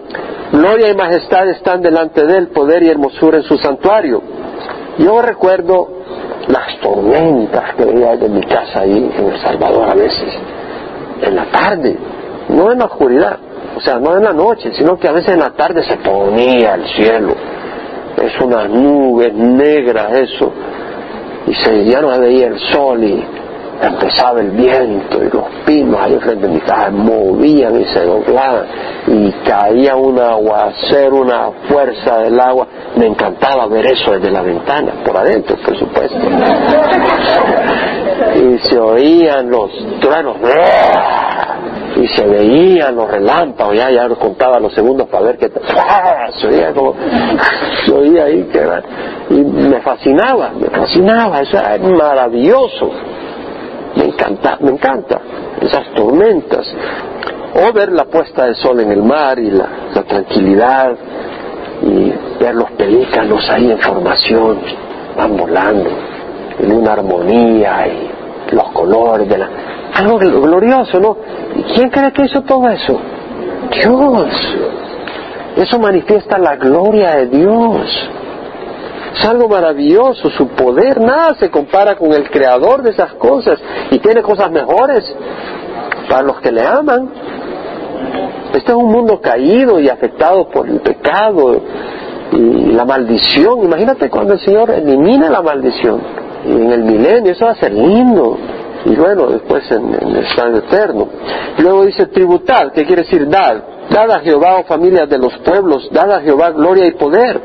gloria 0.54 0.90
y 0.90 0.94
majestad 0.94 1.48
están 1.48 1.82
delante 1.82 2.24
de 2.24 2.38
él, 2.38 2.48
poder 2.48 2.82
y 2.82 2.88
hermosura 2.88 3.38
en 3.38 3.44
su 3.44 3.58
santuario. 3.58 4.22
Yo 4.98 5.20
recuerdo 5.20 5.88
las 6.48 6.78
tormentas 6.80 7.74
que 7.74 7.84
veía 7.84 8.16
de 8.16 8.28
mi 8.28 8.42
casa 8.42 8.80
ahí 8.80 9.10
en 9.16 9.26
El 9.26 9.40
Salvador 9.40 9.88
a 9.88 9.94
veces, 9.94 10.32
en 11.22 11.34
la 11.34 11.46
tarde, 11.46 11.96
no 12.48 12.70
en 12.70 12.78
la 12.78 12.84
oscuridad, 12.84 13.38
o 13.76 13.80
sea, 13.80 13.98
no 13.98 14.16
en 14.16 14.24
la 14.24 14.32
noche, 14.32 14.70
sino 14.74 14.96
que 14.98 15.08
a 15.08 15.12
veces 15.12 15.34
en 15.34 15.40
la 15.40 15.50
tarde 15.50 15.82
se 15.82 15.96
ponía 15.96 16.74
el 16.74 16.86
cielo, 16.88 17.34
es 18.22 18.40
una 18.40 18.68
nube 18.68 19.32
negra 19.32 20.10
eso, 20.18 20.52
y 21.46 21.54
se, 21.54 21.84
ya 21.84 22.00
no 22.00 22.18
veía 22.20 22.46
el 22.46 22.58
sol 22.58 23.02
y 23.02 23.24
empezaba 23.82 24.40
el 24.40 24.50
viento 24.50 25.22
y 25.22 25.30
los 25.30 25.44
pinos 25.64 26.00
ahí 26.00 26.18
frente 26.18 26.46
a 26.46 26.48
mi 26.48 26.60
casa 26.60 26.90
movían 26.90 27.80
y 27.80 27.84
se 27.84 28.04
doblaban 28.04 28.66
y 29.06 29.30
caía 29.46 29.96
un 29.96 30.18
aguacero, 30.18 31.16
una 31.16 31.50
fuerza 31.68 32.18
del 32.18 32.38
agua. 32.40 32.66
Me 32.96 33.06
encantaba 33.06 33.66
ver 33.66 33.86
eso 33.86 34.12
desde 34.12 34.30
la 34.30 34.42
ventana, 34.42 34.92
por 35.04 35.16
adentro, 35.16 35.56
por 35.64 35.76
supuesto. 35.78 36.18
Y 38.34 38.58
se 38.58 38.78
oían 38.78 39.50
los 39.50 39.70
truenos 40.00 40.36
y 41.96 42.08
se 42.08 42.26
veían 42.26 42.96
los 42.96 43.08
relámpagos, 43.10 43.76
ya, 43.76 43.90
ya 43.90 44.08
contaba 44.08 44.58
los 44.58 44.72
segundos 44.74 45.08
para 45.08 45.26
ver 45.26 45.38
que 45.38 45.50
se 46.40 46.46
oía 46.46 46.72
como, 46.72 46.94
se 47.84 47.92
oía 47.92 48.24
ahí 48.24 48.44
que 48.52 48.64
y 49.30 49.42
me 49.42 49.80
fascinaba, 49.80 50.50
me 50.50 50.68
fascinaba, 50.68 51.40
eso 51.40 51.58
era 51.58 51.78
maravilloso 51.78 52.90
me 53.96 54.04
encanta, 54.06 54.58
me 54.60 54.70
encanta 54.70 55.20
esas 55.60 55.92
tormentas. 55.94 56.66
O 57.54 57.72
ver 57.72 57.92
la 57.92 58.04
puesta 58.04 58.46
de 58.46 58.54
sol 58.54 58.80
en 58.80 58.90
el 58.90 59.02
mar 59.02 59.38
y 59.38 59.50
la, 59.50 59.68
tranquilidad 60.08 60.96
y 61.82 62.12
ver 62.42 62.54
los 62.54 62.70
pelícanos 62.72 63.48
ahí 63.48 63.70
en 63.70 63.78
formación, 63.78 64.58
van 65.16 65.36
volando 65.36 65.90
en 66.58 66.72
una 66.72 66.92
armonía 66.92 67.86
y 67.86 68.54
los 68.54 68.70
colores 68.72 69.28
de 69.28 69.38
la... 69.38 69.48
Algo 69.94 70.18
glorioso, 70.18 70.98
¿no? 70.98 71.16
¿Y 71.54 71.62
quién 71.74 71.90
cree 71.90 72.12
que 72.12 72.24
hizo 72.24 72.42
todo 72.42 72.68
eso? 72.68 72.98
Dios. 73.70 74.56
Eso 75.56 75.78
manifiesta 75.78 76.36
la 76.38 76.56
gloria 76.56 77.16
de 77.16 77.26
Dios. 77.26 78.10
Es 79.16 79.24
algo 79.26 79.48
maravilloso, 79.48 80.28
su 80.30 80.48
poder, 80.48 81.00
nada 81.00 81.34
se 81.38 81.50
compara 81.50 81.96
con 81.96 82.12
el 82.12 82.28
creador 82.30 82.82
de 82.82 82.90
esas 82.90 83.14
cosas 83.14 83.60
y 83.90 83.98
tiene 84.00 84.22
cosas 84.22 84.50
mejores 84.50 85.04
para 86.08 86.22
los 86.22 86.40
que 86.40 86.50
le 86.50 86.66
aman. 86.66 87.10
Este 88.54 88.72
es 88.72 88.76
un 88.76 88.90
mundo 88.90 89.20
caído 89.20 89.78
y 89.78 89.88
afectado 89.88 90.48
por 90.48 90.68
el 90.68 90.80
pecado 90.80 91.60
y 92.32 92.72
la 92.72 92.84
maldición. 92.84 93.62
Imagínate 93.62 94.10
cuando 94.10 94.34
el 94.34 94.40
Señor 94.40 94.70
elimina 94.70 95.30
la 95.30 95.42
maldición 95.42 96.00
y 96.46 96.52
en 96.52 96.72
el 96.72 96.84
milenio, 96.84 97.32
eso 97.32 97.46
va 97.46 97.52
a 97.52 97.56
ser 97.56 97.72
lindo. 97.72 98.36
Y 98.84 98.94
bueno, 98.96 99.28
después 99.28 99.70
en, 99.70 99.94
el 99.94 100.16
estado 100.16 100.58
eterno. 100.58 101.08
Luego 101.58 101.86
dice 101.86 102.06
tributar, 102.06 102.72
¿qué 102.72 102.84
quiere 102.84 103.02
decir 103.02 103.28
dar? 103.28 103.73
Dad 103.90 104.10
a 104.10 104.20
Jehová, 104.20 104.58
oh 104.60 104.64
familias 104.64 105.08
de 105.08 105.18
los 105.18 105.36
pueblos, 105.38 105.88
dad 105.92 106.10
a 106.10 106.20
Jehová 106.20 106.50
gloria 106.50 106.86
y 106.86 106.92
poder. 106.92 107.40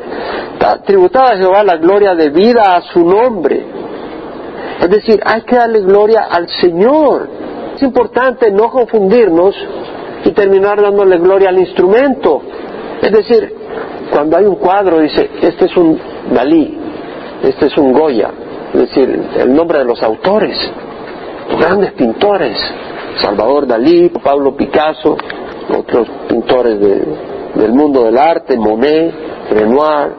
Tributad 0.86 1.34
a 1.34 1.38
Jehová 1.38 1.64
la 1.64 1.78
gloria 1.78 2.16
de 2.16 2.30
vida 2.30 2.76
a 2.76 2.82
su 2.82 3.04
nombre. 3.04 3.66
Es 4.82 4.90
decir, 4.90 5.20
hay 5.26 5.42
que 5.42 5.56
darle 5.56 5.82
gloria 5.82 6.28
al 6.30 6.48
Señor. 6.50 7.30
Es 7.76 7.82
importante 7.82 8.52
no 8.52 8.70
confundirnos 8.70 9.56
y 10.24 10.32
terminar 10.32 10.82
dándole 10.82 11.18
gloria 11.18 11.50
al 11.50 11.60
instrumento. 11.60 12.42
Es 13.02 13.12
decir, 13.12 13.54
cuando 14.12 14.38
hay 14.38 14.46
un 14.46 14.56
cuadro, 14.56 15.00
dice, 15.00 15.30
este 15.42 15.66
es 15.66 15.78
un 15.78 16.00
Dalí, 16.32 16.78
este 17.44 17.68
es 17.68 17.78
un 17.78 17.94
Goya, 17.94 18.32
es 18.74 18.80
decir, 18.82 19.30
el 19.38 19.54
nombre 19.54 19.80
de 19.80 19.86
los 19.86 20.02
autores, 20.04 20.58
grandes 21.60 21.94
pintores, 21.94 22.58
Salvador 23.22 23.66
Dalí, 23.68 24.10
Pablo 24.10 24.56
Picasso, 24.56 25.18
otros 25.70 26.08
pintores 26.28 26.80
del 26.80 27.72
mundo 27.74 28.04
del 28.06 28.18
arte, 28.18 28.58
Monet, 28.58 29.14
Renoir, 29.52 30.12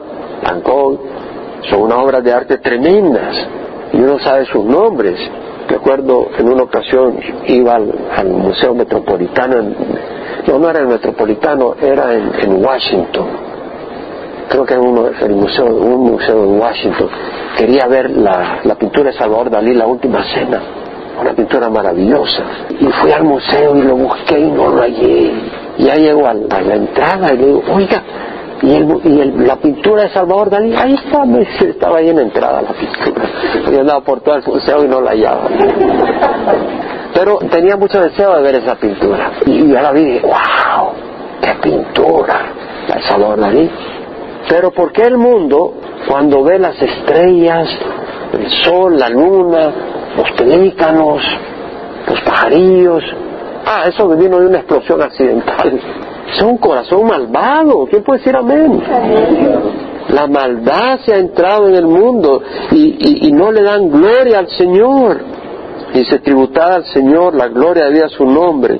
Van 0.43 0.61
Gogh, 0.61 0.99
son 1.69 1.81
unas 1.83 1.97
obras 1.99 2.23
de 2.23 2.33
arte 2.33 2.57
tremendas 2.57 3.35
y 3.93 3.97
uno 3.97 4.19
sabe 4.19 4.45
sus 4.45 4.65
nombres. 4.65 5.19
Recuerdo 5.67 6.29
en 6.37 6.49
una 6.49 6.63
ocasión 6.63 7.17
iba 7.47 7.75
al, 7.75 8.29
Museo 8.29 8.73
Metropolitano, 8.73 9.55
no, 10.47 10.59
no 10.59 10.69
era 10.69 10.79
el 10.79 10.87
Metropolitano, 10.87 11.75
era 11.81 12.13
en, 12.13 12.63
Washington. 12.63 13.27
Creo 14.49 14.65
que 14.65 14.73
era 14.73 14.81
uno, 14.81 15.07
el 15.07 15.33
museo, 15.33 15.65
un 15.67 16.11
museo 16.11 16.43
en 16.43 16.59
Washington. 16.59 17.09
Quería 17.57 17.87
ver 17.87 18.09
la, 18.09 18.59
la 18.63 18.75
pintura 18.75 19.11
de 19.11 19.17
Salvador 19.17 19.49
Dalí, 19.49 19.73
La 19.73 19.87
Última 19.87 20.23
Cena 20.25 20.80
una 21.21 21.33
pintura 21.33 21.69
maravillosa. 21.69 22.43
Y 22.79 22.85
fui 22.85 23.11
al 23.11 23.23
museo 23.23 23.75
y 23.75 23.83
lo 23.83 23.95
busqué 23.95 24.39
y 24.39 24.51
no 24.51 24.69
lo 24.69 24.81
hallé. 24.81 25.31
Ya 25.77 25.95
llego 25.95 26.27
a 26.27 26.33
la, 26.33 26.75
entrada 26.75 27.33
y 27.33 27.37
le 27.37 27.45
digo, 27.45 27.63
oiga, 27.73 28.03
y, 28.61 28.79
la 29.45 29.55
pintura 29.57 30.03
de 30.03 30.09
Salvador 30.09 30.49
Dalí, 30.49 30.75
ahí 30.75 30.93
está, 30.93 31.23
estaba 31.65 31.97
ahí 31.97 32.09
en 32.09 32.19
entrada 32.19 32.61
la 32.61 32.73
pintura. 32.73 33.25
Yo 33.71 33.79
andaba 33.81 34.01
por 34.01 34.21
todo 34.21 34.35
el 34.35 34.43
museo 34.45 34.83
y 34.83 34.87
no 34.87 35.01
la 35.01 35.11
hallaba. 35.11 35.49
Pero 37.13 37.37
tenía 37.49 37.75
mucho 37.75 38.01
deseo 38.01 38.35
de 38.35 38.41
ver 38.43 38.55
esa 38.55 38.75
pintura. 38.75 39.31
Y 39.45 39.71
ya 39.71 39.81
la 39.81 39.91
vi 39.91 40.01
y 40.01 40.05
dije, 40.05 40.25
wow, 40.25 40.91
qué 41.41 41.53
pintura, 41.61 42.41
la 42.87 42.95
de 42.95 43.01
Salvador 43.03 43.39
Dalí. 43.39 43.69
Pero 44.49 44.71
¿por 44.71 44.91
qué 44.91 45.03
el 45.03 45.17
mundo, 45.17 45.73
cuando 46.07 46.43
ve 46.43 46.59
las 46.59 46.79
estrellas, 46.81 47.69
el 48.33 48.49
sol, 48.63 48.97
la 48.97 49.09
luna, 49.09 49.73
los 50.15 50.31
pelícanos, 50.31 51.21
amarillos. 52.41 53.03
Ah, 53.65 53.83
eso 53.87 54.07
vino 54.09 54.39
de 54.39 54.47
una 54.47 54.59
explosión 54.59 55.01
accidental. 55.01 55.79
Es 56.33 56.41
un 56.41 56.57
corazón 56.57 57.07
malvado. 57.07 57.85
¿Quién 57.89 58.03
puede 58.03 58.19
decir 58.19 58.35
amén? 58.35 58.81
La 60.09 60.27
maldad 60.27 60.99
se 61.05 61.13
ha 61.13 61.17
entrado 61.17 61.69
en 61.69 61.75
el 61.75 61.85
mundo 61.85 62.41
y, 62.71 63.27
y 63.27 63.31
no 63.31 63.51
le 63.51 63.61
dan 63.61 63.89
gloria 63.89 64.39
al 64.39 64.47
Señor. 64.49 65.21
Dice, 65.93 66.19
tributada 66.19 66.75
al 66.75 66.85
Señor 66.85 67.35
la 67.35 67.47
gloria 67.47 67.89
de 67.89 68.09
su 68.09 68.25
nombre 68.25 68.79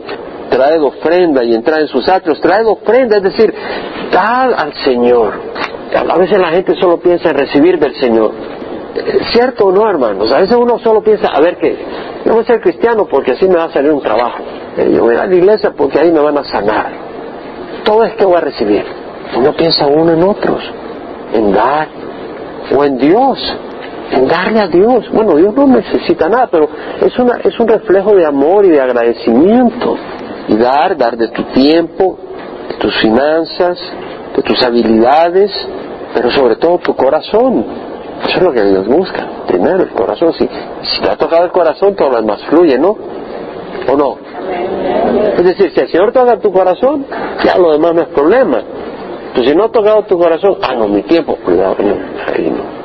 traed 0.51 0.83
ofrenda 0.83 1.43
y 1.43 1.55
entrar 1.55 1.79
en 1.79 1.87
sus 1.87 2.07
atrios, 2.09 2.39
traed 2.41 2.67
ofrenda, 2.67 3.17
es 3.17 3.23
decir, 3.23 3.53
dad 4.11 4.53
al 4.53 4.73
Señor. 4.83 5.33
A 5.95 6.17
veces 6.17 6.37
la 6.39 6.49
gente 6.49 6.75
solo 6.79 6.99
piensa 6.99 7.29
en 7.29 7.37
recibir 7.37 7.79
del 7.79 7.95
Señor. 7.95 8.31
¿Cierto 9.31 9.65
o 9.65 9.71
no, 9.71 9.89
hermanos? 9.89 10.31
A 10.31 10.39
veces 10.39 10.55
uno 10.55 10.79
solo 10.79 11.01
piensa, 11.01 11.29
a 11.29 11.39
ver 11.39 11.57
qué, 11.57 11.77
yo 12.25 12.33
voy 12.33 12.43
a 12.43 12.45
ser 12.45 12.59
cristiano 12.59 13.07
porque 13.09 13.31
así 13.31 13.47
me 13.47 13.55
va 13.55 13.65
a 13.65 13.71
salir 13.71 13.91
un 13.91 14.01
trabajo. 14.01 14.43
Eh, 14.77 14.91
yo 14.93 15.03
voy 15.03 15.15
a 15.15 15.25
la 15.25 15.35
iglesia 15.35 15.71
porque 15.75 15.99
ahí 15.99 16.11
me 16.11 16.19
van 16.19 16.37
a 16.37 16.43
sanar. 16.43 16.91
Todo 17.83 18.03
es 18.03 18.13
que 18.13 18.25
voy 18.25 18.35
a 18.35 18.41
recibir. 18.41 18.83
Uno 19.37 19.53
piensa 19.53 19.87
uno 19.87 20.11
en 20.11 20.23
otros, 20.23 20.61
en 21.33 21.53
dar 21.53 21.87
o 22.75 22.83
en 22.83 22.97
Dios 22.97 23.57
en 24.11 24.27
darle 24.27 24.59
a 24.59 24.67
Dios. 24.67 25.09
Bueno, 25.11 25.35
Dios 25.35 25.53
no 25.55 25.67
necesita 25.67 26.27
nada, 26.27 26.47
pero 26.51 26.69
es, 27.01 27.17
una, 27.17 27.39
es 27.43 27.59
un 27.59 27.67
reflejo 27.67 28.13
de 28.15 28.25
amor 28.25 28.65
y 28.65 28.69
de 28.69 28.81
agradecimiento 28.81 29.97
y 30.47 30.55
dar, 30.57 30.97
dar 30.97 31.17
de 31.17 31.29
tu 31.29 31.43
tiempo, 31.45 32.17
de 32.69 32.75
tus 32.75 32.95
finanzas, 32.97 33.79
de 34.35 34.41
tus 34.43 34.61
habilidades, 34.63 35.51
pero 36.13 36.29
sobre 36.31 36.57
todo 36.57 36.79
tu 36.79 36.95
corazón. 36.95 37.65
Eso 38.27 38.37
es 38.37 38.41
lo 38.41 38.51
que 38.51 38.63
Dios 38.63 38.87
busca. 38.87 39.27
Primero 39.47 39.83
el 39.83 39.89
corazón. 39.89 40.33
Si, 40.33 40.47
si 40.83 41.01
te 41.01 41.09
ha 41.09 41.15
tocado 41.17 41.45
el 41.45 41.51
corazón, 41.51 41.95
todo 41.95 42.09
lo 42.11 42.17
demás 42.17 42.41
fluye, 42.49 42.77
¿no? 42.77 42.97
¿O 43.87 43.97
no? 43.97 44.17
Es 45.37 45.43
decir, 45.43 45.71
si 45.73 45.79
el 45.81 45.89
Señor 45.89 46.11
toca 46.11 46.37
tu 46.39 46.51
corazón, 46.51 47.05
ya 47.43 47.57
lo 47.57 47.71
demás 47.71 47.93
no 47.95 48.01
es 48.01 48.07
problema. 48.09 48.61
Pero 49.33 49.47
si 49.47 49.55
no 49.55 49.65
ha 49.65 49.71
tocado 49.71 50.03
tu 50.03 50.17
corazón, 50.17 50.57
ah, 50.61 50.75
no, 50.75 50.87
mi 50.87 51.03
tiempo, 51.03 51.35
cuidado, 51.43 51.75
no, 51.79 51.95
ahí 52.27 52.49
no. 52.49 52.81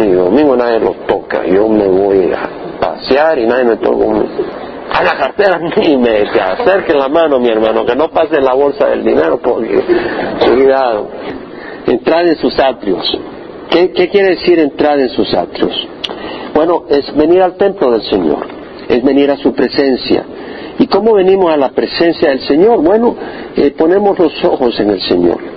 Mi 0.00 0.12
domingo 0.12 0.56
nadie 0.56 0.80
lo 0.80 0.90
toca, 1.06 1.44
yo 1.46 1.68
me 1.68 1.86
voy 1.86 2.32
a 2.32 2.80
pasear 2.80 3.38
y 3.38 3.46
nadie 3.46 3.64
me 3.64 3.76
toca 3.76 4.04
a 4.94 5.02
la 5.02 5.16
cartera 5.16 5.58
ni 5.76 5.96
me 5.96 6.22
acerque 6.22 6.94
la 6.94 7.08
mano, 7.08 7.38
mi 7.38 7.48
hermano, 7.48 7.84
que 7.84 7.96
no 7.96 8.08
pase 8.10 8.40
la 8.40 8.54
bolsa 8.54 8.86
del 8.86 9.04
dinero, 9.04 9.38
porque 9.42 9.82
cuidado. 10.40 11.08
Entrar 11.86 12.26
en 12.26 12.36
sus 12.36 12.58
atrios. 12.58 13.18
¿Qué, 13.70 13.92
¿Qué, 13.92 14.08
quiere 14.08 14.30
decir 14.36 14.58
entrar 14.58 14.98
en 14.98 15.08
sus 15.10 15.32
atrios? 15.34 15.72
Bueno, 16.54 16.84
es 16.88 17.14
venir 17.16 17.42
al 17.42 17.56
templo 17.56 17.90
del 17.90 18.02
Señor, 18.02 18.46
es 18.88 19.02
venir 19.02 19.30
a 19.30 19.36
su 19.36 19.52
presencia. 19.52 20.24
¿Y 20.78 20.86
cómo 20.86 21.14
venimos 21.14 21.52
a 21.52 21.56
la 21.56 21.70
presencia 21.70 22.30
del 22.30 22.40
Señor? 22.40 22.82
Bueno, 22.82 23.16
eh, 23.56 23.72
ponemos 23.76 24.18
los 24.18 24.44
ojos 24.44 24.78
en 24.80 24.90
el 24.90 25.00
Señor 25.00 25.54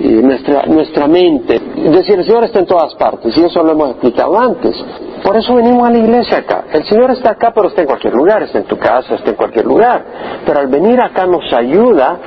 y 0.00 0.08
nuestra, 0.08 0.64
nuestra 0.66 1.06
mente. 1.06 1.60
Es 1.76 1.92
decir, 1.92 2.18
el 2.18 2.24
Señor 2.24 2.44
está 2.44 2.58
en 2.60 2.66
todas 2.66 2.94
partes, 2.94 3.36
y 3.36 3.44
eso 3.44 3.62
lo 3.62 3.72
hemos 3.72 3.90
explicado 3.90 4.38
antes. 4.38 4.74
Por 5.22 5.36
eso 5.36 5.54
venimos 5.54 5.86
a 5.86 5.90
la 5.90 5.98
iglesia 5.98 6.38
acá. 6.38 6.64
El 6.72 6.84
Señor 6.86 7.10
está 7.10 7.32
acá, 7.32 7.52
pero 7.54 7.68
está 7.68 7.82
en 7.82 7.86
cualquier 7.86 8.14
lugar, 8.14 8.42
está 8.42 8.58
en 8.58 8.64
tu 8.64 8.78
casa, 8.78 9.14
está 9.14 9.30
en 9.30 9.36
cualquier 9.36 9.66
lugar. 9.66 10.04
Pero 10.46 10.58
al 10.58 10.68
venir 10.68 10.98
acá 11.00 11.26
nos 11.26 11.52
ayuda 11.52 12.18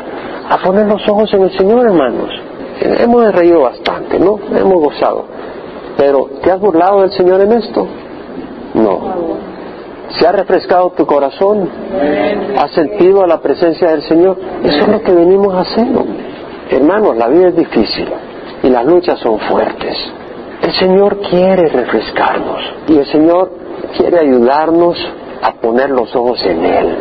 a 0.50 0.58
poner 0.60 0.86
los 0.86 1.08
ojos 1.10 1.34
en 1.34 1.44
el 1.44 1.58
Señor, 1.58 1.86
hermanos. 1.86 2.30
Hemos 2.84 3.32
reído 3.34 3.62
bastante, 3.62 4.20
¿no? 4.20 4.40
Hemos 4.56 4.76
gozado. 4.76 5.26
Pero, 5.98 6.30
¿te 6.42 6.52
has 6.52 6.60
burlado 6.60 7.02
del 7.02 7.12
Señor 7.12 7.42
en 7.42 7.54
esto? 7.54 7.88
No. 8.74 9.00
¿Se 10.20 10.28
ha 10.28 10.32
refrescado 10.32 10.92
tu 10.92 11.06
corazón? 11.06 11.70
¿Has 12.58 12.72
sentido 12.72 13.26
la 13.26 13.40
presencia 13.40 13.92
del 13.92 14.04
Señor? 14.04 14.38
Eso 14.64 14.84
es 14.84 14.88
lo 14.88 15.02
que 15.02 15.12
venimos 15.12 15.54
a 15.54 15.62
hacer, 15.62 15.88
Hermanos, 16.70 17.18
la 17.18 17.28
vida 17.28 17.50
es 17.50 17.56
difícil 17.56 18.08
y 18.64 18.70
las 18.70 18.86
luchas 18.86 19.20
son 19.20 19.38
fuertes. 19.40 19.96
El 20.62 20.74
Señor 20.74 21.20
quiere 21.30 21.68
refrescarnos 21.68 22.62
y 22.88 22.98
el 22.98 23.06
Señor 23.06 23.52
quiere 23.98 24.20
ayudarnos 24.20 24.98
a 25.42 25.52
poner 25.54 25.90
los 25.90 26.16
ojos 26.16 26.42
en 26.46 26.64
Él. 26.64 26.98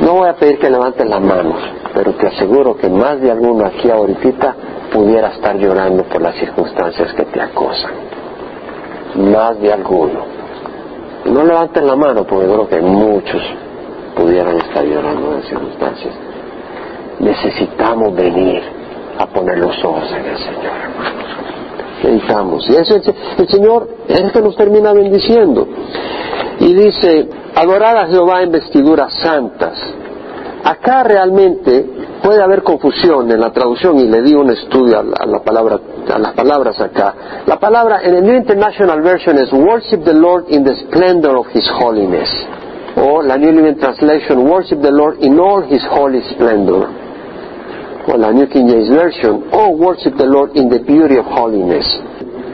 No 0.00 0.14
voy 0.14 0.28
a 0.28 0.34
pedir 0.34 0.58
que 0.58 0.70
levanten 0.70 1.10
las 1.10 1.20
manos, 1.20 1.58
pero 1.92 2.12
te 2.12 2.28
aseguro 2.28 2.76
que 2.76 2.88
más 2.88 3.20
de 3.20 3.30
alguno 3.30 3.66
aquí 3.66 3.90
ahorita 3.90 4.54
pudiera 4.92 5.28
estar 5.28 5.56
llorando 5.56 6.04
por 6.04 6.20
las 6.20 6.36
circunstancias 6.36 7.12
que 7.14 7.24
te 7.24 7.40
acosan. 7.40 7.92
Más 9.16 9.60
de 9.60 9.72
alguno. 9.72 10.20
No 11.24 11.44
levanten 11.44 11.86
la 11.86 11.96
mano 11.96 12.24
porque 12.24 12.46
creo 12.46 12.68
que 12.68 12.80
muchos 12.80 13.42
pudieran 14.16 14.56
estar 14.58 14.84
llorando 14.84 15.28
en 15.28 15.34
las 15.40 15.46
circunstancias. 15.46 16.14
Necesitamos 17.20 18.14
venir 18.14 18.62
a 19.18 19.26
poner 19.26 19.58
los 19.58 19.84
ojos 19.84 20.10
en 20.10 20.24
el 20.24 20.38
Señor, 20.38 20.76
hermanos. 20.82 21.32
Necesitamos. 22.02 22.68
Y 22.68 22.76
eso, 22.76 22.96
el 23.38 23.48
Señor 23.48 23.88
es 24.08 24.32
que 24.32 24.40
nos 24.40 24.56
termina 24.56 24.92
bendiciendo. 24.92 25.68
Y 26.58 26.74
dice, 26.74 27.28
adorar 27.54 27.96
a 27.96 28.06
Jehová 28.08 28.42
en 28.42 28.50
vestiduras 28.50 29.12
santas. 29.22 29.78
Acá 30.64 31.02
realmente 31.02 31.86
puede 32.22 32.42
haber 32.42 32.62
confusión 32.62 33.30
en 33.30 33.40
la 33.40 33.52
traducción 33.52 33.98
y 33.98 34.06
le 34.06 34.22
di 34.22 34.34
un 34.34 34.50
estudio 34.50 34.98
a 34.98 35.26
las 35.26 35.42
palabras 36.34 36.80
acá. 36.80 37.14
La 37.46 37.58
palabra 37.58 38.00
en 38.02 38.14
el 38.16 38.22
New 38.22 38.36
International 38.36 39.02
Version 39.02 39.38
es 39.38 39.52
worship 39.52 40.04
the 40.04 40.14
Lord 40.14 40.44
in 40.48 40.64
the 40.64 40.74
splendor 40.76 41.36
of 41.36 41.46
His 41.52 41.68
holiness. 41.68 42.28
O 42.96 43.22
la 43.22 43.36
New 43.36 43.50
Living 43.52 43.78
Translation, 43.78 44.48
worship 44.48 44.80
the 44.82 44.90
Lord 44.90 45.22
in 45.22 45.38
all 45.38 45.62
His 45.62 45.82
holy 45.90 46.22
splendor 46.30 47.02
o 48.06 48.16
la 48.16 48.32
New 48.32 48.48
King 48.48 48.68
James 48.68 48.88
Version, 48.88 49.44
o 49.52 49.70
worship 49.76 50.16
the 50.16 50.26
Lord 50.26 50.56
in 50.56 50.68
the 50.68 50.80
beauty 50.80 51.18
of 51.18 51.26
holiness. 51.26 51.86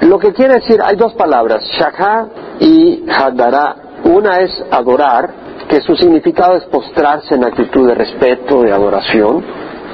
Lo 0.03 0.19
que 0.19 0.33
quiere 0.33 0.55
decir, 0.55 0.81
hay 0.83 0.97
dos 0.97 1.15
palabras, 1.15 1.65
shakha 1.79 2.29
y 2.61 3.05
hadara. 3.09 3.77
Una 4.05 4.41
es 4.41 4.65
adorar, 4.71 5.48
que 5.69 5.81
su 5.83 5.95
significado 5.97 6.57
es 6.57 6.65
postrarse 6.65 7.35
en 7.35 7.45
actitud 7.45 7.87
de 7.87 7.95
respeto, 7.95 8.63
de 8.63 8.73
adoración, 8.73 9.45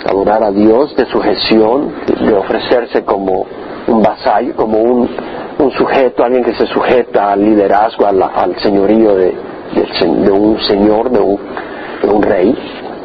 adorar 0.07 0.43
a 0.43 0.51
Dios, 0.51 0.95
de 0.97 1.07
sujeción, 1.07 1.93
de 2.07 2.35
ofrecerse 2.35 3.05
como 3.05 3.47
un 3.87 4.03
vasallo, 4.03 4.55
como 4.55 4.79
un, 4.79 5.09
sujeto, 5.77 6.25
alguien 6.25 6.45
que 6.45 6.55
se 6.55 6.67
sujeta 6.67 7.33
al 7.33 7.43
liderazgo, 7.43 8.07
al, 8.07 8.57
señorío 8.61 9.15
de, 9.15 9.35
un 10.31 10.59
señor, 10.61 11.11
de 11.11 11.21
un 11.21 12.23
rey 12.23 12.55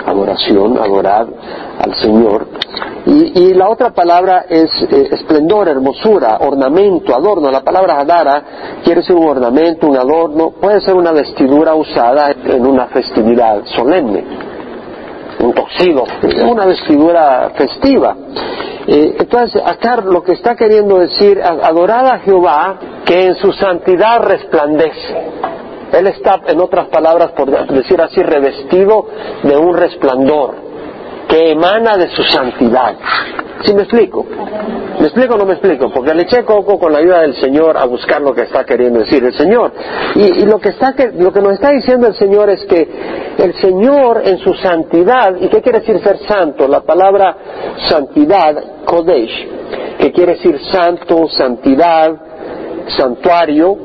adoración, 0.06 0.78
adorar 0.78 1.28
al 1.80 1.95
Señor. 1.95 2.47
Y, 3.06 3.54
la 3.54 3.70
otra 3.70 3.89
palabra 3.91 4.45
es 4.47 4.70
eh, 4.84 5.10
esplendor, 5.12 5.68
hermosura, 5.68 6.38
ornamento, 6.41 7.16
adorno. 7.16 7.50
La 7.50 7.62
palabra 7.62 8.00
adara 8.00 8.43
quiere 8.84 9.02
ser 9.02 9.16
un 9.16 9.28
ornamento, 9.28 9.88
un 9.88 9.97
adorno, 9.97 10.52
puede 10.52 10.82
ser 10.82 10.95
una 10.95 11.12
vestidura 11.12 11.74
usada 11.74 12.32
en 12.32 12.66
una 12.66 12.88
festividad 12.88 13.66
solemne, 13.66 14.24
un 15.39 15.54
toxido, 15.54 16.04
una 16.47 16.66
vestidura 16.66 17.52
festiva. 17.56 18.16
Eh, 18.86 19.18
entonces, 19.20 19.62
acá 19.66 19.97
lo 19.97 20.24
que 20.24 20.34
está 20.34 20.56
queriendo 20.56 21.00
decir, 21.00 21.41
adorar 21.41 22.06
a 22.06 22.20
Jehová 22.20 22.80
que 23.06 23.28
en 23.28 23.36
su 23.36 23.52
santidad 23.54 24.20
resplandece. 24.22 25.49
Él 25.92 26.08
está, 26.08 26.42
en 26.48 26.60
otras 26.60 26.88
palabras, 26.88 27.32
por 27.32 27.50
decir 27.70 28.02
así, 28.02 28.22
revestido 28.22 29.08
de 29.44 29.58
un 29.58 29.76
resplandor 29.76 30.70
que 31.28 31.52
emana 31.52 31.98
de 31.98 32.10
su 32.10 32.24
santidad. 32.24 32.96
¿Sí 33.64 33.74
me 33.74 33.84
explico? 33.84 34.26
¿Me 35.00 35.06
explico 35.06 35.36
o 35.36 35.38
no 35.38 35.46
me 35.46 35.54
explico? 35.54 35.92
Porque 35.92 36.14
le 36.14 36.24
eché 36.24 36.44
coco 36.44 36.80
con 36.80 36.92
la 36.92 37.00
ayuda 37.00 37.22
del 37.22 37.36
Señor 37.36 37.78
a 37.78 37.86
buscar 37.86 38.22
lo 38.22 38.34
que 38.34 38.44
está 38.44 38.66
queriendo 38.66 39.00
decir 39.00 39.24
el 39.24 39.34
Señor. 39.34 39.72
Y, 40.16 40.46
lo, 40.46 40.60
que 40.60 40.70
está, 40.70 40.94
lo 41.18 41.32
que 41.32 41.42
nos 41.42 41.54
está 41.54 41.70
diciendo 41.72 42.08
el 42.08 42.16
Señor 42.16 42.50
es 42.50 42.66
que 42.66 42.88
el 43.38 43.54
Señor 43.62 44.22
en 44.26 44.40
su 44.40 44.54
santidad, 44.56 45.36
¿y 45.40 45.50
qué 45.50 45.62
quiere 45.62 45.80
decir 45.80 46.02
ser 46.02 46.18
santo? 46.28 46.68
La 46.68 46.82
palabra 46.82 47.38
santidad, 47.88 48.84
Kodesh, 48.86 49.48
que 50.00 50.12
quiere 50.12 50.34
decir 50.34 50.60
santo, 50.72 51.28
santidad, 51.30 52.12
santuario, 52.88 53.78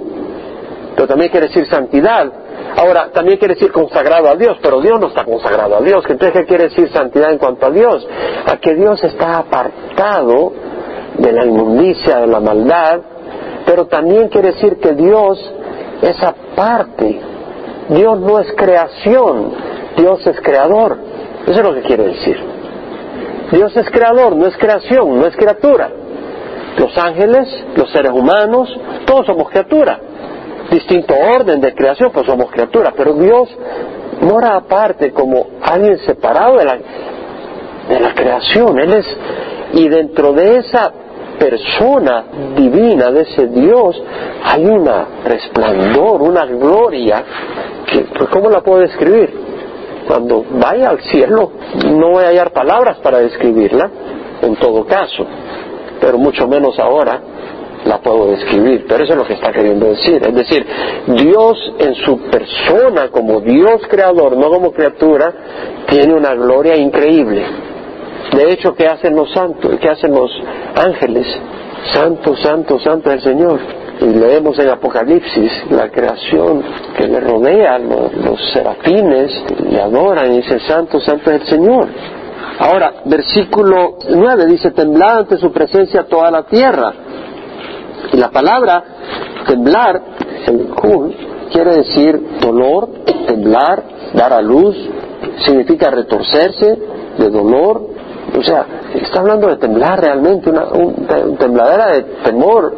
pero 0.94 1.08
también 1.08 1.30
quiere 1.30 1.48
decir 1.48 1.66
santidad. 1.68 2.30
Ahora, 2.76 3.10
también 3.12 3.38
quiere 3.38 3.54
decir 3.54 3.72
consagrado 3.72 4.28
a 4.28 4.36
Dios, 4.36 4.56
pero 4.62 4.80
Dios 4.80 5.00
no 5.00 5.08
está 5.08 5.24
consagrado 5.24 5.76
a 5.76 5.80
Dios. 5.80 6.04
Entonces, 6.08 6.32
¿qué 6.32 6.46
quiere 6.46 6.64
decir 6.64 6.90
santidad 6.92 7.32
en 7.32 7.38
cuanto 7.38 7.66
a 7.66 7.70
Dios? 7.70 8.06
A 8.46 8.56
que 8.56 8.74
Dios 8.74 9.02
está 9.04 9.38
apartado 9.38 10.52
de 11.18 11.32
la 11.32 11.44
inmundicia, 11.44 12.20
de 12.20 12.26
la 12.26 12.40
maldad, 12.40 13.00
pero 13.66 13.86
también 13.86 14.28
quiere 14.28 14.52
decir 14.52 14.78
que 14.78 14.92
Dios 14.92 15.52
es 16.02 16.22
aparte. 16.22 17.20
Dios 17.88 18.18
no 18.20 18.38
es 18.38 18.52
creación, 18.56 19.52
Dios 19.96 20.26
es 20.26 20.40
creador. 20.40 20.96
Eso 21.46 21.60
es 21.60 21.64
lo 21.64 21.74
que 21.74 21.82
quiere 21.82 22.04
decir. 22.04 22.38
Dios 23.52 23.76
es 23.76 23.90
creador, 23.90 24.34
no 24.34 24.46
es 24.46 24.56
creación, 24.56 25.18
no 25.18 25.26
es 25.26 25.36
criatura. 25.36 25.90
Los 26.78 26.96
ángeles, 26.98 27.46
los 27.76 27.90
seres 27.92 28.10
humanos, 28.12 28.68
todos 29.06 29.26
somos 29.26 29.48
criaturas 29.50 29.98
distinto 30.70 31.14
orden 31.14 31.60
de 31.60 31.74
creación, 31.74 32.10
pues 32.12 32.26
somos 32.26 32.50
criaturas, 32.50 32.94
pero 32.96 33.14
Dios 33.14 33.48
mora 34.20 34.56
aparte 34.56 35.12
como 35.12 35.46
alguien 35.62 35.98
separado 35.98 36.58
de 36.58 36.64
la, 36.64 36.78
de 37.88 38.00
la 38.00 38.14
creación. 38.14 38.78
Él 38.78 38.92
es, 38.94 39.16
y 39.74 39.88
dentro 39.88 40.32
de 40.32 40.58
esa 40.58 40.92
persona 41.38 42.24
divina, 42.56 43.10
de 43.10 43.22
ese 43.22 43.46
Dios, 43.48 44.00
hay 44.44 44.64
una 44.64 45.06
resplandor, 45.24 46.22
una 46.22 46.46
gloria, 46.46 47.24
que, 47.86 48.06
pues, 48.16 48.28
¿cómo 48.30 48.50
la 48.50 48.60
puedo 48.60 48.80
describir? 48.80 49.42
Cuando 50.06 50.44
vaya 50.50 50.90
al 50.90 51.00
cielo, 51.00 51.52
no 51.86 52.10
voy 52.10 52.24
a 52.24 52.28
hallar 52.28 52.52
palabras 52.52 52.98
para 52.98 53.18
describirla, 53.18 53.90
en 54.42 54.56
todo 54.56 54.84
caso, 54.84 55.26
pero 56.00 56.18
mucho 56.18 56.46
menos 56.46 56.78
ahora 56.78 57.20
la 57.84 57.98
puedo 57.98 58.30
describir, 58.30 58.86
pero 58.88 59.04
eso 59.04 59.12
es 59.12 59.18
lo 59.18 59.26
que 59.26 59.34
está 59.34 59.52
queriendo 59.52 59.86
decir. 59.86 60.22
Es 60.26 60.34
decir, 60.34 60.66
Dios 61.06 61.72
en 61.78 61.94
su 61.96 62.18
persona, 62.30 63.10
como 63.10 63.40
Dios 63.40 63.82
creador, 63.88 64.36
no 64.36 64.50
como 64.50 64.72
criatura, 64.72 65.32
tiene 65.88 66.14
una 66.14 66.34
gloria 66.34 66.76
increíble. 66.76 67.44
De 68.34 68.52
hecho, 68.52 68.74
¿qué 68.74 68.86
hacen 68.86 69.14
los 69.14 69.32
santos? 69.32 69.76
¿Qué 69.80 69.88
hacen 69.88 70.12
los 70.12 70.30
ángeles? 70.74 71.26
Santo, 71.92 72.34
santo, 72.36 72.78
santo 72.80 73.10
es 73.10 73.16
el 73.16 73.22
Señor. 73.22 73.60
Y 74.00 74.06
leemos 74.06 74.58
en 74.58 74.70
Apocalipsis 74.70 75.70
la 75.70 75.90
creación 75.90 76.64
que 76.96 77.06
le 77.06 77.20
rodea, 77.20 77.78
los, 77.78 78.12
los 78.14 78.52
serafines 78.52 79.30
le 79.70 79.80
adoran 79.80 80.32
y 80.32 80.36
dicen, 80.38 80.60
santo, 80.60 81.00
santo 81.00 81.30
es 81.30 81.42
el 81.42 81.46
Señor. 81.46 81.88
Ahora, 82.58 82.94
versículo 83.04 83.98
9 84.08 84.46
dice, 84.46 84.70
temblad 84.70 85.18
ante 85.18 85.36
su 85.36 85.52
presencia 85.52 86.04
toda 86.04 86.30
la 86.30 86.44
tierra. 86.44 86.92
Y 88.12 88.16
la 88.16 88.30
palabra 88.30 88.82
temblar, 89.46 90.02
en 90.46 90.68
Kun, 90.68 91.14
quiere 91.52 91.76
decir 91.76 92.38
dolor, 92.40 92.88
temblar, 93.26 93.82
dar 94.12 94.32
a 94.32 94.42
luz, 94.42 94.76
significa 95.44 95.90
retorcerse 95.90 96.78
de 97.18 97.30
dolor. 97.30 97.94
O 98.36 98.42
sea, 98.42 98.66
está 98.94 99.20
hablando 99.20 99.48
de 99.48 99.56
temblar 99.56 100.00
realmente, 100.00 100.50
una 100.50 100.64
un, 100.72 101.06
tembladera 101.38 101.92
de 101.92 102.02
temor. 102.24 102.74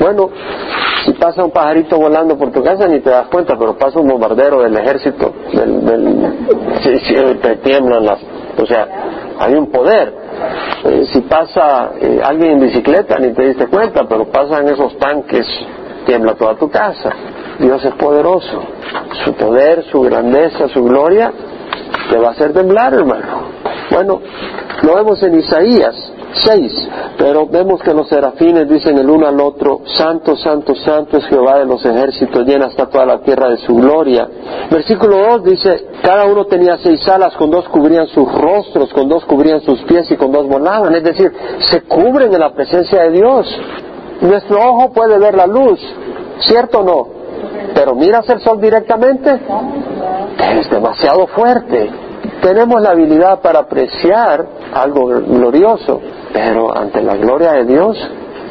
Bueno, 0.00 0.30
si 1.04 1.12
pasa 1.14 1.44
un 1.44 1.50
pajarito 1.50 1.98
volando 1.98 2.36
por 2.38 2.52
tu 2.52 2.62
casa 2.62 2.86
ni 2.86 3.00
te 3.00 3.10
das 3.10 3.28
cuenta, 3.28 3.56
pero 3.58 3.76
pasa 3.76 3.98
un 3.98 4.08
bombardero 4.08 4.62
del 4.62 4.76
ejército, 4.76 5.32
del, 5.52 5.84
del, 5.84 7.40
te 7.40 7.56
tiemblan 7.56 8.06
las... 8.06 8.20
O 8.60 8.66
sea, 8.66 8.86
hay 9.38 9.54
un 9.54 9.70
poder. 9.70 10.27
Eh, 10.84 11.06
si 11.12 11.20
pasa 11.22 11.92
eh, 12.00 12.20
alguien 12.22 12.52
en 12.52 12.60
bicicleta 12.60 13.18
ni 13.18 13.32
te 13.32 13.48
diste 13.48 13.66
cuenta, 13.66 14.04
pero 14.08 14.26
pasan 14.26 14.68
esos 14.68 14.96
tanques, 14.98 15.46
tiembla 16.06 16.34
toda 16.34 16.54
tu 16.56 16.70
casa. 16.70 17.10
Dios 17.58 17.84
es 17.84 17.94
poderoso. 17.94 18.62
Su 19.24 19.34
poder, 19.34 19.84
su 19.90 20.00
grandeza, 20.02 20.68
su 20.68 20.84
gloria 20.84 21.32
te 22.10 22.18
va 22.18 22.28
a 22.28 22.30
hacer 22.32 22.52
temblar, 22.52 22.94
hermano. 22.94 23.48
Bueno, 23.90 24.20
lo 24.82 24.94
vemos 24.94 25.22
en 25.22 25.38
Isaías 25.38 26.12
6, 26.32 26.88
pero 27.16 27.46
vemos 27.46 27.82
que 27.82 27.94
los 27.94 28.08
serafines 28.08 28.68
dicen 28.68 28.98
el 28.98 29.08
uno 29.08 29.26
al 29.26 29.40
otro, 29.40 29.80
Santo, 29.96 30.36
Santo, 30.36 30.74
Santo 30.74 31.16
es 31.16 31.24
Jehová 31.26 31.58
de 31.58 31.64
los 31.64 31.84
ejércitos, 31.84 32.46
llena 32.46 32.66
hasta 32.66 32.86
toda 32.86 33.06
la 33.06 33.20
tierra 33.20 33.48
de 33.48 33.56
su 33.58 33.74
gloria. 33.74 34.28
Versículo 34.70 35.18
2 35.38 35.44
dice, 35.44 35.86
cada 36.02 36.26
uno 36.26 36.44
tenía 36.46 36.76
seis 36.78 37.06
alas, 37.08 37.34
con 37.36 37.50
dos 37.50 37.68
cubrían 37.68 38.06
sus 38.08 38.30
rostros, 38.32 38.92
con 38.92 39.08
dos 39.08 39.24
cubrían 39.24 39.60
sus 39.62 39.80
pies 39.82 40.10
y 40.10 40.16
con 40.16 40.30
dos 40.30 40.46
volaban, 40.46 40.94
es 40.94 41.02
decir, 41.02 41.32
se 41.70 41.82
cubren 41.82 42.32
en 42.32 42.40
la 42.40 42.52
presencia 42.52 43.02
de 43.02 43.10
Dios. 43.10 43.60
Nuestro 44.20 44.58
ojo 44.58 44.92
puede 44.92 45.18
ver 45.18 45.34
la 45.34 45.46
luz, 45.46 45.80
¿cierto 46.40 46.80
o 46.80 46.82
no? 46.82 47.08
Pero 47.74 47.94
miras 47.94 48.28
el 48.28 48.40
sol 48.40 48.60
directamente, 48.60 49.40
es 50.58 50.70
demasiado 50.70 51.26
fuerte 51.28 52.07
tenemos 52.42 52.80
la 52.80 52.90
habilidad 52.90 53.40
para 53.40 53.60
apreciar 53.60 54.46
algo 54.72 55.06
glorioso, 55.06 56.00
pero 56.32 56.76
ante 56.76 57.02
la 57.02 57.16
gloria 57.16 57.52
de 57.52 57.64
Dios 57.64 57.96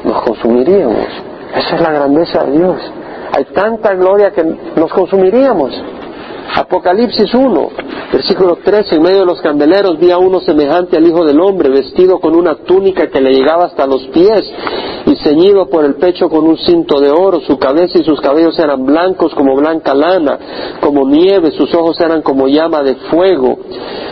nos 0.03 0.21
consumiríamos. 0.23 1.07
Esa 1.55 1.75
es 1.75 1.81
la 1.81 1.91
grandeza 1.91 2.43
de 2.43 2.57
Dios. 2.57 2.77
Hay 3.35 3.45
tanta 3.45 3.93
gloria 3.95 4.31
que 4.31 4.43
nos 4.43 4.91
consumiríamos. 4.91 5.71
Apocalipsis 6.55 7.33
1, 7.33 7.69
versículo 8.11 8.57
13, 8.63 8.95
en 8.95 9.01
medio 9.03 9.19
de 9.19 9.25
los 9.25 9.41
candeleros 9.41 9.99
vi 9.99 10.11
a 10.11 10.17
uno 10.17 10.39
semejante 10.39 10.97
al 10.97 11.05
Hijo 11.05 11.25
del 11.25 11.39
Hombre, 11.39 11.69
vestido 11.69 12.19
con 12.19 12.35
una 12.35 12.55
túnica 12.55 13.07
que 13.07 13.21
le 13.21 13.31
llegaba 13.31 13.65
hasta 13.65 13.85
los 13.85 14.07
pies 14.07 14.43
ceñido 15.17 15.69
por 15.69 15.85
el 15.85 15.95
pecho 15.95 16.29
con 16.29 16.47
un 16.47 16.57
cinto 16.57 16.99
de 16.99 17.11
oro. 17.11 17.41
Su 17.41 17.57
cabeza 17.57 17.99
y 17.99 18.03
sus 18.03 18.19
cabellos 18.21 18.57
eran 18.59 18.85
blancos 18.85 19.33
como 19.35 19.55
blanca 19.55 19.93
lana, 19.93 20.37
como 20.81 21.07
nieve, 21.07 21.51
sus 21.51 21.73
ojos 21.73 21.99
eran 21.99 22.21
como 22.21 22.47
llama 22.47 22.83
de 22.83 22.95
fuego, 22.95 23.57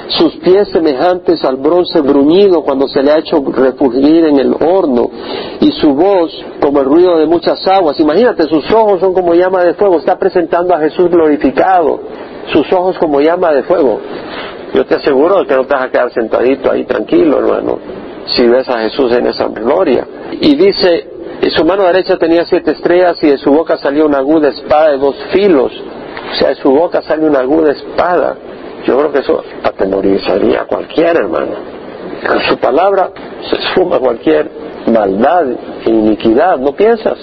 sus 0.10 0.36
pies 0.38 0.70
semejantes 0.70 1.44
al 1.44 1.58
bronce 1.58 2.02
bruñido 2.02 2.64
cuando 2.64 2.88
se 2.88 3.02
le 3.02 3.12
ha 3.12 3.20
hecho 3.20 3.44
refugir 3.46 4.26
en 4.26 4.40
el 4.40 4.54
horno, 4.54 5.10
y 5.62 5.72
su 5.72 5.94
voz 5.94 6.32
como 6.62 6.80
el 6.80 6.86
ruido 6.86 7.18
de 7.18 7.26
muchas 7.26 7.66
aguas. 7.68 8.00
Imagínate, 8.00 8.44
sus 8.44 8.70
ojos 8.72 9.00
son 9.00 9.14
como 9.14 9.34
llama 9.34 9.64
de 9.64 9.74
fuego, 9.74 9.98
está 9.98 10.18
presentando 10.18 10.76
a 10.76 10.80
Jesús 10.80 11.10
glorificado 11.10 12.00
sus 12.52 12.72
ojos 12.74 12.98
como 12.98 13.22
llama 13.22 13.52
de 13.54 13.64
fuego. 13.64 14.00
Yo 14.74 14.86
te 14.86 14.96
aseguro 14.96 15.46
que 15.48 15.56
no 15.56 15.66
te 15.66 15.74
vas 15.74 15.86
a 15.86 15.90
quedar 15.90 16.12
sentadito 16.12 16.72
ahí 16.72 16.84
tranquilo, 16.84 17.40
hermano, 17.40 17.80
si 18.28 18.48
ves 18.48 18.68
a 18.70 18.80
Jesús 18.82 19.12
en 19.14 19.28
esa 19.28 19.48
gloria. 19.48 20.08
Y 20.32 20.56
dice, 20.56 21.08
su 21.56 21.64
mano 21.64 21.84
derecha 21.84 22.18
tenía 22.18 22.46
siete 22.46 22.72
estrellas 22.72 23.18
y 23.22 23.28
de 23.28 23.38
su 23.38 23.52
boca 23.52 23.78
salió 23.78 24.06
una 24.06 24.20
aguda 24.20 24.50
espada 24.50 24.92
de 24.92 24.98
dos 24.98 25.16
filos. 25.32 25.72
O 26.32 26.36
sea, 26.36 26.50
de 26.50 26.56
su 26.56 26.72
boca 26.72 27.02
sale 27.02 27.26
una 27.26 27.40
aguda 27.40 27.72
espada. 27.72 28.36
Yo 28.86 28.98
creo 28.98 29.12
que 29.12 29.20
eso 29.20 29.44
atemorizaría 29.64 30.62
a 30.62 30.66
cualquier 30.66 31.18
hermano. 31.18 31.54
Con 32.28 32.40
su 32.42 32.58
palabra 32.58 33.12
se 33.50 33.56
esfuma 33.56 34.00
cualquier 34.00 34.50
maldad 34.88 35.46
e 35.86 35.90
iniquidad, 35.90 36.58
¿no 36.58 36.74
piensas? 36.74 37.18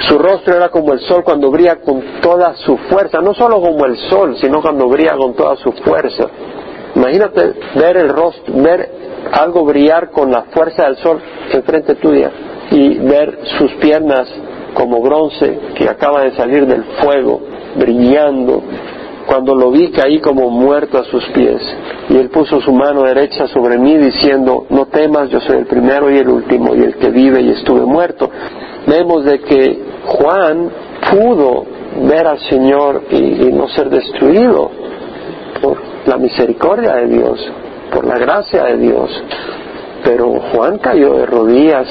Su 0.00 0.18
rostro 0.18 0.54
era 0.54 0.68
como 0.68 0.92
el 0.92 1.00
sol 1.00 1.24
cuando 1.24 1.50
brilla 1.50 1.76
con 1.76 2.20
toda 2.20 2.54
su 2.56 2.76
fuerza, 2.76 3.20
no 3.20 3.34
solo 3.34 3.60
como 3.60 3.86
el 3.86 3.96
sol, 3.96 4.36
sino 4.40 4.60
cuando 4.60 4.88
brilla 4.88 5.16
con 5.16 5.34
toda 5.34 5.56
su 5.56 5.72
fuerza. 5.72 6.28
Imagínate 6.96 7.52
ver 7.76 7.96
el 7.98 8.08
rostro, 8.08 8.54
ver 8.54 8.90
algo 9.32 9.64
brillar 9.64 10.10
con 10.10 10.32
la 10.32 10.42
fuerza 10.44 10.84
del 10.84 10.96
sol 10.96 11.20
enfrente 11.52 11.94
tuya 11.96 12.30
y 12.70 12.98
ver 12.98 13.38
sus 13.58 13.72
piernas 13.74 14.26
como 14.74 15.00
bronce 15.00 15.58
que 15.74 15.88
acaba 15.88 16.22
de 16.22 16.32
salir 16.32 16.66
del 16.66 16.82
fuego, 17.00 17.40
brillando. 17.76 18.62
Cuando 19.26 19.54
lo 19.54 19.70
vi 19.70 19.90
caí 19.90 20.20
como 20.20 20.50
muerto 20.50 20.98
a 20.98 21.04
sus 21.04 21.24
pies 21.30 21.60
y 22.08 22.16
él 22.16 22.30
puso 22.30 22.60
su 22.60 22.72
mano 22.72 23.02
derecha 23.02 23.46
sobre 23.48 23.76
mí 23.76 23.96
diciendo, 23.96 24.66
no 24.70 24.86
temas, 24.86 25.28
yo 25.30 25.40
soy 25.40 25.58
el 25.58 25.66
primero 25.66 26.10
y 26.10 26.18
el 26.18 26.28
último 26.28 26.74
y 26.74 26.80
el 26.80 26.96
que 26.96 27.10
vive 27.10 27.40
y 27.42 27.50
estuve 27.50 27.80
muerto 27.80 28.30
vemos 28.86 29.24
de 29.24 29.40
que 29.40 29.82
Juan 30.04 30.70
pudo 31.10 31.64
ver 32.08 32.26
al 32.26 32.38
Señor 32.48 33.02
y, 33.10 33.50
no 33.52 33.68
ser 33.68 33.90
destruido 33.90 34.70
por 35.60 35.95
la 36.06 36.16
misericordia 36.16 36.94
de 36.96 37.06
Dios, 37.06 37.52
por 37.92 38.06
la 38.06 38.18
gracia 38.18 38.64
de 38.64 38.76
Dios. 38.78 39.10
Pero 40.04 40.40
Juan 40.52 40.78
cayó 40.78 41.14
de 41.14 41.26
rodillas. 41.26 41.86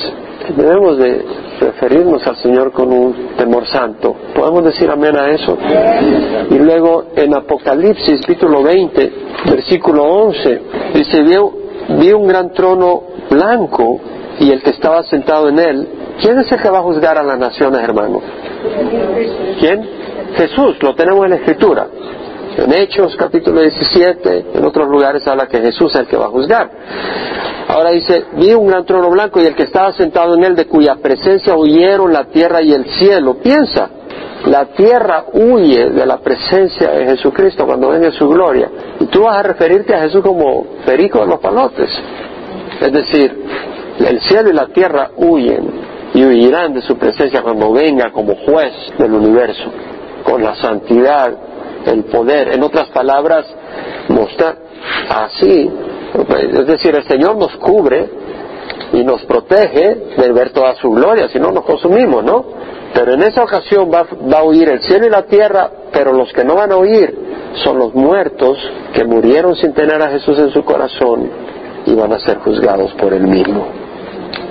Debemos 0.56 0.98
de 0.98 1.26
referirnos 1.60 2.26
al 2.28 2.36
Señor 2.38 2.72
con 2.72 2.92
un 2.92 3.36
temor 3.38 3.66
santo. 3.68 4.16
¿Podemos 4.36 4.64
decir 4.66 4.90
amén 4.90 5.16
a 5.18 5.30
eso? 5.30 5.58
Y 6.52 6.56
luego 6.60 7.06
en 7.16 7.34
Apocalipsis 7.34 8.22
capítulo 8.22 8.62
20, 8.64 9.14
versículo 9.50 10.04
11, 10.04 10.62
dice, 10.94 11.24
vi 12.00 12.12
un 12.12 12.28
gran 12.28 12.52
trono 12.52 13.04
blanco 13.30 14.00
y 14.40 14.52
el 14.52 14.62
que 14.62 14.72
estaba 14.72 15.02
sentado 15.04 15.50
en 15.50 15.60
él 15.60 15.88
¿Quién 16.22 16.40
es 16.40 16.52
el 16.52 16.62
que 16.62 16.70
va 16.70 16.80
a 16.80 16.82
juzgar 16.82 17.18
a 17.18 17.24
las 17.24 17.38
naciones, 17.38 17.82
hermano? 17.82 18.22
¿Quién? 19.60 19.88
Jesús, 20.36 20.82
lo 20.82 20.96
tenemos 20.96 21.24
en 21.26 21.32
la 21.32 21.36
Escritura. 21.38 21.88
En 22.58 22.72
Hechos, 22.74 23.16
capítulo 23.18 23.60
17, 23.62 24.46
en 24.54 24.64
otros 24.64 24.88
lugares 24.88 25.28
habla 25.28 25.48
que 25.48 25.60
Jesús 25.60 25.94
es 25.94 26.02
el 26.02 26.08
que 26.08 26.16
va 26.16 26.28
a 26.28 26.30
juzgar. 26.30 26.72
Ahora 27.68 27.90
dice, 27.92 28.24
vi 28.38 28.54
un 28.54 28.68
gran 28.68 28.86
trono 28.86 29.10
blanco 29.10 29.42
y 29.42 29.46
el 29.46 29.56
que 29.56 29.64
estaba 29.64 29.92
sentado 29.92 30.36
en 30.36 30.44
él, 30.46 30.56
de 30.56 30.66
cuya 30.66 30.96
presencia 30.96 31.54
huyeron 31.54 32.14
la 32.14 32.26
tierra 32.26 32.62
y 32.62 32.72
el 32.72 32.86
cielo. 32.86 33.36
Piensa, 33.44 33.90
la 34.46 34.68
tierra 34.68 35.26
huye 35.34 35.90
de 35.90 36.06
la 36.06 36.20
presencia 36.20 36.92
de 36.92 37.06
Jesucristo 37.08 37.66
cuando 37.66 37.90
venga 37.90 38.10
su 38.12 38.30
gloria. 38.30 38.70
Y 39.02 39.06
tú 39.08 39.24
vas 39.24 39.38
a 39.38 39.44
referirte 39.44 39.94
a 39.94 40.04
Jesús 40.04 40.22
como 40.22 40.66
perico 40.86 41.20
de 41.20 41.28
los 41.28 41.40
palotes. 41.40 41.90
Es 42.80 42.92
decir, 42.92 43.38
el 44.00 44.22
cielo 44.22 44.50
y 44.50 44.54
la 44.54 44.68
tierra 44.68 45.12
huyen 45.18 45.72
y 46.14 46.24
huirán 46.24 46.74
de 46.74 46.82
su 46.82 46.98
presencia 46.98 47.42
cuando 47.42 47.74
venga 47.74 48.12
como 48.12 48.34
juez 48.36 48.72
del 48.98 49.12
universo, 49.12 49.66
con 50.24 50.42
la 50.42 50.56
santidad, 50.56 51.36
el 51.86 52.06
poder. 52.06 52.54
En 52.54 52.64
otras 52.64 52.90
palabras, 52.90 53.46
mostrar 54.10 54.58
así, 55.10 55.70
es 56.40 56.68
decir, 56.68 56.96
el 56.96 57.04
Señor 57.04 57.36
nos 57.38 57.56
cubre 57.58 58.10
y 58.94 59.04
nos 59.04 59.24
protege 59.26 59.96
de 60.18 60.32
ver 60.32 60.52
toda 60.52 60.76
su 60.76 60.90
gloria, 60.92 61.28
si 61.30 61.40
no 61.40 61.52
nos 61.52 61.66
consumimos, 61.66 62.24
¿no? 62.24 62.46
Pero 62.94 63.14
en 63.14 63.24
esa 63.24 63.44
ocasión 63.44 63.92
va, 63.94 64.06
va, 64.32 64.40
a 64.40 64.44
huir 64.44 64.70
el 64.70 64.80
cielo 64.82 65.06
y 65.06 65.10
la 65.10 65.24
tierra, 65.24 65.70
pero 65.92 66.14
los 66.14 66.32
que 66.32 66.46
no 66.46 66.56
van 66.56 66.72
a 66.72 66.78
huir 66.78 67.14
son 67.64 67.78
los 67.78 67.94
muertos 67.94 68.58
que 68.94 69.04
murieron 69.04 69.56
sin 69.56 69.74
tener 69.74 70.02
a 70.02 70.10
Jesús 70.10 70.40
en 70.40 70.52
su 70.52 70.64
corazón 70.64 71.30
y 71.86 71.94
van 71.94 72.14
a 72.14 72.20
ser 72.20 72.38
juzgados 72.38 72.94
por 72.94 73.14
él 73.14 73.28
mismo. 73.28 73.68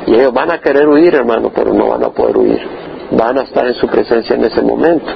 Y 0.07 0.15
ellos 0.15 0.33
van 0.33 0.51
a 0.51 0.61
querer 0.61 0.87
huir, 0.87 1.15
hermano, 1.15 1.51
pero 1.55 1.73
no 1.73 1.89
van 1.89 2.05
a 2.05 2.11
poder 2.11 2.37
huir. 2.37 2.61
Van 3.13 3.39
a 3.39 3.43
estar 3.43 3.67
en 3.67 3.75
su 3.75 3.87
presencia 3.87 4.37
en 4.37 4.45
ese 4.45 4.61
momento. 4.61 5.11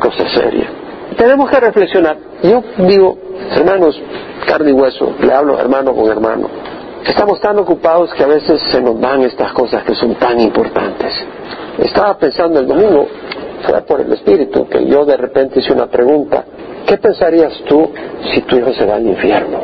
Cosa 0.00 0.28
seria. 0.34 0.83
Tenemos 1.16 1.50
que 1.50 1.60
reflexionar. 1.60 2.16
Yo 2.42 2.62
digo, 2.78 3.18
hermanos, 3.52 4.00
carne 4.46 4.70
y 4.70 4.72
hueso, 4.72 5.14
le 5.20 5.32
hablo 5.32 5.58
hermano 5.58 5.94
con 5.94 6.10
hermano. 6.10 6.48
Estamos 7.06 7.40
tan 7.40 7.58
ocupados 7.58 8.12
que 8.14 8.22
a 8.22 8.26
veces 8.26 8.60
se 8.70 8.80
nos 8.80 8.98
van 8.98 9.22
estas 9.22 9.52
cosas 9.52 9.84
que 9.84 9.94
son 9.94 10.14
tan 10.14 10.40
importantes. 10.40 11.12
Estaba 11.78 12.16
pensando 12.16 12.60
el 12.60 12.66
domingo, 12.66 13.06
fue 13.62 13.82
por 13.82 14.00
el 14.00 14.12
Espíritu, 14.12 14.66
que 14.68 14.86
yo 14.86 15.04
de 15.04 15.16
repente 15.16 15.60
hice 15.60 15.72
una 15.72 15.86
pregunta. 15.86 16.44
¿Qué 16.86 16.96
pensarías 16.98 17.52
tú 17.68 17.90
si 18.32 18.40
tu 18.42 18.56
hijo 18.56 18.72
se 18.72 18.86
va 18.86 18.96
al 18.96 19.06
infierno? 19.06 19.58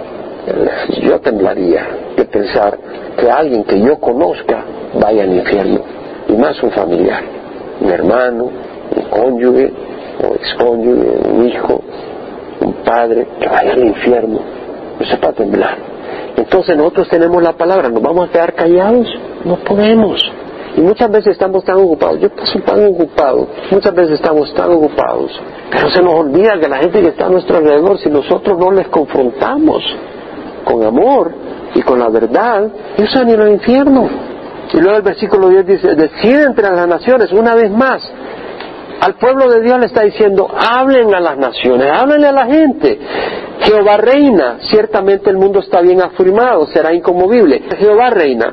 Yo 1.03 1.21
temblaría 1.21 1.87
de 2.17 2.25
pensar 2.25 2.79
que 3.17 3.31
alguien 3.31 3.65
que 3.65 3.81
yo 3.81 3.99
conozca 3.99 4.65
vaya 4.95 5.23
al 5.23 5.35
infierno, 5.35 5.81
y 6.29 6.33
más 6.33 6.63
un 6.63 6.71
familiar, 6.71 7.23
un 7.81 7.91
hermano, 7.91 8.51
un 8.97 9.03
cónyuge, 9.11 9.73
o 10.23 10.35
excónyuge, 10.35 11.29
un 11.29 11.49
hijo, 11.49 11.81
un 12.61 12.73
padre, 12.85 13.27
que 13.41 13.49
vaya 13.49 13.73
al 13.73 13.85
infierno. 13.85 14.41
Eso 15.01 15.15
es 15.15 15.19
para 15.19 15.33
temblar. 15.33 15.79
Entonces 16.37 16.77
nosotros 16.77 17.09
tenemos 17.09 17.43
la 17.43 17.53
palabra, 17.53 17.89
¿nos 17.89 18.03
vamos 18.03 18.29
a 18.29 18.33
quedar 18.33 18.55
callados? 18.55 19.07
No 19.45 19.57
podemos. 19.57 20.21
Y 20.77 20.81
muchas 20.81 21.11
veces 21.11 21.33
estamos 21.33 21.65
tan 21.65 21.77
ocupados, 21.77 22.21
yo 22.21 22.31
paso 22.31 22.59
tan 22.61 22.87
ocupado, 22.87 23.49
muchas 23.71 23.93
veces 23.93 24.13
estamos 24.13 24.55
tan 24.55 24.71
ocupados, 24.71 25.33
pero 25.71 25.91
se 25.91 26.01
nos 26.01 26.15
olvida 26.15 26.61
que 26.61 26.69
la 26.69 26.79
gente 26.79 27.01
que 27.01 27.09
está 27.09 27.27
a 27.27 27.29
nuestro 27.29 27.57
alrededor, 27.57 27.99
si 27.99 28.09
nosotros 28.09 28.57
no 28.57 28.71
les 28.71 28.87
confrontamos 28.89 29.83
con 30.65 30.85
amor 30.85 31.33
y 31.75 31.83
con 31.83 31.99
la 31.99 32.09
verdad, 32.09 32.71
ellos 32.97 33.15
van 33.15 33.29
a 33.29 33.33
ir 33.33 33.41
al 33.41 33.51
infierno. 33.51 34.09
Y 34.73 34.77
luego 34.81 34.97
el 34.99 35.03
versículo 35.03 35.49
10 35.49 35.67
dice, 35.67 35.95
decide 35.97 36.45
entre 36.45 36.71
las 36.71 36.87
naciones 36.87 37.33
una 37.33 37.55
vez 37.57 37.71
más. 37.71 38.01
Al 39.01 39.15
pueblo 39.15 39.51
de 39.51 39.63
Dios 39.63 39.79
le 39.79 39.87
está 39.87 40.03
diciendo, 40.03 40.49
hablen 40.55 41.15
a 41.15 41.21
las 41.21 41.39
naciones, 41.39 41.91
háblenle 41.91 42.27
a 42.27 42.33
la 42.33 42.47
gente. 42.47 42.99
Jehová 43.63 43.97
reina, 43.97 44.59
ciertamente 44.71 45.31
el 45.31 45.37
mundo 45.37 45.61
está 45.61 45.81
bien 45.81 46.03
afirmado, 46.03 46.67
será 46.67 46.93
inconmovible. 46.93 47.63
Jehová 47.79 48.11
reina, 48.11 48.53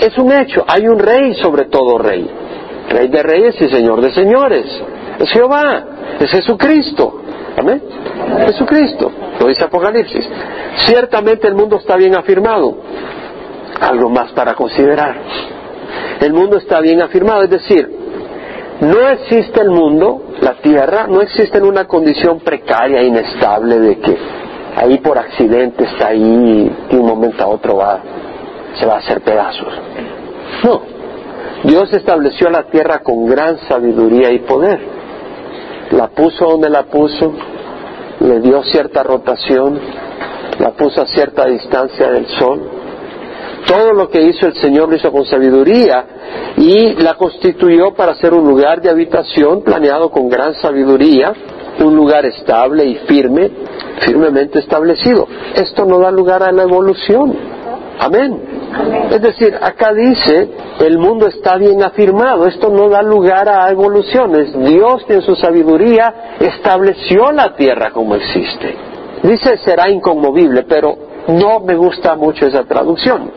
es 0.00 0.16
un 0.16 0.32
hecho, 0.32 0.64
hay 0.66 0.88
un 0.88 0.98
rey 0.98 1.34
sobre 1.34 1.66
todo 1.66 1.98
rey. 1.98 2.28
Rey 2.88 3.08
de 3.08 3.22
reyes 3.22 3.60
y 3.60 3.68
señor 3.68 4.00
de 4.00 4.12
señores. 4.14 4.64
Es 5.18 5.30
Jehová, 5.30 5.84
es 6.20 6.30
Jesucristo. 6.30 7.22
Amén. 7.58 7.82
Jesucristo, 8.46 9.10
lo 9.40 9.46
dice 9.46 9.64
Apocalipsis. 9.64 10.26
Ciertamente 10.86 11.48
el 11.48 11.54
mundo 11.54 11.76
está 11.76 11.96
bien 11.96 12.14
afirmado. 12.14 12.78
Algo 13.80 14.08
más 14.08 14.32
para 14.32 14.54
considerar. 14.54 15.16
El 16.20 16.32
mundo 16.32 16.58
está 16.58 16.80
bien 16.80 17.00
afirmado, 17.02 17.42
es 17.42 17.50
decir, 17.50 17.90
no 18.80 19.08
existe 19.08 19.62
el 19.62 19.70
mundo, 19.70 20.22
la 20.40 20.54
tierra, 20.54 21.06
no 21.06 21.22
existe 21.22 21.58
en 21.58 21.64
una 21.64 21.86
condición 21.86 22.40
precaria, 22.40 23.02
inestable 23.02 23.78
de 23.78 23.98
que 23.98 24.16
ahí 24.76 24.98
por 24.98 25.18
accidente 25.18 25.84
está 25.84 26.08
ahí 26.08 26.20
y 26.20 26.92
de 26.94 27.00
un 27.00 27.06
momento 27.06 27.42
a 27.42 27.46
otro 27.46 27.76
va, 27.76 28.00
se 28.78 28.84
va 28.84 28.96
a 28.96 28.98
hacer 28.98 29.22
pedazos. 29.22 29.72
No, 30.62 30.82
Dios 31.64 31.92
estableció 31.92 32.50
la 32.50 32.64
tierra 32.64 32.98
con 32.98 33.26
gran 33.26 33.58
sabiduría 33.60 34.30
y 34.30 34.40
poder. 34.40 34.78
La 35.92 36.08
puso 36.08 36.46
donde 36.46 36.68
la 36.68 36.84
puso, 36.84 37.32
le 38.20 38.40
dio 38.40 38.62
cierta 38.64 39.02
rotación, 39.02 39.80
la 40.58 40.72
puso 40.72 41.00
a 41.00 41.06
cierta 41.06 41.46
distancia 41.46 42.10
del 42.10 42.26
sol. 42.26 42.75
Todo 43.66 43.92
lo 43.92 44.08
que 44.08 44.22
hizo 44.22 44.46
el 44.46 44.54
Señor 44.54 44.88
lo 44.88 44.96
hizo 44.96 45.10
con 45.10 45.24
sabiduría 45.26 46.04
y 46.56 46.94
la 47.02 47.14
constituyó 47.14 47.94
para 47.94 48.14
ser 48.14 48.32
un 48.32 48.46
lugar 48.46 48.80
de 48.80 48.90
habitación 48.90 49.62
planeado 49.62 50.10
con 50.10 50.28
gran 50.28 50.54
sabiduría, 50.54 51.32
un 51.84 51.96
lugar 51.96 52.24
estable 52.24 52.84
y 52.84 52.94
firme, 53.06 53.50
firmemente 54.00 54.60
establecido. 54.60 55.26
Esto 55.54 55.84
no 55.84 55.98
da 55.98 56.10
lugar 56.10 56.42
a 56.42 56.52
la 56.52 56.62
evolución. 56.62 57.36
Amén. 57.98 58.56
Es 59.10 59.22
decir, 59.22 59.54
acá 59.60 59.92
dice, 59.92 60.48
el 60.80 60.98
mundo 60.98 61.26
está 61.26 61.56
bien 61.56 61.82
afirmado, 61.82 62.46
esto 62.46 62.68
no 62.68 62.88
da 62.88 63.02
lugar 63.02 63.48
a 63.48 63.70
evoluciones. 63.70 64.52
Dios 64.58 65.04
en 65.08 65.22
su 65.22 65.34
sabiduría 65.34 66.36
estableció 66.38 67.32
la 67.32 67.54
tierra 67.56 67.90
como 67.90 68.14
existe. 68.14 68.76
Dice 69.22 69.58
será 69.64 69.90
inconmovible, 69.90 70.64
pero 70.68 70.96
no 71.28 71.60
me 71.60 71.74
gusta 71.74 72.14
mucho 72.14 72.46
esa 72.46 72.64
traducción. 72.64 73.30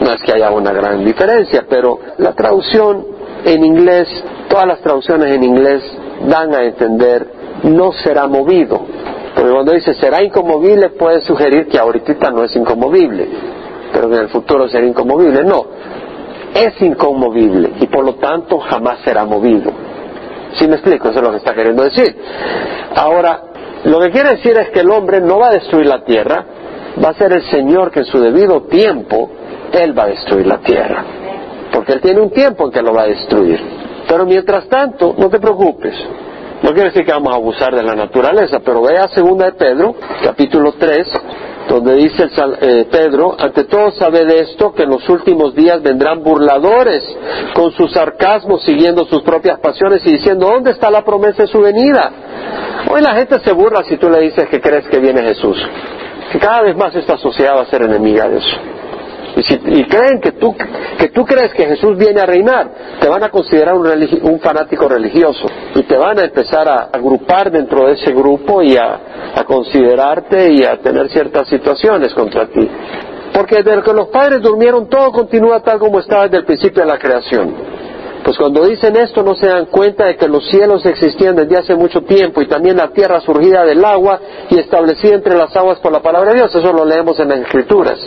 No 0.00 0.12
es 0.12 0.22
que 0.22 0.32
haya 0.32 0.50
una 0.50 0.72
gran 0.72 1.04
diferencia, 1.04 1.64
pero 1.68 1.98
la 2.18 2.32
traducción 2.32 3.06
en 3.44 3.64
inglés, 3.64 4.08
todas 4.48 4.66
las 4.66 4.80
traducciones 4.80 5.30
en 5.30 5.42
inglés 5.42 5.82
dan 6.28 6.54
a 6.54 6.62
entender 6.64 7.26
no 7.64 7.92
será 7.92 8.26
movido. 8.26 8.80
Porque 9.34 9.50
cuando 9.50 9.72
dice 9.72 9.94
será 9.94 10.22
inconmovible 10.22 10.90
puede 10.90 11.20
sugerir 11.22 11.68
que 11.68 11.78
ahorita 11.78 12.30
no 12.30 12.44
es 12.44 12.54
inconmovible, 12.54 13.28
pero 13.92 14.06
en 14.06 14.14
el 14.14 14.28
futuro 14.28 14.68
será 14.68 14.86
inconmovible. 14.86 15.44
No, 15.44 15.66
es 16.54 16.80
inconmovible 16.82 17.72
y 17.80 17.86
por 17.86 18.04
lo 18.04 18.14
tanto 18.16 18.58
jamás 18.58 19.00
será 19.04 19.24
movido. 19.24 19.72
¿Sí 20.58 20.68
me 20.68 20.74
explico? 20.74 21.08
Eso 21.08 21.18
es 21.18 21.24
lo 21.24 21.30
que 21.30 21.38
está 21.38 21.54
queriendo 21.54 21.82
decir. 21.82 22.14
Ahora, 22.94 23.42
lo 23.84 24.00
que 24.00 24.10
quiere 24.10 24.30
decir 24.36 24.56
es 24.58 24.68
que 24.70 24.80
el 24.80 24.90
hombre 24.90 25.20
no 25.20 25.38
va 25.38 25.48
a 25.48 25.52
destruir 25.52 25.86
la 25.86 26.04
tierra, 26.04 26.44
va 27.02 27.08
a 27.08 27.14
ser 27.14 27.32
el 27.32 27.42
Señor 27.50 27.90
que 27.90 28.00
en 28.00 28.06
su 28.06 28.20
debido 28.20 28.62
tiempo, 28.64 29.30
Él 29.72 29.98
va 29.98 30.04
a 30.04 30.08
destruir 30.08 30.46
la 30.46 30.58
tierra. 30.58 31.04
Porque 31.72 31.94
Él 31.94 32.00
tiene 32.00 32.20
un 32.20 32.30
tiempo 32.30 32.66
en 32.66 32.72
que 32.72 32.82
lo 32.82 32.92
va 32.92 33.02
a 33.02 33.06
destruir. 33.06 33.60
Pero 34.08 34.26
mientras 34.26 34.68
tanto, 34.68 35.14
no 35.16 35.28
te 35.28 35.38
preocupes. 35.38 35.94
No 36.62 36.70
quiere 36.70 36.90
decir 36.90 37.04
que 37.04 37.12
vamos 37.12 37.32
a 37.32 37.36
abusar 37.36 37.74
de 37.74 37.82
la 37.82 37.94
naturaleza, 37.96 38.60
pero 38.64 38.82
vea 38.82 39.08
segunda 39.08 39.46
de 39.46 39.52
Pedro, 39.52 39.96
capítulo 40.22 40.72
3, 40.78 41.08
donde 41.68 41.96
dice 41.96 42.28
eh, 42.60 42.86
Pedro, 42.90 43.34
ante 43.36 43.64
todo 43.64 43.90
sabe 43.92 44.24
de 44.24 44.40
esto 44.40 44.72
que 44.72 44.84
en 44.84 44.90
los 44.90 45.08
últimos 45.08 45.54
días 45.54 45.82
vendrán 45.82 46.22
burladores 46.22 47.02
con 47.54 47.72
sus 47.72 47.92
sarcasmos 47.92 48.62
siguiendo 48.62 49.04
sus 49.06 49.22
propias 49.22 49.58
pasiones 49.58 50.06
y 50.06 50.12
diciendo, 50.12 50.46
¿dónde 50.46 50.70
está 50.70 50.88
la 50.90 51.02
promesa 51.04 51.42
de 51.42 51.48
su 51.48 51.60
venida? 51.60 52.12
Hoy 52.88 53.00
la 53.00 53.14
gente 53.14 53.40
se 53.40 53.52
burla 53.52 53.82
si 53.84 53.96
tú 53.96 54.08
le 54.08 54.20
dices 54.20 54.48
que 54.48 54.60
crees 54.60 54.86
que 54.88 55.00
viene 55.00 55.22
Jesús, 55.22 55.56
que 56.30 56.38
cada 56.38 56.62
vez 56.62 56.76
más 56.76 56.94
esta 56.94 57.16
sociedad 57.16 57.56
va 57.56 57.62
a 57.62 57.66
ser 57.66 57.82
enemiga 57.82 58.28
de 58.28 58.38
eso. 58.38 58.56
Y, 59.36 59.42
si, 59.42 59.58
creen 59.58 60.20
que 60.20 60.32
tú, 60.32 60.54
que 60.98 61.08
tú 61.08 61.24
crees 61.24 61.52
que 61.54 61.64
Jesús 61.64 61.96
viene 61.96 62.20
a 62.20 62.26
reinar, 62.26 62.70
te 63.00 63.08
van 63.08 63.22
a 63.24 63.30
considerar 63.30 63.74
un, 63.74 63.86
un 64.22 64.40
fanático 64.40 64.88
religioso 64.88 65.46
y 65.74 65.82
te 65.84 65.96
van 65.96 66.18
a 66.18 66.24
empezar 66.24 66.68
a 66.68 66.90
agrupar 66.92 67.50
dentro 67.50 67.86
de 67.86 67.94
ese 67.94 68.12
grupo 68.12 68.62
y 68.62 68.76
a, 68.76 69.00
a 69.34 69.44
considerarte 69.44 70.52
y 70.52 70.64
a 70.64 70.76
tener 70.78 71.08
ciertas 71.08 71.48
situaciones 71.48 72.12
contra 72.12 72.46
ti. 72.46 72.68
Porque 73.32 73.62
desde 73.62 73.82
que 73.82 73.92
los 73.94 74.08
padres 74.08 74.42
durmieron 74.42 74.88
todo 74.88 75.10
continúa 75.10 75.60
tal 75.60 75.78
como 75.78 76.00
estaba 76.00 76.24
desde 76.24 76.38
el 76.38 76.44
principio 76.44 76.82
de 76.82 76.88
la 76.88 76.98
creación. 76.98 77.54
Pues 78.22 78.36
cuando 78.36 78.64
dicen 78.66 78.94
esto 78.96 79.22
no 79.22 79.34
se 79.34 79.46
dan 79.46 79.66
cuenta 79.66 80.06
de 80.06 80.16
que 80.16 80.28
los 80.28 80.46
cielos 80.48 80.84
existían 80.86 81.34
desde 81.34 81.58
hace 81.58 81.74
mucho 81.74 82.02
tiempo 82.02 82.40
y 82.42 82.46
también 82.46 82.76
la 82.76 82.92
tierra 82.92 83.20
surgida 83.20 83.64
del 83.64 83.84
agua 83.84 84.20
y 84.50 84.58
establecida 84.58 85.14
entre 85.14 85.36
las 85.36 85.56
aguas 85.56 85.78
por 85.80 85.90
la 85.90 86.00
palabra 86.00 86.32
de 86.32 86.36
Dios. 86.36 86.54
Eso 86.54 86.72
lo 86.72 86.84
leemos 86.84 87.18
en 87.18 87.30
las 87.30 87.38
escrituras 87.40 87.98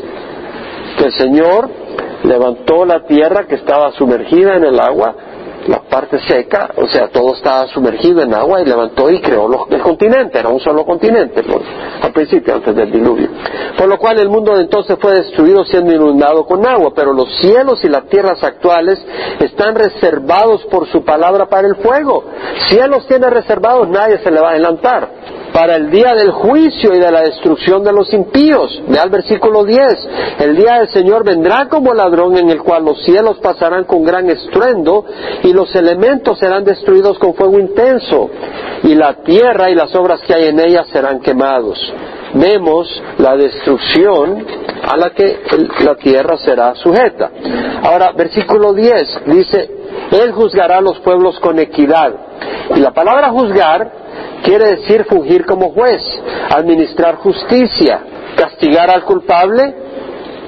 que 0.95 1.05
el 1.05 1.13
Señor 1.13 1.69
levantó 2.23 2.85
la 2.85 3.05
tierra 3.05 3.45
que 3.45 3.55
estaba 3.55 3.91
sumergida 3.91 4.55
en 4.55 4.63
el 4.63 4.79
agua, 4.79 5.15
la 5.67 5.79
parte 5.81 6.19
seca, 6.27 6.69
o 6.77 6.87
sea, 6.87 7.07
todo 7.07 7.33
estaba 7.33 7.67
sumergido 7.67 8.21
en 8.21 8.33
agua 8.33 8.61
y 8.61 8.65
levantó 8.65 9.09
y 9.09 9.19
creó 9.19 9.67
el 9.69 9.81
continente, 9.81 10.37
era 10.37 10.49
un 10.49 10.59
solo 10.59 10.85
continente 10.85 11.43
al 12.01 12.11
principio, 12.11 12.53
antes 12.53 12.75
del 12.75 12.91
diluvio. 12.91 13.29
Por 13.77 13.87
lo 13.87 13.97
cual 13.97 14.19
el 14.19 14.29
mundo 14.29 14.55
de 14.55 14.61
entonces 14.61 14.97
fue 14.99 15.13
destruido 15.13 15.65
siendo 15.65 15.93
inundado 15.93 16.45
con 16.45 16.65
agua, 16.65 16.91
pero 16.95 17.13
los 17.13 17.29
cielos 17.39 17.83
y 17.83 17.89
las 17.89 18.05
tierras 18.05 18.43
actuales 18.43 19.03
están 19.39 19.75
reservados 19.75 20.63
por 20.65 20.87
su 20.87 21.03
palabra 21.03 21.47
para 21.47 21.67
el 21.67 21.75
fuego. 21.77 22.25
Cielos 22.67 23.07
tiene 23.07 23.29
reservados, 23.29 23.89
nadie 23.89 24.19
se 24.19 24.29
le 24.29 24.39
va 24.39 24.49
a 24.49 24.51
adelantar 24.51 25.34
para 25.55 25.77
el 25.77 25.89
día 25.89 26.13
del 26.15 26.31
juicio 26.31 26.93
y 26.93 26.99
de 26.99 27.09
la 27.09 27.21
destrucción 27.21 27.81
de 27.81 27.93
los 27.93 28.13
impíos. 28.13 28.77
Vea 28.89 29.03
el 29.03 29.09
versículo 29.09 29.63
10. 29.63 30.09
El 30.39 30.57
día 30.57 30.79
del 30.79 30.89
Señor 30.89 31.23
vendrá 31.23 31.69
como 31.69 31.93
ladrón 31.93 32.35
en 32.35 32.49
el 32.49 32.61
cual 32.61 32.83
los 32.83 33.01
cielos 33.05 33.37
pasarán 33.37 33.85
con 33.85 34.03
gran 34.03 34.29
estruendo 34.29 35.05
y 35.43 35.53
los 35.53 35.73
elementos 35.73 36.39
serán 36.39 36.65
destruidos 36.65 37.17
con 37.19 37.35
fuego 37.35 37.57
intenso 37.57 38.29
y 38.83 38.95
la 38.95 39.23
tierra 39.23 39.69
y 39.69 39.75
las 39.75 39.95
obras 39.95 40.19
que 40.27 40.33
hay 40.33 40.49
en 40.49 40.59
ella 40.59 40.83
serán 40.91 41.21
quemados. 41.21 41.79
Vemos 42.33 43.01
la 43.19 43.37
destrucción 43.37 44.45
a 44.83 44.97
la 44.97 45.11
que 45.11 45.39
la 45.85 45.95
tierra 45.95 46.37
será 46.37 46.75
sujeta. 46.75 47.31
Ahora, 47.81 48.11
versículo 48.11 48.73
10 48.73 49.21
dice, 49.27 49.71
Él 50.11 50.33
juzgará 50.33 50.79
a 50.79 50.81
los 50.81 50.99
pueblos 50.99 51.39
con 51.39 51.59
equidad. 51.59 52.13
Y 52.75 52.79
la 52.81 52.91
palabra 52.91 53.29
juzgar 53.29 54.04
quiere 54.43 54.75
decir 54.77 55.05
fungir 55.05 55.45
como 55.45 55.71
juez, 55.71 56.01
administrar 56.49 57.15
justicia, 57.15 58.01
castigar 58.35 58.89
al 58.89 59.03
culpable 59.03 59.75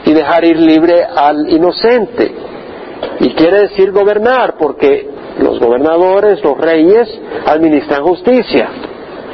y 0.05 0.13
dejar 0.13 0.45
ir 0.45 0.57
libre 0.57 1.03
al 1.03 1.49
inocente. 1.49 2.31
Y 3.19 3.33
quiere 3.33 3.61
decir 3.61 3.91
gobernar, 3.91 4.55
porque 4.57 5.09
los 5.39 5.59
gobernadores, 5.59 6.43
los 6.43 6.57
reyes, 6.57 7.07
administran 7.45 8.03
justicia. 8.03 8.69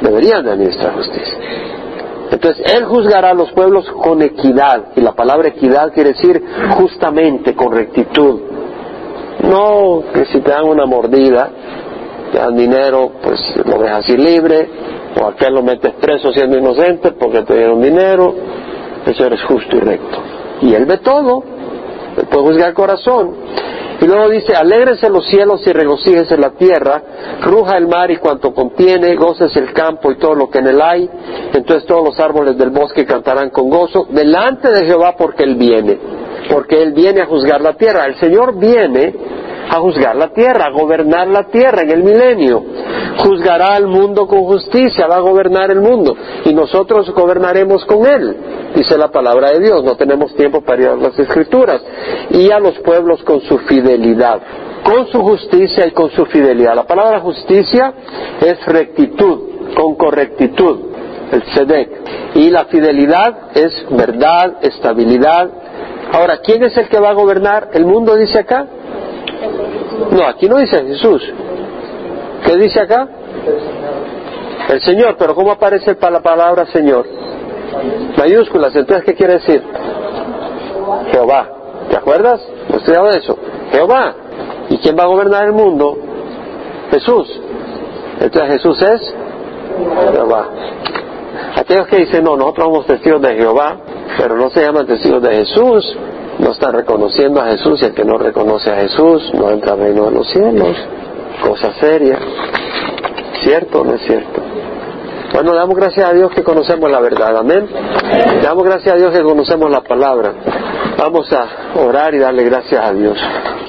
Deberían 0.00 0.44
de 0.44 0.52
administrar 0.52 0.94
justicia. 0.94 1.38
Entonces, 2.30 2.74
Él 2.74 2.84
juzgará 2.84 3.30
a 3.30 3.34
los 3.34 3.52
pueblos 3.52 3.88
con 3.90 4.20
equidad, 4.22 4.86
y 4.96 5.00
la 5.00 5.12
palabra 5.12 5.48
equidad 5.48 5.92
quiere 5.92 6.12
decir 6.12 6.42
justamente, 6.76 7.54
con 7.54 7.72
rectitud. 7.72 8.40
No 9.42 10.02
que 10.12 10.24
si 10.26 10.40
te 10.40 10.50
dan 10.50 10.64
una 10.64 10.86
mordida, 10.86 11.50
dinero, 12.54 13.12
pues 13.22 13.40
lo 13.64 13.78
dejas 13.78 14.08
ir 14.08 14.18
libre, 14.18 14.68
o 15.20 15.26
aquel 15.26 15.54
lo 15.54 15.62
metes 15.62 15.92
preso 15.94 16.32
siendo 16.32 16.58
inocente 16.58 17.12
porque 17.12 17.42
te 17.42 17.54
dieron 17.54 17.80
dinero, 17.80 18.34
eso 19.06 19.26
eres 19.26 19.42
justo 19.44 19.76
y 19.76 19.80
recto. 19.80 20.18
Y 20.62 20.74
Él 20.74 20.86
ve 20.86 20.98
todo, 20.98 21.42
Él 22.16 22.26
puede 22.26 22.42
juzgar 22.42 22.68
el 22.68 22.74
corazón. 22.74 23.34
Y 24.00 24.06
luego 24.06 24.28
dice, 24.28 24.54
alégrense 24.54 25.08
los 25.08 25.26
cielos 25.28 25.64
y 25.66 25.72
regocíjese 25.72 26.36
la 26.36 26.50
tierra, 26.50 27.02
ruja 27.42 27.76
el 27.76 27.86
mar 27.86 28.10
y 28.10 28.16
cuanto 28.16 28.52
contiene, 28.52 29.14
goces 29.14 29.54
el 29.56 29.72
campo 29.72 30.10
y 30.10 30.16
todo 30.16 30.34
lo 30.34 30.50
que 30.50 30.58
en 30.58 30.66
él 30.66 30.82
hay. 30.82 31.08
Entonces 31.52 31.86
todos 31.86 32.04
los 32.04 32.18
árboles 32.18 32.58
del 32.58 32.70
bosque 32.70 33.06
cantarán 33.06 33.50
con 33.50 33.70
gozo 33.70 34.06
delante 34.10 34.70
de 34.70 34.84
Jehová 34.84 35.14
porque 35.16 35.44
Él 35.44 35.54
viene, 35.54 35.98
porque 36.50 36.82
Él 36.82 36.92
viene 36.92 37.22
a 37.22 37.26
juzgar 37.26 37.60
la 37.60 37.74
tierra. 37.74 38.04
El 38.06 38.16
Señor 38.16 38.58
viene 38.58 39.14
a 39.70 39.76
juzgar 39.76 40.16
la 40.16 40.32
tierra, 40.32 40.66
a 40.66 40.70
gobernar 40.70 41.28
la 41.28 41.44
tierra 41.44 41.82
en 41.82 41.90
el 41.90 42.02
milenio. 42.02 42.62
Juzgará 43.18 43.74
al 43.74 43.86
mundo 43.86 44.26
con 44.26 44.40
justicia, 44.44 45.06
va 45.06 45.16
a 45.16 45.20
gobernar 45.20 45.70
el 45.70 45.80
mundo 45.80 46.16
y 46.44 46.52
nosotros 46.52 47.10
gobernaremos 47.10 47.84
con 47.84 48.06
Él, 48.06 48.36
dice 48.74 48.98
la 48.98 49.08
palabra 49.08 49.50
de 49.52 49.60
Dios. 49.60 49.84
No 49.84 49.96
tenemos 49.96 50.34
tiempo 50.34 50.62
para 50.62 50.82
ir 50.82 50.88
a 50.88 50.96
las 50.96 51.18
escrituras. 51.18 51.80
Y 52.30 52.50
a 52.50 52.58
los 52.58 52.78
pueblos 52.80 53.22
con 53.22 53.40
su 53.42 53.58
fidelidad, 53.58 54.40
con 54.84 55.06
su 55.08 55.20
justicia 55.22 55.86
y 55.86 55.92
con 55.92 56.10
su 56.10 56.26
fidelidad. 56.26 56.74
La 56.74 56.86
palabra 56.86 57.20
justicia 57.20 57.92
es 58.40 58.64
rectitud, 58.66 59.74
con 59.74 59.94
correctitud, 59.96 60.80
el 61.32 61.42
sedek. 61.54 61.90
Y 62.34 62.50
la 62.50 62.64
fidelidad 62.66 63.56
es 63.56 63.86
verdad, 63.90 64.56
estabilidad. 64.62 65.50
Ahora, 66.12 66.38
¿quién 66.38 66.62
es 66.64 66.76
el 66.76 66.88
que 66.88 67.00
va 67.00 67.10
a 67.10 67.14
gobernar 67.14 67.70
el 67.72 67.86
mundo, 67.86 68.16
dice 68.16 68.40
acá? 68.40 68.66
No, 70.10 70.26
aquí 70.26 70.48
no 70.48 70.58
dice 70.58 70.84
Jesús. 70.84 71.22
¿Qué 72.44 72.56
dice 72.56 72.80
acá? 72.80 73.08
El 74.68 74.80
Señor, 74.80 75.16
pero 75.18 75.34
¿cómo 75.34 75.52
aparece 75.52 75.96
la 76.00 76.20
palabra 76.20 76.66
Señor? 76.66 77.06
Mayúsculas, 78.16 78.74
entonces 78.76 79.04
¿qué 79.04 79.14
quiere 79.14 79.34
decir? 79.34 79.62
Jehová. 81.10 81.48
¿Te 81.90 81.96
acuerdas? 81.96 82.40
¿No 82.68 82.76
estudiado 82.76 83.08
eso? 83.10 83.36
Jehová. 83.72 84.14
¿Y 84.70 84.78
quién 84.78 84.96
va 84.98 85.04
a 85.04 85.06
gobernar 85.06 85.44
el 85.44 85.52
mundo? 85.52 85.96
Jesús. 86.90 87.40
Entonces 88.20 88.52
Jesús 88.52 88.82
es 88.82 89.14
Jehová. 90.12 90.48
Aquellos 91.56 91.86
que 91.88 91.96
dicen, 91.98 92.24
no, 92.24 92.36
nosotros 92.36 92.66
somos 92.66 92.86
testigos 92.86 93.20
de 93.22 93.34
Jehová, 93.34 93.76
pero 94.18 94.36
no 94.36 94.50
se 94.50 94.62
llaman 94.62 94.86
testigos 94.86 95.22
de 95.22 95.34
Jesús, 95.34 95.96
no 96.38 96.50
están 96.52 96.72
reconociendo 96.72 97.40
a 97.40 97.46
Jesús 97.46 97.80
y 97.82 97.86
el 97.86 97.94
que 97.94 98.04
no 98.04 98.18
reconoce 98.18 98.70
a 98.70 98.76
Jesús 98.76 99.32
no 99.34 99.50
entra 99.50 99.72
al 99.72 99.80
reino 99.80 100.06
de 100.06 100.10
los 100.12 100.28
cielos. 100.30 100.76
Cosa 101.42 101.72
seria. 101.80 102.18
¿Cierto 103.42 103.80
o 103.80 103.84
no 103.84 103.94
es 103.94 104.02
cierto? 104.02 104.40
Bueno, 105.32 105.52
damos 105.54 105.76
gracias 105.76 106.08
a 106.08 106.12
Dios 106.12 106.30
que 106.32 106.44
conocemos 106.44 106.90
la 106.90 107.00
verdad, 107.00 107.36
amén. 107.36 107.68
Damos 108.42 108.64
gracias 108.64 108.94
a 108.94 108.96
Dios 108.96 109.12
que 109.12 109.22
conocemos 109.22 109.68
la 109.70 109.80
palabra. 109.80 110.32
Vamos 110.96 111.30
a 111.32 111.80
orar 111.80 112.14
y 112.14 112.18
darle 112.18 112.44
gracias 112.44 112.80
a 112.80 112.92
Dios. 112.92 113.18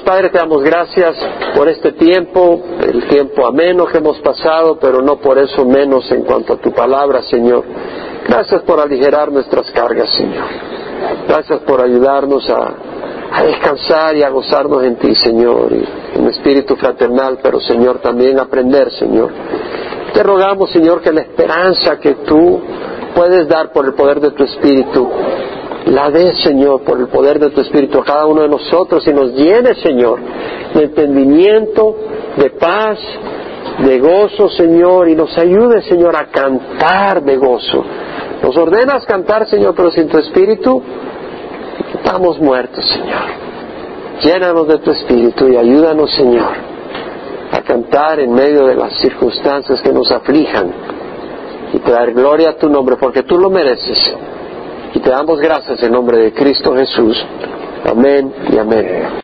Padre, 0.04 0.30
te 0.30 0.38
damos 0.38 0.62
gracias 0.62 1.16
por 1.56 1.68
este 1.68 1.90
tiempo, 1.92 2.62
el 2.80 3.08
tiempo 3.08 3.44
ameno 3.44 3.86
que 3.86 3.98
hemos 3.98 4.20
pasado, 4.20 4.78
pero 4.80 5.02
no 5.02 5.16
por 5.16 5.38
eso 5.38 5.64
menos 5.64 6.08
en 6.12 6.22
cuanto 6.22 6.52
a 6.52 6.56
tu 6.58 6.70
palabra, 6.70 7.22
Señor. 7.22 7.64
Gracias 8.28 8.62
por 8.62 8.78
aligerar 8.80 9.32
nuestras 9.32 9.68
cargas, 9.72 10.08
Señor. 10.16 10.44
Gracias 11.28 11.60
por 11.60 11.82
ayudarnos 11.82 12.48
a, 12.50 13.42
descansar 13.44 14.16
y 14.16 14.22
a 14.22 14.30
gozarnos 14.30 14.82
en 14.84 14.96
ti, 14.96 15.14
Señor, 15.14 15.70
y 15.72 16.18
en 16.18 16.26
espíritu 16.28 16.76
fraternal, 16.76 17.38
pero 17.42 17.60
Señor, 17.60 17.98
también 17.98 18.38
aprender, 18.38 18.90
Señor. 18.92 19.30
Te 20.14 20.22
rogamos, 20.22 20.70
Señor, 20.70 21.02
que 21.02 21.12
la 21.12 21.20
esperanza 21.20 21.98
que 22.00 22.14
tú 22.26 22.60
puedes 23.14 23.46
dar 23.48 23.72
por 23.72 23.84
el 23.84 23.94
poder 23.94 24.20
de 24.20 24.30
tu 24.30 24.44
espíritu, 24.44 25.10
la 25.86 26.10
des, 26.10 26.42
Señor, 26.42 26.82
por 26.82 26.98
el 26.98 27.08
poder 27.08 27.38
de 27.38 27.50
tu 27.50 27.60
espíritu 27.60 27.98
a 27.98 28.04
cada 28.04 28.26
uno 28.26 28.42
de 28.42 28.48
nosotros 28.48 29.06
y 29.06 29.12
nos 29.12 29.32
llene, 29.32 29.74
Señor, 29.82 30.18
de 30.74 30.84
entendimiento, 30.84 31.96
de 32.36 32.50
paz, 32.50 32.98
de 33.78 33.98
gozo, 33.98 34.48
Señor, 34.50 35.08
y 35.08 35.14
nos 35.14 35.36
ayude, 35.36 35.82
Señor, 35.82 36.16
a 36.16 36.26
cantar 36.26 37.22
de 37.22 37.36
gozo. 37.36 37.84
Nos 38.42 38.56
ordenas 38.56 39.04
cantar, 39.06 39.48
Señor, 39.48 39.74
pero 39.74 39.90
sin 39.90 40.08
tu 40.08 40.18
espíritu 40.18 40.82
estamos 41.94 42.38
muertos, 42.38 42.84
Señor. 42.88 43.46
Llénanos 44.22 44.68
de 44.68 44.78
tu 44.78 44.90
espíritu 44.90 45.48
y 45.48 45.56
ayúdanos, 45.56 46.10
Señor, 46.14 46.52
a 47.52 47.60
cantar 47.62 48.20
en 48.20 48.32
medio 48.32 48.66
de 48.66 48.74
las 48.74 48.94
circunstancias 49.00 49.80
que 49.82 49.92
nos 49.92 50.10
aflijan 50.10 50.72
y 51.72 51.90
dar 51.90 52.12
gloria 52.12 52.50
a 52.50 52.56
tu 52.56 52.68
nombre, 52.68 52.96
porque 52.96 53.22
tú 53.22 53.38
lo 53.38 53.50
mereces. 53.50 53.98
Y 54.94 55.00
te 55.00 55.10
damos 55.10 55.40
gracias 55.40 55.82
en 55.82 55.92
nombre 55.92 56.18
de 56.18 56.32
Cristo 56.32 56.74
Jesús. 56.74 57.22
Amén 57.84 58.32
y 58.50 58.58
amén. 58.58 59.06